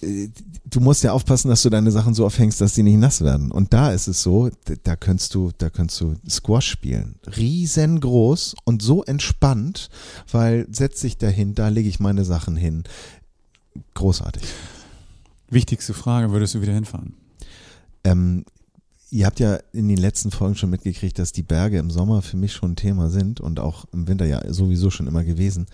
äh, 0.00 0.28
du 0.64 0.80
musst 0.80 1.04
ja 1.04 1.12
aufpassen, 1.12 1.48
dass 1.48 1.62
du 1.62 1.70
deine 1.70 1.90
Sachen 1.90 2.14
so 2.14 2.26
aufhängst, 2.26 2.60
dass 2.60 2.74
die 2.74 2.82
nicht 2.82 2.98
nass 2.98 3.20
werden. 3.20 3.50
Und 3.50 3.72
da 3.72 3.92
ist 3.92 4.08
es 4.08 4.22
so, 4.22 4.50
da 4.82 4.96
könntest 4.96 5.34
du, 5.34 5.52
da 5.58 5.70
könntest 5.70 6.00
du 6.00 6.16
Squash 6.28 6.68
spielen. 6.68 7.16
Riesengroß 7.36 8.56
und 8.64 8.82
so 8.82 9.04
entspannt, 9.04 9.88
weil 10.30 10.66
setz 10.70 11.00
dich 11.00 11.18
dahin, 11.18 11.54
da 11.54 11.68
lege 11.68 11.88
ich 11.88 12.00
meine 12.00 12.24
Sachen 12.24 12.56
hin. 12.56 12.84
Großartig. 13.94 14.42
Wichtigste 15.48 15.94
Frage, 15.94 16.32
würdest 16.32 16.54
du 16.54 16.62
wieder 16.62 16.72
hinfahren? 16.72 17.14
Ähm, 18.04 18.44
ihr 19.10 19.26
habt 19.26 19.38
ja 19.38 19.58
in 19.72 19.86
den 19.88 19.98
letzten 19.98 20.32
Folgen 20.32 20.56
schon 20.56 20.70
mitgekriegt, 20.70 21.18
dass 21.18 21.30
die 21.30 21.44
Berge 21.44 21.78
im 21.78 21.90
Sommer 21.90 22.22
für 22.22 22.36
mich 22.36 22.52
schon 22.52 22.72
ein 22.72 22.76
Thema 22.76 23.08
sind 23.08 23.40
und 23.40 23.60
auch 23.60 23.84
im 23.92 24.08
Winter 24.08 24.26
ja 24.26 24.52
sowieso 24.52 24.90
schon 24.90 25.06
immer 25.06 25.22
gewesen. 25.22 25.66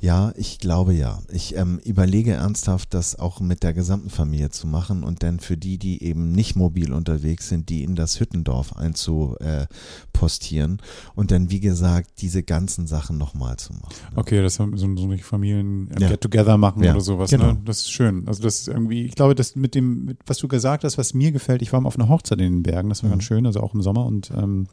Ja, 0.00 0.32
ich 0.36 0.58
glaube 0.58 0.92
ja. 0.92 1.20
Ich 1.32 1.56
ähm, 1.56 1.80
überlege 1.84 2.32
ernsthaft, 2.32 2.92
das 2.92 3.18
auch 3.18 3.40
mit 3.40 3.62
der 3.62 3.72
gesamten 3.72 4.10
Familie 4.10 4.50
zu 4.50 4.66
machen 4.66 5.02
und 5.02 5.22
dann 5.22 5.40
für 5.40 5.56
die, 5.56 5.78
die 5.78 6.02
eben 6.02 6.32
nicht 6.32 6.56
mobil 6.56 6.92
unterwegs 6.92 7.48
sind, 7.48 7.70
die 7.70 7.84
in 7.84 7.94
das 7.94 8.20
Hüttendorf 8.20 8.76
einzupostieren 8.76 10.82
und 11.14 11.30
dann, 11.30 11.50
wie 11.50 11.60
gesagt, 11.60 12.20
diese 12.20 12.42
ganzen 12.42 12.86
Sachen 12.86 13.16
nochmal 13.16 13.56
zu 13.56 13.72
machen. 13.72 13.94
Okay, 14.14 14.42
das 14.42 14.60
haben 14.60 14.76
so, 14.76 14.94
so 14.96 15.04
eine 15.04 15.18
Familien 15.18 15.88
ähm, 15.90 16.02
Ja. 16.02 16.08
Get-Together 16.10 16.58
machen 16.58 16.82
Ja, 16.82 16.92
oder 16.92 17.00
sowas. 17.00 17.30
genau. 17.30 17.52
Ne? 17.52 17.58
Das 17.64 17.78
ist 17.80 17.92
schön. 17.92 18.28
Also 18.28 18.42
das 18.42 18.60
ist 18.60 18.68
irgendwie, 18.68 19.06
ich 19.06 19.14
glaube, 19.14 19.34
das 19.34 19.56
mit 19.56 19.74
dem, 19.74 20.04
mit, 20.04 20.18
was 20.26 20.36
du 20.38 20.48
gesagt 20.48 20.84
hast, 20.84 20.98
was 20.98 21.14
mir 21.14 21.32
gefällt, 21.32 21.62
ich 21.62 21.72
war 21.72 21.80
mal 21.80 21.88
auf 21.88 21.98
einer 21.98 22.08
Hochzeit 22.08 22.38
in 22.40 22.52
den 22.52 22.62
Bergen, 22.62 22.73
das 22.82 23.02
war 23.02 23.08
Mhm. 23.08 23.14
ganz 23.14 23.24
schön, 23.24 23.46
also 23.46 23.60
auch 23.60 23.74
im 23.74 23.82
Sommer 23.82 24.06
und 24.06 24.30
ähm, 24.36 24.66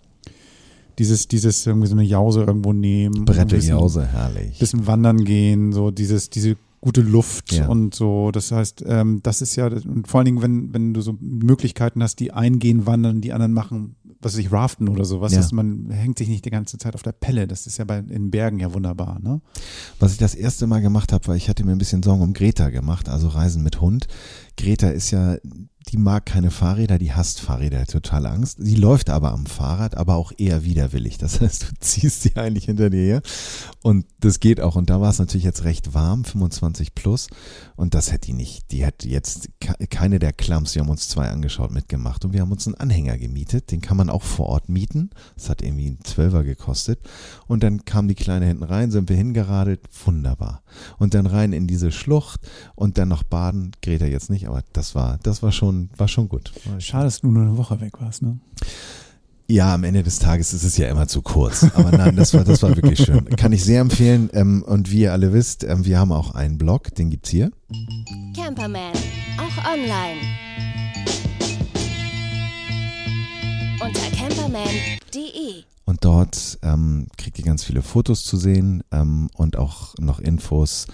dieses, 0.99 1.27
dieses 1.27 1.65
irgendwie 1.65 1.87
so 1.87 1.95
eine 1.95 2.03
Jause 2.03 2.43
irgendwo 2.43 2.73
nehmen, 2.73 3.25
Brette 3.25 3.45
bisschen, 3.55 3.71
Jause, 3.77 4.05
herrlich. 4.05 4.59
bisschen 4.59 4.85
wandern 4.87 5.23
gehen, 5.23 5.71
so 5.71 5.89
dieses, 5.89 6.29
diese 6.29 6.57
gute 6.81 7.01
Luft 7.01 7.53
Ja. 7.53 7.67
und 7.67 7.93
so. 7.95 8.31
Das 8.31 8.51
heißt, 8.51 8.83
ähm, 8.87 9.19
das 9.23 9.41
ist 9.41 9.55
ja, 9.55 9.67
und 9.67 10.07
vor 10.07 10.19
allen 10.19 10.25
Dingen, 10.25 10.41
wenn, 10.41 10.73
wenn 10.73 10.93
du 10.93 11.01
so 11.01 11.15
Möglichkeiten 11.19 12.01
hast, 12.03 12.19
die 12.19 12.33
einen 12.33 12.59
gehen 12.59 12.85
wandern, 12.87 13.21
die 13.21 13.33
anderen 13.33 13.53
machen, 13.53 13.95
was 14.19 14.33
weiß 14.33 14.39
ich, 14.39 14.51
raften 14.51 14.89
oder 14.89 15.05
sowas, 15.05 15.31
Ja. 15.31 15.39
dass 15.39 15.51
man 15.51 15.89
hängt 15.91 16.17
sich 16.17 16.27
nicht 16.27 16.43
die 16.45 16.49
ganze 16.51 16.77
Zeit 16.77 16.93
auf 16.95 17.01
der 17.03 17.11
Pelle. 17.13 17.47
Das 17.47 17.65
ist 17.67 17.77
ja 17.77 17.85
bei 17.85 17.99
in 17.99 18.29
Bergen 18.29 18.59
ja 18.59 18.73
wunderbar, 18.73 19.19
ne? 19.21 19.41
Was 19.99 20.11
ich 20.13 20.17
das 20.19 20.35
erste 20.35 20.67
Mal 20.67 20.81
gemacht 20.81 21.13
habe, 21.13 21.27
weil 21.27 21.37
ich 21.37 21.49
hatte 21.49 21.63
mir 21.63 21.71
ein 21.71 21.77
bisschen 21.79 22.03
Sorgen 22.03 22.21
um 22.21 22.33
Greta 22.33 22.69
gemacht, 22.69 23.09
also 23.09 23.27
Reisen 23.29 23.63
mit 23.63 23.79
Hund. 23.81 24.07
Greta 24.57 24.89
ist 24.89 25.11
ja, 25.11 25.37
die 25.87 25.97
mag 25.97 26.25
keine 26.27 26.51
Fahrräder, 26.51 26.99
die 26.99 27.11
hasst 27.11 27.41
Fahrräder, 27.41 27.85
total 27.85 28.27
Angst. 28.27 28.57
Sie 28.61 28.75
läuft 28.75 29.09
aber 29.09 29.31
am 29.31 29.45
Fahrrad, 29.47 29.97
aber 29.97 30.15
auch 30.15 30.31
eher 30.37 30.63
widerwillig. 30.63 31.17
Das 31.17 31.41
heißt, 31.41 31.63
du 31.63 31.67
ziehst 31.79 32.21
sie 32.21 32.35
eigentlich 32.35 32.65
hinter 32.65 32.89
dir 32.91 33.01
her 33.01 33.21
und 33.81 34.05
das 34.19 34.39
geht 34.39 34.61
auch. 34.61 34.75
Und 34.75 34.89
da 34.91 35.01
war 35.01 35.09
es 35.09 35.17
natürlich 35.19 35.43
jetzt 35.43 35.63
recht 35.63 35.93
warm, 35.95 36.23
25 36.23 36.93
plus 36.93 37.27
und 37.75 37.95
das 37.95 38.11
hätte 38.11 38.27
die 38.27 38.33
nicht. 38.33 38.71
Die 38.71 38.85
hat 38.85 39.03
jetzt 39.03 39.49
ke- 39.59 39.87
keine 39.89 40.19
der 40.19 40.33
Clumps, 40.33 40.75
wir 40.75 40.83
haben 40.83 40.89
uns 40.89 41.09
zwei 41.09 41.29
angeschaut, 41.29 41.71
mitgemacht 41.71 42.23
und 42.23 42.33
wir 42.33 42.41
haben 42.41 42.51
uns 42.51 42.67
einen 42.67 42.75
Anhänger 42.75 43.17
gemietet. 43.17 43.71
Den 43.71 43.81
kann 43.81 43.97
man 43.97 44.11
auch 44.11 44.21
vor 44.23 44.45
Ort 44.45 44.69
mieten. 44.69 45.09
Das 45.35 45.49
hat 45.49 45.63
irgendwie 45.63 45.87
einen 45.87 46.03
Zwölfer 46.03 46.43
gekostet. 46.43 46.99
Und 47.47 47.63
dann 47.63 47.83
kam 47.85 48.07
die 48.07 48.15
Kleine 48.15 48.45
hinten 48.45 48.63
rein, 48.63 48.91
sind 48.91 49.09
wir 49.09 49.17
hingeradelt, 49.17 49.81
wunderbar. 50.05 50.61
Und 50.99 51.15
dann 51.15 51.25
rein 51.25 51.53
in 51.53 51.65
diese 51.65 51.91
Schlucht 51.91 52.41
und 52.75 52.99
dann 52.99 53.09
noch 53.09 53.23
baden. 53.23 53.71
Greta 53.81 54.05
jetzt 54.05 54.29
nicht, 54.29 54.47
aber 54.51 54.63
das 54.73 54.95
war, 54.95 55.17
das 55.23 55.41
war 55.41 55.53
schon, 55.53 55.89
war 55.95 56.09
schon 56.09 56.27
gut. 56.27 56.51
Schade, 56.79 57.05
dass 57.05 57.21
du 57.21 57.31
nur 57.31 57.43
eine 57.43 57.57
Woche 57.57 57.79
weg 57.79 58.01
warst, 58.01 58.21
ne? 58.21 58.37
Ja, 59.47 59.73
am 59.73 59.83
Ende 59.85 60.03
des 60.03 60.19
Tages 60.19 60.53
ist 60.53 60.63
es 60.63 60.77
ja 60.77 60.89
immer 60.89 61.07
zu 61.07 61.21
kurz. 61.21 61.63
Aber 61.73 61.91
nein, 61.91 62.15
das 62.17 62.33
war, 62.33 62.43
das 62.43 62.61
war 62.61 62.75
wirklich 62.75 63.03
schön. 63.03 63.25
Kann 63.37 63.53
ich 63.53 63.63
sehr 63.63 63.81
empfehlen. 63.81 64.29
Ähm, 64.33 64.63
und 64.63 64.91
wie 64.91 65.01
ihr 65.01 65.13
alle 65.13 65.31
wisst, 65.33 65.63
ähm, 65.63 65.85
wir 65.85 65.99
haben 65.99 66.11
auch 66.11 66.35
einen 66.35 66.57
Blog, 66.57 66.93
den 66.95 67.09
gibt's 67.09 67.29
hier. 67.29 67.51
Camperman, 68.35 68.93
auch 69.37 69.71
online. 69.71 70.19
Unter 73.81 74.17
camperman.de. 74.17 75.63
Und 75.85 76.03
dort 76.03 76.59
ähm, 76.61 77.07
kriegt 77.17 77.39
ihr 77.39 77.45
ganz 77.45 77.63
viele 77.63 77.81
Fotos 77.81 78.25
zu 78.25 78.37
sehen 78.37 78.83
ähm, 78.91 79.29
und 79.35 79.57
auch 79.57 79.95
noch 79.97 80.19
Infos 80.19 80.87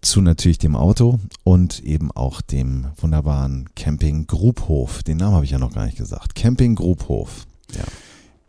zu 0.00 0.20
natürlich 0.20 0.58
dem 0.58 0.76
Auto 0.76 1.18
und 1.44 1.82
eben 1.84 2.10
auch 2.12 2.40
dem 2.40 2.86
wunderbaren 3.00 3.68
Camping 3.74 4.26
Grubhof. 4.26 5.02
Den 5.02 5.18
Namen 5.18 5.34
habe 5.34 5.44
ich 5.44 5.50
ja 5.50 5.58
noch 5.58 5.72
gar 5.72 5.86
nicht 5.86 5.98
gesagt. 5.98 6.34
Camping 6.34 6.74
Grubhof. 6.76 7.46
Ja. 7.76 7.84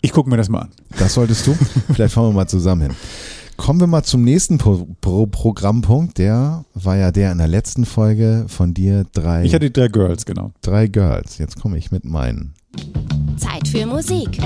Ich 0.02 0.12
gucke 0.12 0.30
mir 0.30 0.38
das 0.38 0.50
mal 0.50 0.60
an. 0.60 0.72
Das 0.98 1.14
solltest 1.16 1.46
du. 1.48 1.54
Vielleicht 1.94 2.14
fahren 2.14 2.30
wir 2.30 2.34
mal 2.34 2.48
zusammen 2.48 2.84
hin. 2.84 2.96
Kommen 3.58 3.82
wir 3.82 3.88
mal 3.88 4.04
zum 4.04 4.24
nächsten 4.24 4.58
Pro 4.58 4.88
Pro 5.02 5.26
Programmpunkt. 5.26 6.18
Der 6.18 6.64
war 6.76 6.96
ja 6.96 7.12
der 7.12 7.34
in 7.34 7.40
der 7.40 7.50
letzten 7.50 7.86
Folge 7.86 8.46
von 8.48 8.74
dir 8.74 9.06
drei, 9.12 9.44
Ich 9.44 9.54
hatte 9.54 9.70
die 9.70 9.74
drei 9.74 9.90
Girls, 9.90 10.26
genau. 10.26 10.54
drei 10.62 10.88
Girls. 10.88 11.38
Jetzt 11.40 11.60
komme 11.60 11.78
ich 11.78 11.92
mit 11.92 12.06
meinen. 12.06 12.54
Zeit 13.36 13.68
für 13.68 13.86
Musik. 13.86 14.40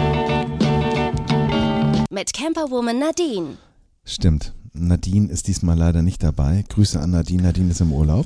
Mit 2.09 2.33
Camperwoman 2.33 2.97
Nadine. 2.97 3.57
Stimmt. 4.05 4.53
Nadine 4.73 5.29
ist 5.29 5.47
diesmal 5.47 5.77
leider 5.77 6.01
nicht 6.01 6.23
dabei. 6.23 6.63
Grüße 6.69 6.99
an 6.99 7.11
Nadine. 7.11 7.43
Nadine 7.43 7.71
ist 7.71 7.81
im 7.81 7.91
Urlaub. 7.91 8.25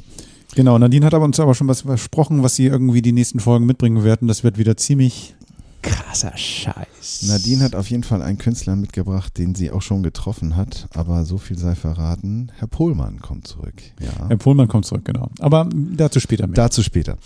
Genau, 0.55 0.77
Nadine 0.77 1.05
hat 1.05 1.13
aber 1.13 1.25
uns 1.25 1.39
aber 1.39 1.53
schon 1.53 1.67
was 1.67 1.81
versprochen, 1.81 2.41
was 2.41 2.55
sie 2.55 2.65
irgendwie 2.65 3.01
die 3.01 3.11
nächsten 3.11 3.39
Folgen 3.39 3.65
mitbringen 3.65 4.03
werden. 4.03 4.27
Das 4.27 4.43
wird 4.43 4.57
wieder 4.57 4.77
ziemlich 4.77 5.35
krasser 5.81 6.35
Scheiß. 6.35 7.23
Nadine 7.27 7.63
hat 7.63 7.75
auf 7.75 7.89
jeden 7.89 8.03
Fall 8.03 8.21
einen 8.21 8.37
Künstler 8.37 8.75
mitgebracht, 8.75 9.37
den 9.37 9.55
sie 9.55 9.71
auch 9.71 9.81
schon 9.81 10.03
getroffen 10.03 10.55
hat. 10.55 10.87
Aber 10.93 11.25
so 11.25 11.37
viel 11.37 11.57
sei 11.57 11.75
verraten. 11.75 12.51
Herr 12.57 12.67
Pohlmann 12.67 13.19
kommt 13.19 13.47
zurück. 13.47 13.75
Ja. 13.99 14.27
Herr 14.27 14.37
Pohlmann 14.37 14.67
kommt 14.67 14.85
zurück, 14.85 15.05
genau. 15.05 15.29
Aber 15.39 15.69
dazu 15.73 16.19
später 16.19 16.47
mehr. 16.47 16.55
Dazu 16.55 16.81
später. 16.81 17.17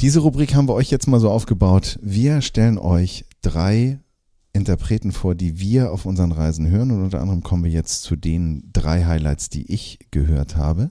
Diese 0.00 0.20
Rubrik 0.20 0.54
haben 0.54 0.68
wir 0.68 0.74
euch 0.74 0.90
jetzt 0.90 1.06
mal 1.06 1.20
so 1.20 1.30
aufgebaut. 1.30 1.98
Wir 2.02 2.42
stellen 2.42 2.78
euch 2.78 3.24
drei 3.40 3.98
Interpreten 4.56 5.12
vor, 5.12 5.34
die 5.34 5.60
wir 5.60 5.92
auf 5.92 6.06
unseren 6.06 6.32
Reisen 6.32 6.68
hören. 6.68 6.90
Und 6.90 7.02
unter 7.04 7.20
anderem 7.20 7.42
kommen 7.42 7.64
wir 7.64 7.70
jetzt 7.70 8.02
zu 8.02 8.16
den 8.16 8.70
drei 8.72 9.04
Highlights, 9.04 9.48
die 9.48 9.72
ich 9.72 9.98
gehört 10.10 10.56
habe. 10.56 10.90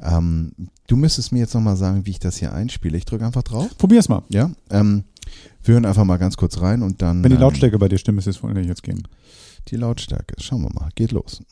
Ähm, 0.00 0.52
du 0.88 0.96
müsstest 0.96 1.32
mir 1.32 1.38
jetzt 1.38 1.54
nochmal 1.54 1.76
sagen, 1.76 2.06
wie 2.06 2.10
ich 2.10 2.18
das 2.18 2.36
hier 2.36 2.52
einspiele. 2.52 2.96
Ich 2.96 3.04
drücke 3.04 3.24
einfach 3.24 3.42
drauf. 3.42 3.70
Probier's 3.78 4.08
mal. 4.08 4.22
Ja. 4.30 4.50
Ähm, 4.70 5.04
wir 5.62 5.74
hören 5.74 5.86
einfach 5.86 6.04
mal 6.04 6.16
ganz 6.16 6.36
kurz 6.36 6.60
rein 6.60 6.82
und 6.82 7.02
dann. 7.02 7.22
Wenn 7.22 7.30
die 7.30 7.36
ähm, 7.36 7.42
Lautstärke 7.42 7.78
bei 7.78 7.88
dir 7.88 7.98
stimmt, 7.98 8.18
ist 8.18 8.26
es 8.26 8.42
wohl 8.42 8.52
nicht 8.52 8.66
jetzt 8.66 8.82
gehen. 8.82 9.06
die 9.68 9.76
Lautstärke. 9.76 10.34
Schauen 10.38 10.62
wir 10.62 10.70
mal. 10.72 10.88
Geht 10.94 11.12
los. 11.12 11.42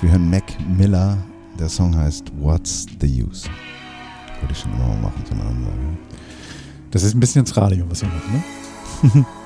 Wir 0.00 0.12
hören 0.12 0.30
Mac 0.30 0.44
Miller. 0.76 1.18
Der 1.58 1.68
Song 1.68 1.96
heißt 1.96 2.32
What's 2.38 2.86
the 3.00 3.22
Use? 3.24 3.48
Wollte 4.40 4.52
ich 4.52 4.58
schon 4.58 4.72
immer 4.72 4.86
mal 4.88 5.02
machen, 5.02 5.24
so 5.26 5.34
eine 5.34 5.42
Ansage. 5.42 5.98
Das 6.90 7.02
ist 7.02 7.14
ein 7.14 7.20
bisschen 7.20 7.40
ins 7.40 7.56
Radio, 7.56 7.84
was 7.88 8.00
wir 8.02 8.08
machen, 8.08 8.42
ne? 9.14 9.26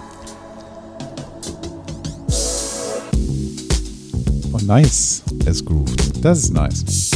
nice. 4.66 5.22
Es 5.44 5.64
grooved. 5.64 6.24
Das 6.24 6.38
ist 6.38 6.52
nice. 6.52 7.10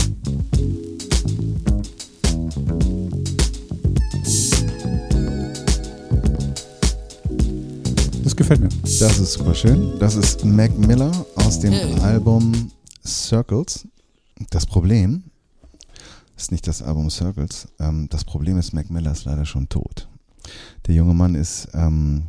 Das 8.24 8.36
gefällt 8.36 8.60
mir. 8.60 8.68
Das 8.82 9.18
ist 9.18 9.32
super 9.32 9.54
schön. 9.54 9.98
Das 9.98 10.14
ist 10.14 10.44
Mac 10.44 10.76
Miller 10.78 11.10
aus 11.36 11.60
dem 11.60 11.72
Album 12.02 12.70
Circles. 13.04 13.86
Das 14.50 14.66
Problem 14.66 15.24
ist 16.36 16.52
nicht 16.52 16.66
das 16.66 16.82
Album 16.82 17.10
Circles. 17.10 17.68
Ähm, 17.80 18.08
das 18.10 18.24
Problem 18.24 18.58
ist, 18.58 18.72
Mac 18.72 18.90
Miller 18.90 19.12
ist 19.12 19.24
leider 19.24 19.44
schon 19.44 19.68
tot. 19.68 20.08
Der 20.86 20.94
junge 20.94 21.14
Mann 21.14 21.34
ist 21.34 21.68
ähm, 21.74 22.28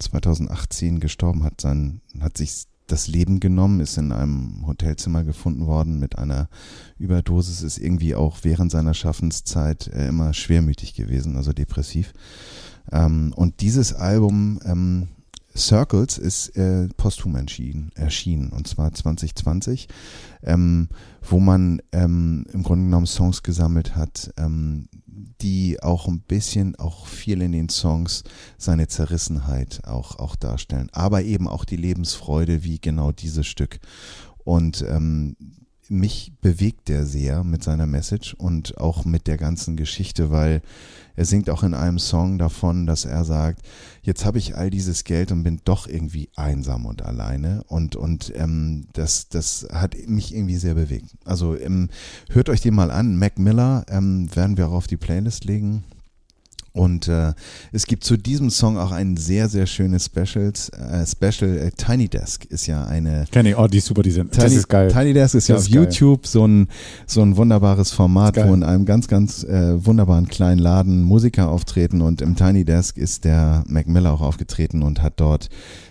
2018 0.00 1.00
gestorben, 1.00 1.44
hat 1.44 1.60
sein, 1.60 2.00
hat 2.20 2.36
sich 2.36 2.66
das 2.88 3.06
Leben 3.06 3.40
genommen, 3.40 3.80
ist 3.80 3.96
in 3.96 4.12
einem 4.12 4.66
Hotelzimmer 4.66 5.24
gefunden 5.24 5.66
worden 5.66 5.98
mit 5.98 6.18
einer 6.18 6.48
Überdosis, 6.98 7.62
ist 7.62 7.78
irgendwie 7.78 8.14
auch 8.14 8.38
während 8.42 8.70
seiner 8.70 8.94
Schaffenszeit 8.94 9.88
äh, 9.88 10.08
immer 10.08 10.34
schwermütig 10.34 10.94
gewesen, 10.94 11.36
also 11.36 11.52
depressiv. 11.52 12.12
Ähm, 12.90 13.32
und 13.36 13.60
dieses 13.60 13.94
Album 13.94 14.60
ähm, 14.64 15.08
Circles 15.56 16.18
ist 16.18 16.56
äh, 16.56 16.88
posthum 16.96 17.34
erschienen, 17.34 17.90
erschienen, 17.94 18.50
und 18.50 18.68
zwar 18.68 18.92
2020, 18.92 19.88
ähm, 20.42 20.88
wo 21.22 21.40
man 21.40 21.82
ähm, 21.92 22.46
im 22.52 22.62
Grunde 22.62 22.84
genommen 22.84 23.06
Songs 23.06 23.42
gesammelt 23.42 23.96
hat, 23.96 24.32
ähm, 24.36 24.88
die 25.40 25.82
auch 25.82 26.06
ein 26.06 26.20
bisschen, 26.20 26.76
auch 26.76 27.06
viel 27.06 27.42
in 27.42 27.52
den 27.52 27.68
Songs 27.68 28.24
seine 28.56 28.88
Zerrissenheit 28.88 29.80
auch, 29.84 30.18
auch 30.18 30.36
darstellen, 30.36 30.90
aber 30.92 31.22
eben 31.22 31.48
auch 31.48 31.64
die 31.64 31.76
Lebensfreude 31.76 32.62
wie 32.62 32.80
genau 32.80 33.12
dieses 33.12 33.46
Stück. 33.46 33.80
Und 34.44 34.84
ähm, 34.88 35.36
mich 35.88 36.32
bewegt 36.40 36.88
der 36.88 37.06
sehr 37.06 37.44
mit 37.44 37.62
seiner 37.62 37.86
Message 37.86 38.34
und 38.34 38.78
auch 38.78 39.04
mit 39.04 39.26
der 39.26 39.38
ganzen 39.38 39.76
Geschichte, 39.76 40.30
weil 40.30 40.62
er 41.18 41.24
singt 41.24 41.50
auch 41.50 41.64
in 41.64 41.74
einem 41.74 41.98
Song 41.98 42.38
davon, 42.38 42.86
dass 42.86 43.04
er 43.04 43.24
sagt, 43.24 43.66
jetzt 44.02 44.24
habe 44.24 44.38
ich 44.38 44.54
all 44.54 44.70
dieses 44.70 45.02
Geld 45.02 45.32
und 45.32 45.42
bin 45.42 45.60
doch 45.64 45.88
irgendwie 45.88 46.28
einsam 46.36 46.86
und 46.86 47.02
alleine 47.02 47.64
und 47.66 47.96
und 47.96 48.32
ähm, 48.36 48.86
das 48.92 49.28
das 49.28 49.66
hat 49.72 49.96
mich 50.06 50.32
irgendwie 50.32 50.54
sehr 50.54 50.74
bewegt. 50.74 51.16
Also 51.24 51.58
ähm, 51.58 51.88
hört 52.30 52.48
euch 52.48 52.60
den 52.60 52.76
mal 52.76 52.92
an, 52.92 53.18
Mac 53.18 53.36
Miller 53.36 53.84
ähm, 53.88 54.28
werden 54.36 54.56
wir 54.56 54.68
auch 54.68 54.74
auf 54.74 54.86
die 54.86 54.96
Playlist 54.96 55.44
legen. 55.44 55.82
Und 56.78 57.08
äh, 57.08 57.32
es 57.72 57.86
gibt 57.86 58.04
zu 58.04 58.16
diesem 58.16 58.50
Song 58.50 58.78
auch 58.78 58.92
ein 58.92 59.16
sehr, 59.16 59.48
sehr 59.48 59.66
schönes 59.66 60.06
Specials, 60.06 60.68
äh, 60.68 61.04
Special. 61.04 61.58
Äh, 61.58 61.70
Tiny 61.72 62.08
Desk 62.08 62.44
ist 62.44 62.68
ja 62.68 62.84
eine. 62.84 63.24
Kenny, 63.32 63.54
oh, 63.54 63.66
die 63.66 63.78
ist 63.78 63.86
super, 63.86 64.02
die 64.02 64.12
sind. 64.12 64.30
Tiny, 64.30 64.44
das 64.44 64.52
ist 64.52 64.68
geil. 64.68 64.88
Tiny 64.92 65.12
Desk 65.12 65.34
ist 65.34 65.48
ja 65.48 65.56
Das 65.56 65.64
auf 65.64 65.68
ist 65.68 65.74
geil. 65.74 65.84
YouTube 65.84 66.26
so 66.26 66.46
ein, 66.46 66.68
so 67.06 67.20
ein 67.20 67.36
wunderbares 67.36 67.90
Format, 67.90 68.36
wo 68.36 68.54
in 68.54 68.62
einem 68.62 68.84
ganz, 68.84 69.08
ganz 69.08 69.42
äh, 69.42 69.84
wunderbaren 69.84 70.28
kleinen 70.28 70.60
Laden 70.60 71.02
Musiker 71.02 71.50
auftreten. 71.50 72.00
Und 72.00 72.22
im 72.22 72.36
Tiny 72.36 72.64
Desk 72.64 72.96
ist 72.96 73.24
der 73.24 73.64
Mac 73.66 73.88
Miller 73.88 74.12
auch 74.12 74.20
aufgetreten 74.20 74.82
und 74.82 75.02
hat 75.02 75.14
dort 75.16 75.48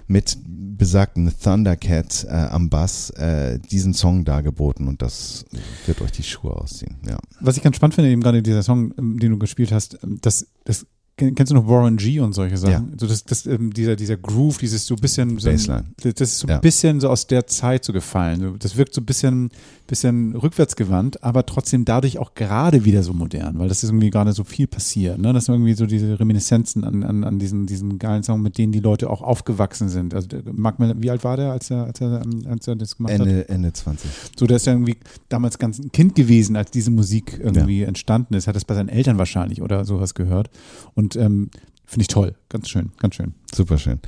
mit 0.08 0.38
besagten 0.78 1.32
Thundercat 1.42 2.26
äh, 2.30 2.32
am 2.32 2.70
Bass 2.70 3.10
äh, 3.12 3.60
diesen 3.60 3.94
Song 3.94 4.26
dargeboten. 4.26 4.88
Und 4.88 5.02
das 5.02 5.46
wird 5.86 6.02
euch 6.02 6.12
die 6.12 6.24
Schuhe 6.24 6.54
ausziehen. 6.54 6.98
Ja. 7.08 7.18
Was 7.40 7.58
ich 7.58 7.64
ganz 7.64 7.76
spannend 7.76 7.96
finde, 7.96 8.12
eben 8.12 8.22
gerade 8.22 8.42
dieser 8.42 8.64
Song, 8.64 8.94
ähm, 8.98 9.20
den 9.20 9.32
du 9.32 9.38
gespielt 9.38 9.72
hast, 9.72 10.00
ähm, 10.04 10.20
das, 10.22 10.48
das 10.66 10.86
kennst 11.18 11.50
du 11.52 11.56
noch 11.56 11.68
Warren 11.68 11.98
G 11.98 12.20
und 12.20 12.34
solche 12.34 12.58
Sachen? 12.58 12.72
Ja. 12.72 12.98
So 13.00 13.08
das, 13.08 13.24
das, 13.26 13.46
ähm, 13.48 13.74
dieser, 13.74 13.96
dieser 13.96 14.18
Groove, 14.18 14.60
dieses 14.60 14.86
so 14.86 14.94
ein 14.96 15.02
bisschen 15.02 15.40
so 15.40 15.50
ein, 15.50 15.56
Bassline. 15.56 15.86
das 16.02 16.14
ist 16.22 16.40
so 16.40 16.48
ein 16.48 16.52
Ja. 16.52 16.60
bisschen 16.60 17.00
so 17.00 17.10
aus 17.10 17.26
der 17.28 17.48
Zeit 17.48 17.84
so 17.84 17.92
gefallen. 17.92 18.56
Das 18.60 18.78
wirkt 18.78 18.94
so 18.94 19.02
ein 19.02 19.06
bisschen, 19.06 19.50
bisschen 19.88 20.36
rückwärtsgewandt, 20.36 21.24
aber 21.24 21.46
trotzdem 21.46 21.86
dadurch 21.86 22.20
auch 22.20 22.36
gerade 22.36 22.86
wieder 22.86 23.02
so 23.04 23.14
modern, 23.14 23.58
weil 23.58 23.68
das 23.68 23.84
ist 23.84 23.90
irgendwie 23.90 24.10
gerade 24.12 24.32
so 24.34 24.44
viel 24.44 24.68
passiert. 24.68 25.18
Ne? 25.18 25.34
Das 25.34 25.46
sind 25.46 25.56
irgendwie 25.56 25.74
so 25.74 25.86
diese 25.88 26.20
Reminiszenzen 26.20 26.84
an, 26.84 27.04
an, 27.04 27.24
an 27.24 27.40
diesen, 27.40 27.66
diesen 27.66 27.98
geilen 27.98 28.22
Song, 28.24 28.42
mit 28.42 28.58
denen 28.58 28.72
die 28.72 28.80
Leute 28.80 29.10
auch 29.10 29.22
aufgewachsen 29.22 29.90
sind. 29.90 30.14
Also 30.14 30.28
Mark 30.54 30.78
Miller, 30.80 30.96
wie 31.00 31.10
alt 31.10 31.24
war 31.24 31.36
der, 31.38 31.52
als 31.52 31.72
er, 31.72 31.86
als 31.86 32.00
er, 32.00 32.22
ähm, 32.24 32.46
als 32.48 32.68
er 32.68 32.76
das 32.76 32.96
gemacht 32.98 33.14
hat? 33.14 33.22
Ende, 33.22 33.50
Ende 33.50 33.74
20. 33.74 34.10
So, 34.38 34.46
der 34.46 34.58
ist 34.58 34.68
ja 34.68 34.74
irgendwie 34.74 34.98
damals 35.30 35.58
ganz 35.58 35.80
ein 35.80 35.92
Kind 35.92 36.14
gewesen, 36.16 36.56
als 36.56 36.70
diese 36.70 36.92
Musik 36.92 37.40
irgendwie 37.42 37.84
entstanden 37.84 38.36
ist. 38.36 38.48
Hat 38.48 38.56
das 38.56 38.66
bei 38.66 38.76
seinen 38.76 38.90
Eltern 38.90 39.18
wahrscheinlich 39.18 39.62
oder 39.62 39.84
sowas 39.86 40.14
gehört. 40.14 40.50
Und 40.94 41.07
ähm, 41.16 41.50
finde 41.86 42.02
ich 42.02 42.08
toll. 42.08 42.36
Ganz 42.50 42.70
schön, 42.70 42.92
ganz 42.98 43.16
schön. 43.16 43.34
Super 43.54 43.78
schön. 43.78 44.00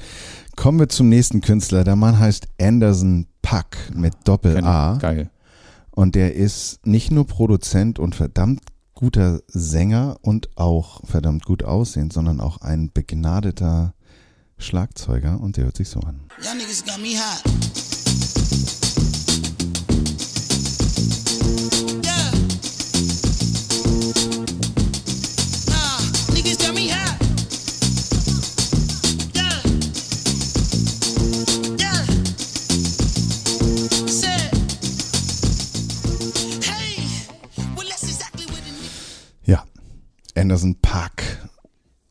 Kommen 0.56 0.80
wir 0.80 0.90
zum 0.90 1.10
nächsten 1.10 1.42
Künstler. 1.42 1.84
Der 1.84 1.96
Mann 1.96 2.20
heißt 2.20 2.48
Anderson 2.60 3.28
Puck 3.42 3.78
mit 3.94 4.14
Doppel-A. 4.26 4.98
Geil. 4.98 5.30
Und 5.92 6.16
der 6.16 6.36
ist 6.36 6.86
nicht 6.86 7.12
nur 7.12 7.26
Produzent 7.26 8.00
und 8.00 8.16
verdammt 8.16 8.62
guter 8.94 9.42
Sänger 9.48 10.18
und 10.22 10.50
auch 10.58 11.02
verdammt 11.06 11.46
gut 11.46 11.64
aussehend, 11.64 12.12
sondern 12.12 12.42
auch 12.42 12.58
ein 12.58 12.92
begnadeter 12.94 13.94
Schlagzeuger 14.58 15.40
und 15.40 15.56
der 15.56 15.66
hört 15.66 15.78
sich 15.78 15.88
so 15.88 16.02
an. 16.02 16.20
Y'all 16.42 16.56
niggas 16.58 16.84
got 16.84 17.02
me 17.02 17.16
hot. 17.18 17.99
Anderson 40.40 40.76
Pack 40.82 41.50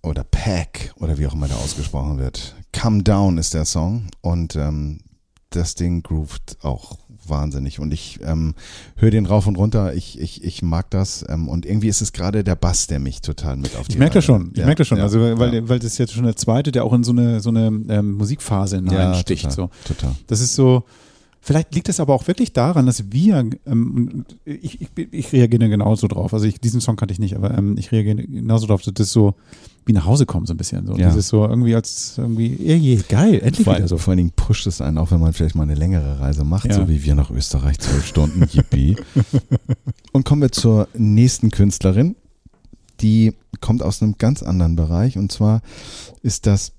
oder 0.03 0.23
Pack 0.25 0.93
oder 0.97 1.19
wie 1.19 1.27
auch 1.27 1.33
immer 1.35 1.49
der 1.49 1.57
ausgesprochen 1.57 2.19
wird. 2.19 2.55
Come 2.79 3.03
Down 3.03 3.39
ist 3.39 3.55
der 3.55 3.65
Song 3.65 4.09
und 4.21 4.55
ähm, 4.55 5.01
das 5.51 5.75
Ding 5.75 6.03
groovt 6.03 6.59
auch 6.63 6.99
wahnsinnig 7.27 7.79
und 7.79 7.93
ich 7.93 8.21
ähm, 8.23 8.55
höre 8.97 9.11
den 9.11 9.27
rauf 9.27 9.47
und 9.47 9.57
runter. 9.57 9.95
Ich, 9.95 10.19
ich, 10.21 10.45
ich 10.45 10.63
mag 10.63 10.91
das 10.91 11.25
ähm, 11.29 11.49
und 11.49 11.65
irgendwie 11.65 11.89
ist 11.89 12.01
es 12.03 12.13
gerade 12.13 12.45
der 12.45 12.55
Bass, 12.55 12.87
der 12.87 12.99
mich 12.99 13.23
total 13.23 13.57
mit 13.57 13.77
auf 13.77 13.87
die 13.89 13.95
Ich 13.95 13.99
merke 13.99 14.15
das 14.15 14.25
schon. 14.25 14.51
Ich 14.53 14.59
Ja, 14.59 14.67
merke 14.67 14.81
das 14.81 14.89
schon. 14.89 14.99
ja, 14.99 15.05
also, 15.05 15.21
weil, 15.21 15.55
ja. 15.55 15.69
weil 15.69 15.79
das 15.79 15.93
ist 15.93 15.99
jetzt 15.99 16.13
schon 16.13 16.25
der 16.25 16.37
zweite, 16.37 16.71
der 16.71 16.85
auch 16.85 16.93
in 16.93 17.05
so 17.05 17.13
eine, 17.13 17.41
so 17.41 17.49
eine 17.51 17.67
ähm, 17.67 18.13
Musikphase 18.13 18.77
hineinsticht. 18.77 19.45
total, 19.45 19.71
so. 19.87 19.95
total. 19.95 20.15
Das 20.27 20.41
ist 20.41 20.55
so. 20.55 20.85
Vielleicht 21.41 21.75
liegt 21.75 21.89
es 21.89 22.01
aber 22.01 22.15
auch 22.15 22.27
wirklich 22.27 22.53
daran, 22.53 22.87
dass 22.87 23.13
wir, 23.13 23.49
ähm, 23.67 24.25
ich, 24.45 24.81
ich, 24.81 24.89
ich 25.13 25.33
reagiere 25.33 25.69
genauso 25.69 26.09
drauf. 26.09 26.35
Also 26.35 26.47
ich, 26.47 26.61
diesen 26.61 26.81
Song 26.81 26.97
kannte 26.97 27.13
ich 27.13 27.21
nicht, 27.21 27.37
aber 27.37 27.57
ähm, 27.57 27.77
ich 27.79 27.93
reagiere 27.93 28.17
genauso 28.17 28.67
drauf, 28.67 28.83
dass 28.83 28.95
das 28.95 29.13
so 29.13 29.35
wie 29.87 29.93
nach 29.95 30.05
Hause 30.05 30.27
kommen 30.27 30.45
so 30.47 30.53
ein 30.53 30.59
bisschen. 30.59 30.87
So. 30.87 30.97
Ja. 30.97 31.07
Das 31.07 31.17
ist 31.17 31.29
so 31.29 31.47
irgendwie 31.47 31.75
als 31.75 32.19
irgendwie, 32.19 32.55
eh, 32.67 32.97
geil, 33.09 33.41
endlich 33.43 33.65
Vor, 33.65 33.77
wieder 33.77 33.89
so. 33.89 33.97
vor 33.97 34.11
allen 34.11 34.19
Dingen 34.19 34.33
pusht 34.33 34.67
es 34.67 34.83
einen, 34.83 34.99
auch 34.99 35.11
wenn 35.11 35.21
man 35.21 35.33
vielleicht 35.33 35.55
mal 35.55 35.63
eine 35.63 35.75
längere 35.77 36.21
Reise 36.21 36.45
macht, 36.45 36.67
Ja. 36.67 36.75
so 36.75 36.89
wie 36.89 37.03
wir 37.03 37.15
nach 37.15 37.31
Österreich, 37.31 37.79
zwölf 37.79 38.05
Stunden, 38.05 38.47
yippie. 38.53 38.97
Und 40.13 40.25
kommen 40.27 40.43
wir 40.43 40.53
zur 40.53 40.89
nächsten 40.95 41.51
Künstlerin, 41.51 42.17
die 43.01 43.33
kommt 43.61 43.83
aus 43.83 44.03
einem 44.03 44.19
ganz 44.19 44.43
anderen 44.43 44.77
Bereich 44.77 45.17
und 45.17 45.33
zwar 45.33 45.63
ist 46.23 46.47
das 46.47 46.73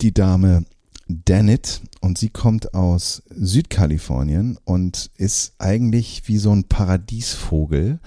die 0.00 0.12
Dame 0.12 0.64
Danit 1.08 1.82
und 2.04 2.18
sie 2.18 2.28
kommt 2.28 2.74
aus 2.74 3.22
Südkalifornien 3.30 4.58
und 4.64 5.10
ist 5.16 5.54
eigentlich 5.58 6.28
wie 6.28 6.36
so 6.36 6.52
ein 6.52 6.64
Paradiesvogel 6.64 7.98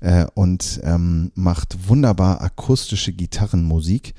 äh, 0.00 0.26
und 0.34 0.78
ähm, 0.84 1.32
macht 1.34 1.88
wunderbar 1.88 2.42
akustische 2.42 3.14
Gitarrenmusik. 3.14 4.12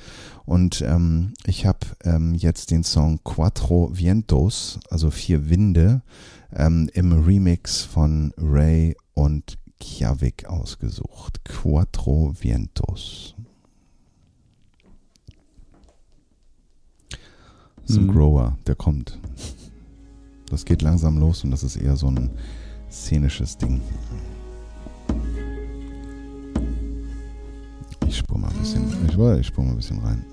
Und 0.46 0.82
ähm, 0.82 1.34
ich 1.46 1.68
habe 1.68 1.86
ähm, 2.04 2.34
jetzt 2.34 2.72
den 2.72 2.84
Song 2.84 3.20
Cuatro 3.24 3.92
Vientos, 3.94 4.80
also 4.90 5.12
vier 5.12 5.52
Winde, 5.52 6.02
ähm, 6.56 6.90
im 6.96 7.12
Remix 7.12 7.84
von 7.84 8.34
Ray 8.38 8.98
und 9.14 9.60
Kjavik 9.80 10.48
ausgesucht. 10.48 11.42
Cuatro 11.46 12.34
Vientos. 12.42 13.37
Das 17.88 17.96
ist 17.96 18.02
ein 18.02 18.08
Mhm. 18.08 18.12
Grower, 18.18 18.58
der 18.68 18.76
kommt. 18.76 19.18
Das 20.50 20.66
geht 20.66 20.82
langsam 20.82 21.18
los 21.20 21.46
und 21.46 21.52
das 21.52 21.64
ist 21.64 21.78
eher 21.78 21.96
so 21.96 22.08
ein 22.08 22.30
szenisches 22.92 23.58
Ding. 23.58 23.80
Ich 28.06 28.18
spur 28.18 28.38
mal 28.38 28.50
ein 28.50 28.58
bisschen, 28.58 28.84
ich, 29.08 29.18
ich 29.40 29.48
spur 29.48 29.64
mal 29.64 29.72
ein 29.72 29.76
bisschen 29.78 30.00
rein. 30.00 30.26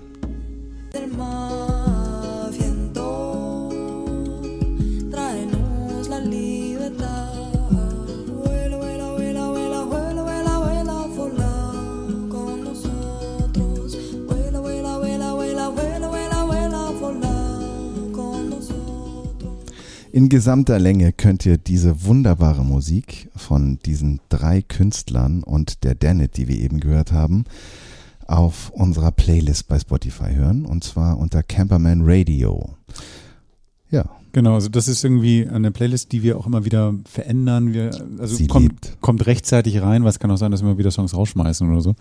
In 20.15 20.29
gesamter 20.29 20.79
Länge 20.79 21.11
könnt 21.11 21.45
ihr 21.45 21.57
diese 21.57 22.05
wunderbare 22.05 22.63
Musik 22.63 23.29
von 23.35 23.79
diesen 23.85 24.21
drei 24.29 24.61
Künstlern 24.61 25.43
und 25.43 25.83
der 25.83 25.93
Dannit, 25.93 26.37
die 26.37 26.47
wir 26.47 26.57
eben 26.57 26.79
gehört 26.79 27.11
haben, 27.11 27.43
auf 28.25 28.69
unserer 28.69 29.11
Playlist 29.11 29.67
bei 29.67 29.77
Spotify 29.77 30.33
hören 30.33 30.65
und 30.65 30.85
zwar 30.85 31.17
unter 31.17 31.43
Camperman 31.43 32.03
Radio. 32.05 32.69
Ja, 33.91 34.05
Genau, 34.31 34.55
also 34.55 34.67
das 34.67 34.89
ist 34.89 35.01
irgendwie 35.01 35.47
eine 35.47 35.71
Playlist, 35.71 36.11
die 36.11 36.21
wir 36.21 36.37
auch 36.37 36.45
immer 36.45 36.65
wieder 36.65 36.93
verändern. 37.05 37.71
Wir, 37.71 37.91
also 38.19 38.35
Sie 38.35 38.47
kommt, 38.47 38.65
lebt. 38.65 38.97
kommt 38.99 39.25
rechtzeitig 39.27 39.81
rein, 39.81 40.03
weil 40.03 40.09
es 40.09 40.19
kann 40.19 40.29
auch 40.29 40.35
sein, 40.35 40.51
dass 40.51 40.61
wir 40.61 40.67
immer 40.67 40.77
wieder 40.77 40.91
Songs 40.91 41.15
rausschmeißen 41.15 41.69
oder 41.69 41.79
so. 41.79 41.95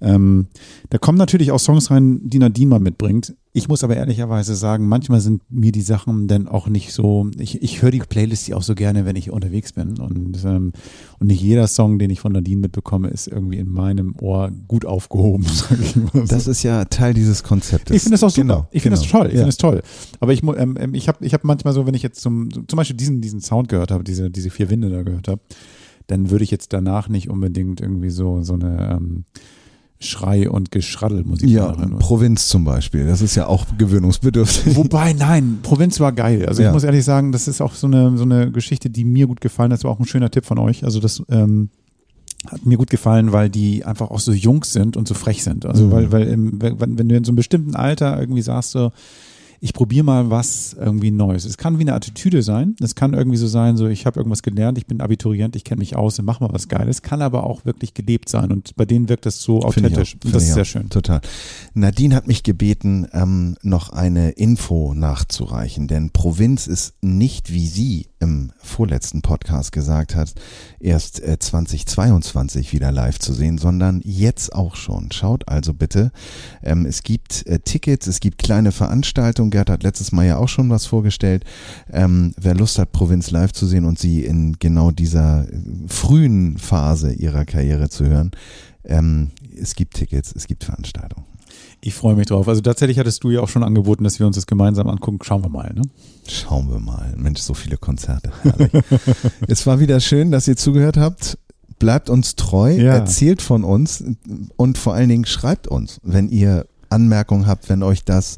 Ähm, 0.00 0.46
da 0.90 0.98
kommen 0.98 1.18
natürlich 1.18 1.50
auch 1.50 1.58
Songs 1.58 1.90
rein, 1.90 2.20
die 2.22 2.38
Nadine 2.38 2.70
mal 2.70 2.78
mitbringt. 2.78 3.34
Ich 3.54 3.68
muss 3.68 3.84
aber 3.84 3.96
ehrlicherweise 3.96 4.54
sagen, 4.54 4.88
manchmal 4.88 5.20
sind 5.20 5.42
mir 5.50 5.72
die 5.72 5.82
Sachen 5.82 6.26
dann 6.26 6.48
auch 6.48 6.68
nicht 6.68 6.94
so, 6.94 7.30
ich, 7.38 7.62
ich 7.62 7.82
höre 7.82 7.90
die 7.90 7.98
Playlist 7.98 8.48
ja 8.48 8.56
auch 8.56 8.62
so 8.62 8.74
gerne, 8.74 9.04
wenn 9.04 9.14
ich 9.14 9.30
unterwegs 9.30 9.74
bin 9.74 9.98
und, 9.98 10.42
ähm, 10.42 10.72
und 11.18 11.26
nicht 11.26 11.42
jeder 11.42 11.66
Song, 11.66 11.98
den 11.98 12.08
ich 12.08 12.20
von 12.20 12.32
Nadine 12.32 12.62
mitbekomme, 12.62 13.08
ist 13.08 13.28
irgendwie 13.28 13.58
in 13.58 13.68
meinem 13.68 14.14
Ohr 14.22 14.50
gut 14.68 14.86
aufgehoben, 14.86 15.44
sag 15.52 15.78
ich 15.78 15.96
mal. 15.96 16.24
Das 16.26 16.46
ist 16.46 16.62
ja 16.62 16.86
Teil 16.86 17.12
dieses 17.12 17.42
Konzeptes. 17.42 17.94
Ich 17.94 18.02
finde 18.02 18.14
das 18.14 18.24
auch 18.24 18.30
super. 18.30 18.42
Genau, 18.46 18.68
ich 18.70 18.82
finde 18.82 18.96
genau. 18.96 19.02
das 19.02 19.12
toll. 19.12 19.26
Ich 19.26 19.32
Ja. 19.34 19.38
finde 19.40 19.48
das 19.48 19.56
toll. 19.58 19.82
Aber 20.20 20.32
ich, 20.32 20.42
ähm, 20.42 20.76
ähm, 20.80 20.94
ich 20.94 21.08
habe 21.08 21.22
ich 21.22 21.34
hab 21.34 21.44
manchmal 21.44 21.74
so, 21.74 21.86
wenn 21.86 21.94
ich 21.94 22.02
jetzt 22.02 22.22
zum, 22.22 22.48
zum 22.50 22.76
Beispiel 22.78 22.96
diesen, 22.96 23.20
diesen 23.20 23.40
Sound 23.40 23.68
gehört 23.68 23.90
habe, 23.90 24.02
diese, 24.02 24.30
diese 24.30 24.48
vier 24.48 24.70
Winde 24.70 24.88
da 24.88 25.02
gehört 25.02 25.28
habe, 25.28 25.42
dann 26.06 26.30
würde 26.30 26.44
ich 26.44 26.50
jetzt 26.50 26.72
danach 26.72 27.10
nicht 27.10 27.28
unbedingt 27.28 27.82
irgendwie 27.82 28.10
so, 28.10 28.40
so 28.42 28.54
eine 28.54 28.96
ähm, 28.96 29.24
Schrei- 30.02 30.50
und 30.50 30.70
Geschraddelmusik 30.70 31.48
Ja. 31.48 31.72
Provinz 31.98 32.48
zum 32.48 32.64
Beispiel. 32.64 33.06
Das 33.06 33.22
ist 33.22 33.34
ja 33.34 33.46
auch 33.46 33.66
gewöhnungsbedürftig. 33.78 34.76
Wobei, 34.76 35.12
nein, 35.12 35.60
Provinz 35.62 36.00
war 36.00 36.12
geil. 36.12 36.46
Also 36.46 36.62
Ja. 36.62 36.68
ich 36.68 36.74
muss 36.74 36.84
ehrlich 36.84 37.04
sagen, 37.04 37.32
das 37.32 37.48
ist 37.48 37.60
auch 37.60 37.74
so 37.74 37.86
eine, 37.86 38.16
so 38.16 38.24
eine 38.24 38.50
Geschichte, 38.50 38.90
die 38.90 39.04
mir 39.04 39.26
gut 39.26 39.40
gefallen 39.40 39.72
hat. 39.72 39.78
Das 39.78 39.84
war 39.84 39.90
auch 39.92 39.98
ein 40.00 40.06
schöner 40.06 40.30
Tipp 40.30 40.44
von 40.44 40.58
euch. 40.58 40.84
Also 40.84 41.00
das 41.00 41.22
ähm, 41.30 41.70
hat 42.46 42.66
mir 42.66 42.76
gut 42.76 42.90
gefallen, 42.90 43.32
weil 43.32 43.48
die 43.50 43.84
einfach 43.84 44.10
auch 44.10 44.18
so 44.18 44.32
jung 44.32 44.64
sind 44.64 44.96
und 44.96 45.06
so 45.06 45.14
frech 45.14 45.44
sind. 45.44 45.64
Also 45.64 45.84
Mhm. 45.86 45.90
weil, 45.92 46.12
weil 46.12 46.26
im, 46.28 46.60
wenn, 46.60 46.98
wenn 46.98 47.08
du 47.08 47.16
in 47.16 47.24
so 47.24 47.30
einem 47.30 47.36
bestimmten 47.36 47.76
Alter 47.76 48.18
irgendwie 48.18 48.42
sagst 48.42 48.72
so, 48.72 48.90
ich 49.64 49.74
probiere 49.74 50.04
mal 50.04 50.28
was 50.28 50.74
irgendwie 50.74 51.12
Neues. 51.12 51.44
Es 51.44 51.56
kann 51.56 51.78
wie 51.78 51.82
eine 51.82 51.94
Attitüde 51.94 52.42
sein. 52.42 52.74
Es 52.80 52.96
kann 52.96 53.14
irgendwie 53.14 53.36
so 53.36 53.46
sein, 53.46 53.76
so 53.76 53.86
ich 53.86 54.06
habe 54.06 54.18
irgendwas 54.18 54.42
gelernt, 54.42 54.76
ich 54.76 54.86
bin 54.86 55.00
Abiturient, 55.00 55.54
ich 55.54 55.62
kenne 55.62 55.78
mich 55.78 55.94
aus 55.94 56.18
und 56.18 56.24
mach 56.24 56.40
mal 56.40 56.52
was 56.52 56.66
Geiles. 56.66 57.02
Kann 57.02 57.22
aber 57.22 57.44
auch 57.44 57.64
wirklich 57.64 57.94
gelebt 57.94 58.28
sein 58.28 58.50
und 58.50 58.74
bei 58.74 58.86
denen 58.86 59.08
wirkt 59.08 59.24
das 59.24 59.40
so 59.40 59.62
authentisch. 59.62 60.16
auch, 60.16 60.32
das 60.32 60.42
ist 60.42 60.54
sehr 60.54 60.64
schön. 60.64 60.90
Total. 60.90 61.20
Nadine 61.74 62.16
hat 62.16 62.26
mich 62.26 62.42
gebeten, 62.42 63.06
ähm, 63.12 63.54
noch 63.62 63.90
eine 63.90 64.30
Info 64.30 64.94
nachzureichen, 64.94 65.86
denn 65.86 66.10
Provinz 66.10 66.66
ist 66.66 66.94
nicht, 67.00 67.52
wie 67.52 67.68
sie 67.68 68.08
im 68.18 68.50
vorletzten 68.58 69.22
Podcast 69.22 69.70
gesagt 69.70 70.16
hat, 70.16 70.32
erst 70.80 71.22
äh, 71.22 71.38
2022 71.38 72.72
wieder 72.72 72.90
live 72.90 73.20
zu 73.20 73.32
sehen, 73.32 73.58
sondern 73.58 74.00
jetzt 74.04 74.54
auch 74.54 74.74
schon. 74.74 75.10
Schaut 75.12 75.46
also 75.48 75.74
bitte. 75.74 76.10
Ähm, 76.62 76.86
es 76.86 77.02
gibt 77.02 77.46
äh, 77.46 77.58
Tickets, 77.60 78.06
es 78.08 78.20
gibt 78.20 78.38
kleine 78.38 78.72
Veranstaltungen. 78.72 79.51
Gerd 79.52 79.70
hat 79.70 79.84
letztes 79.84 80.10
Mal 80.10 80.26
ja 80.26 80.36
auch 80.38 80.48
schon 80.48 80.68
was 80.70 80.86
vorgestellt. 80.86 81.44
Ähm, 81.92 82.34
wer 82.36 82.54
Lust 82.56 82.78
hat, 82.80 82.90
Provinz 82.90 83.30
live 83.30 83.52
zu 83.52 83.66
sehen 83.66 83.84
und 83.84 84.00
sie 84.00 84.24
in 84.24 84.56
genau 84.58 84.90
dieser 84.90 85.44
äh, 85.48 85.56
frühen 85.86 86.58
Phase 86.58 87.12
ihrer 87.12 87.44
Karriere 87.44 87.88
zu 87.88 88.04
hören, 88.06 88.32
ähm, 88.84 89.30
es 89.56 89.76
gibt 89.76 89.94
Tickets, 89.94 90.32
es 90.34 90.48
gibt 90.48 90.64
Veranstaltungen. 90.64 91.26
Ich 91.84 91.94
freue 91.94 92.14
mich 92.14 92.26
drauf. 92.26 92.48
Also 92.48 92.60
tatsächlich 92.60 92.98
hattest 92.98 93.22
du 93.24 93.30
ja 93.30 93.40
auch 93.40 93.48
schon 93.48 93.62
angeboten, 93.64 94.04
dass 94.04 94.18
wir 94.18 94.26
uns 94.26 94.36
das 94.36 94.46
gemeinsam 94.46 94.88
angucken. 94.88 95.18
Schauen 95.22 95.42
wir 95.42 95.48
mal. 95.50 95.72
Ne? 95.74 95.82
Schauen 96.28 96.70
wir 96.70 96.78
mal. 96.78 97.12
Mensch, 97.16 97.40
so 97.40 97.54
viele 97.54 97.76
Konzerte. 97.76 98.32
Es 99.48 99.66
war 99.66 99.80
wieder 99.80 100.00
schön, 100.00 100.30
dass 100.30 100.48
ihr 100.48 100.56
zugehört 100.56 100.96
habt. 100.96 101.38
Bleibt 101.78 102.08
uns 102.08 102.36
treu, 102.36 102.72
Ja. 102.76 102.94
erzählt 102.94 103.42
von 103.42 103.64
uns 103.64 104.04
und 104.56 104.78
vor 104.78 104.94
allen 104.94 105.08
Dingen 105.08 105.24
schreibt 105.24 105.66
uns, 105.66 106.00
wenn 106.04 106.28
ihr 106.28 106.66
Anmerkungen 106.90 107.46
habt, 107.48 107.68
wenn 107.68 107.82
euch 107.82 108.04
das 108.04 108.36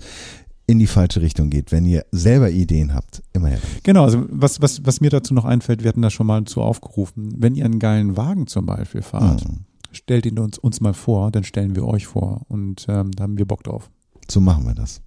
in 0.66 0.78
die 0.78 0.86
falsche 0.86 1.20
Richtung 1.20 1.50
geht, 1.50 1.72
wenn 1.72 1.84
ihr 1.84 2.04
selber 2.10 2.50
Ideen 2.50 2.94
habt, 2.94 3.22
immer 3.32 3.48
her. 3.48 3.58
damit. 3.62 3.84
Genau, 3.84 4.04
also 4.04 4.24
was, 4.30 4.62
was, 4.62 4.84
was 4.86 5.00
mir 5.00 5.10
dazu 5.10 5.34
noch 5.34 5.44
einfällt, 5.44 5.82
wir 5.82 5.88
hatten 5.90 6.02
da 6.02 6.10
schon 6.10 6.26
mal 6.26 6.44
zu 6.44 6.62
aufgerufen, 6.62 7.34
wenn 7.36 7.54
ihr 7.54 7.64
einen 7.66 7.78
geilen 7.78 8.16
Wagen 8.16 8.46
zum 8.46 8.64
Beispiel 8.66 9.02
fahrt, 9.02 9.44
Mhm. 9.46 9.60
stellt 9.92 10.24
ihn 10.26 10.38
uns, 10.38 10.56
uns 10.58 10.80
mal 10.80 10.94
vor, 10.94 11.30
dann 11.30 11.44
stellen 11.44 11.76
wir 11.76 11.84
euch 11.86 12.06
vor 12.06 12.42
und 12.48 12.86
ähm, 12.88 13.10
da 13.12 13.24
haben 13.24 13.36
wir 13.38 13.44
Bock 13.46 13.62
drauf. 13.64 13.90
So 14.30 14.40
machen 14.40 14.64
wir 14.64 14.74
das. 14.74 15.02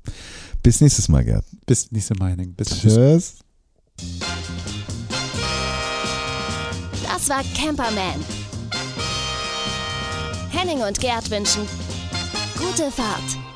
Bis 0.61 0.79
nächstes 0.79 1.09
Mal, 1.09 1.25
Gerd. 1.25 1.43
Bis 1.65 1.91
nächste 1.91 2.13
Meinung. 2.19 2.53
Bis 2.53 2.67
tschüss. 2.69 2.93
Tschüss. 2.93 3.39
Das 7.03 7.29
war 7.29 7.41
Camperman. 7.55 8.19
Henning 10.51 10.83
und 10.87 10.99
Gerd 10.99 11.29
wünschen 11.31 11.63
gute 12.59 12.91
Fahrt. 12.91 13.46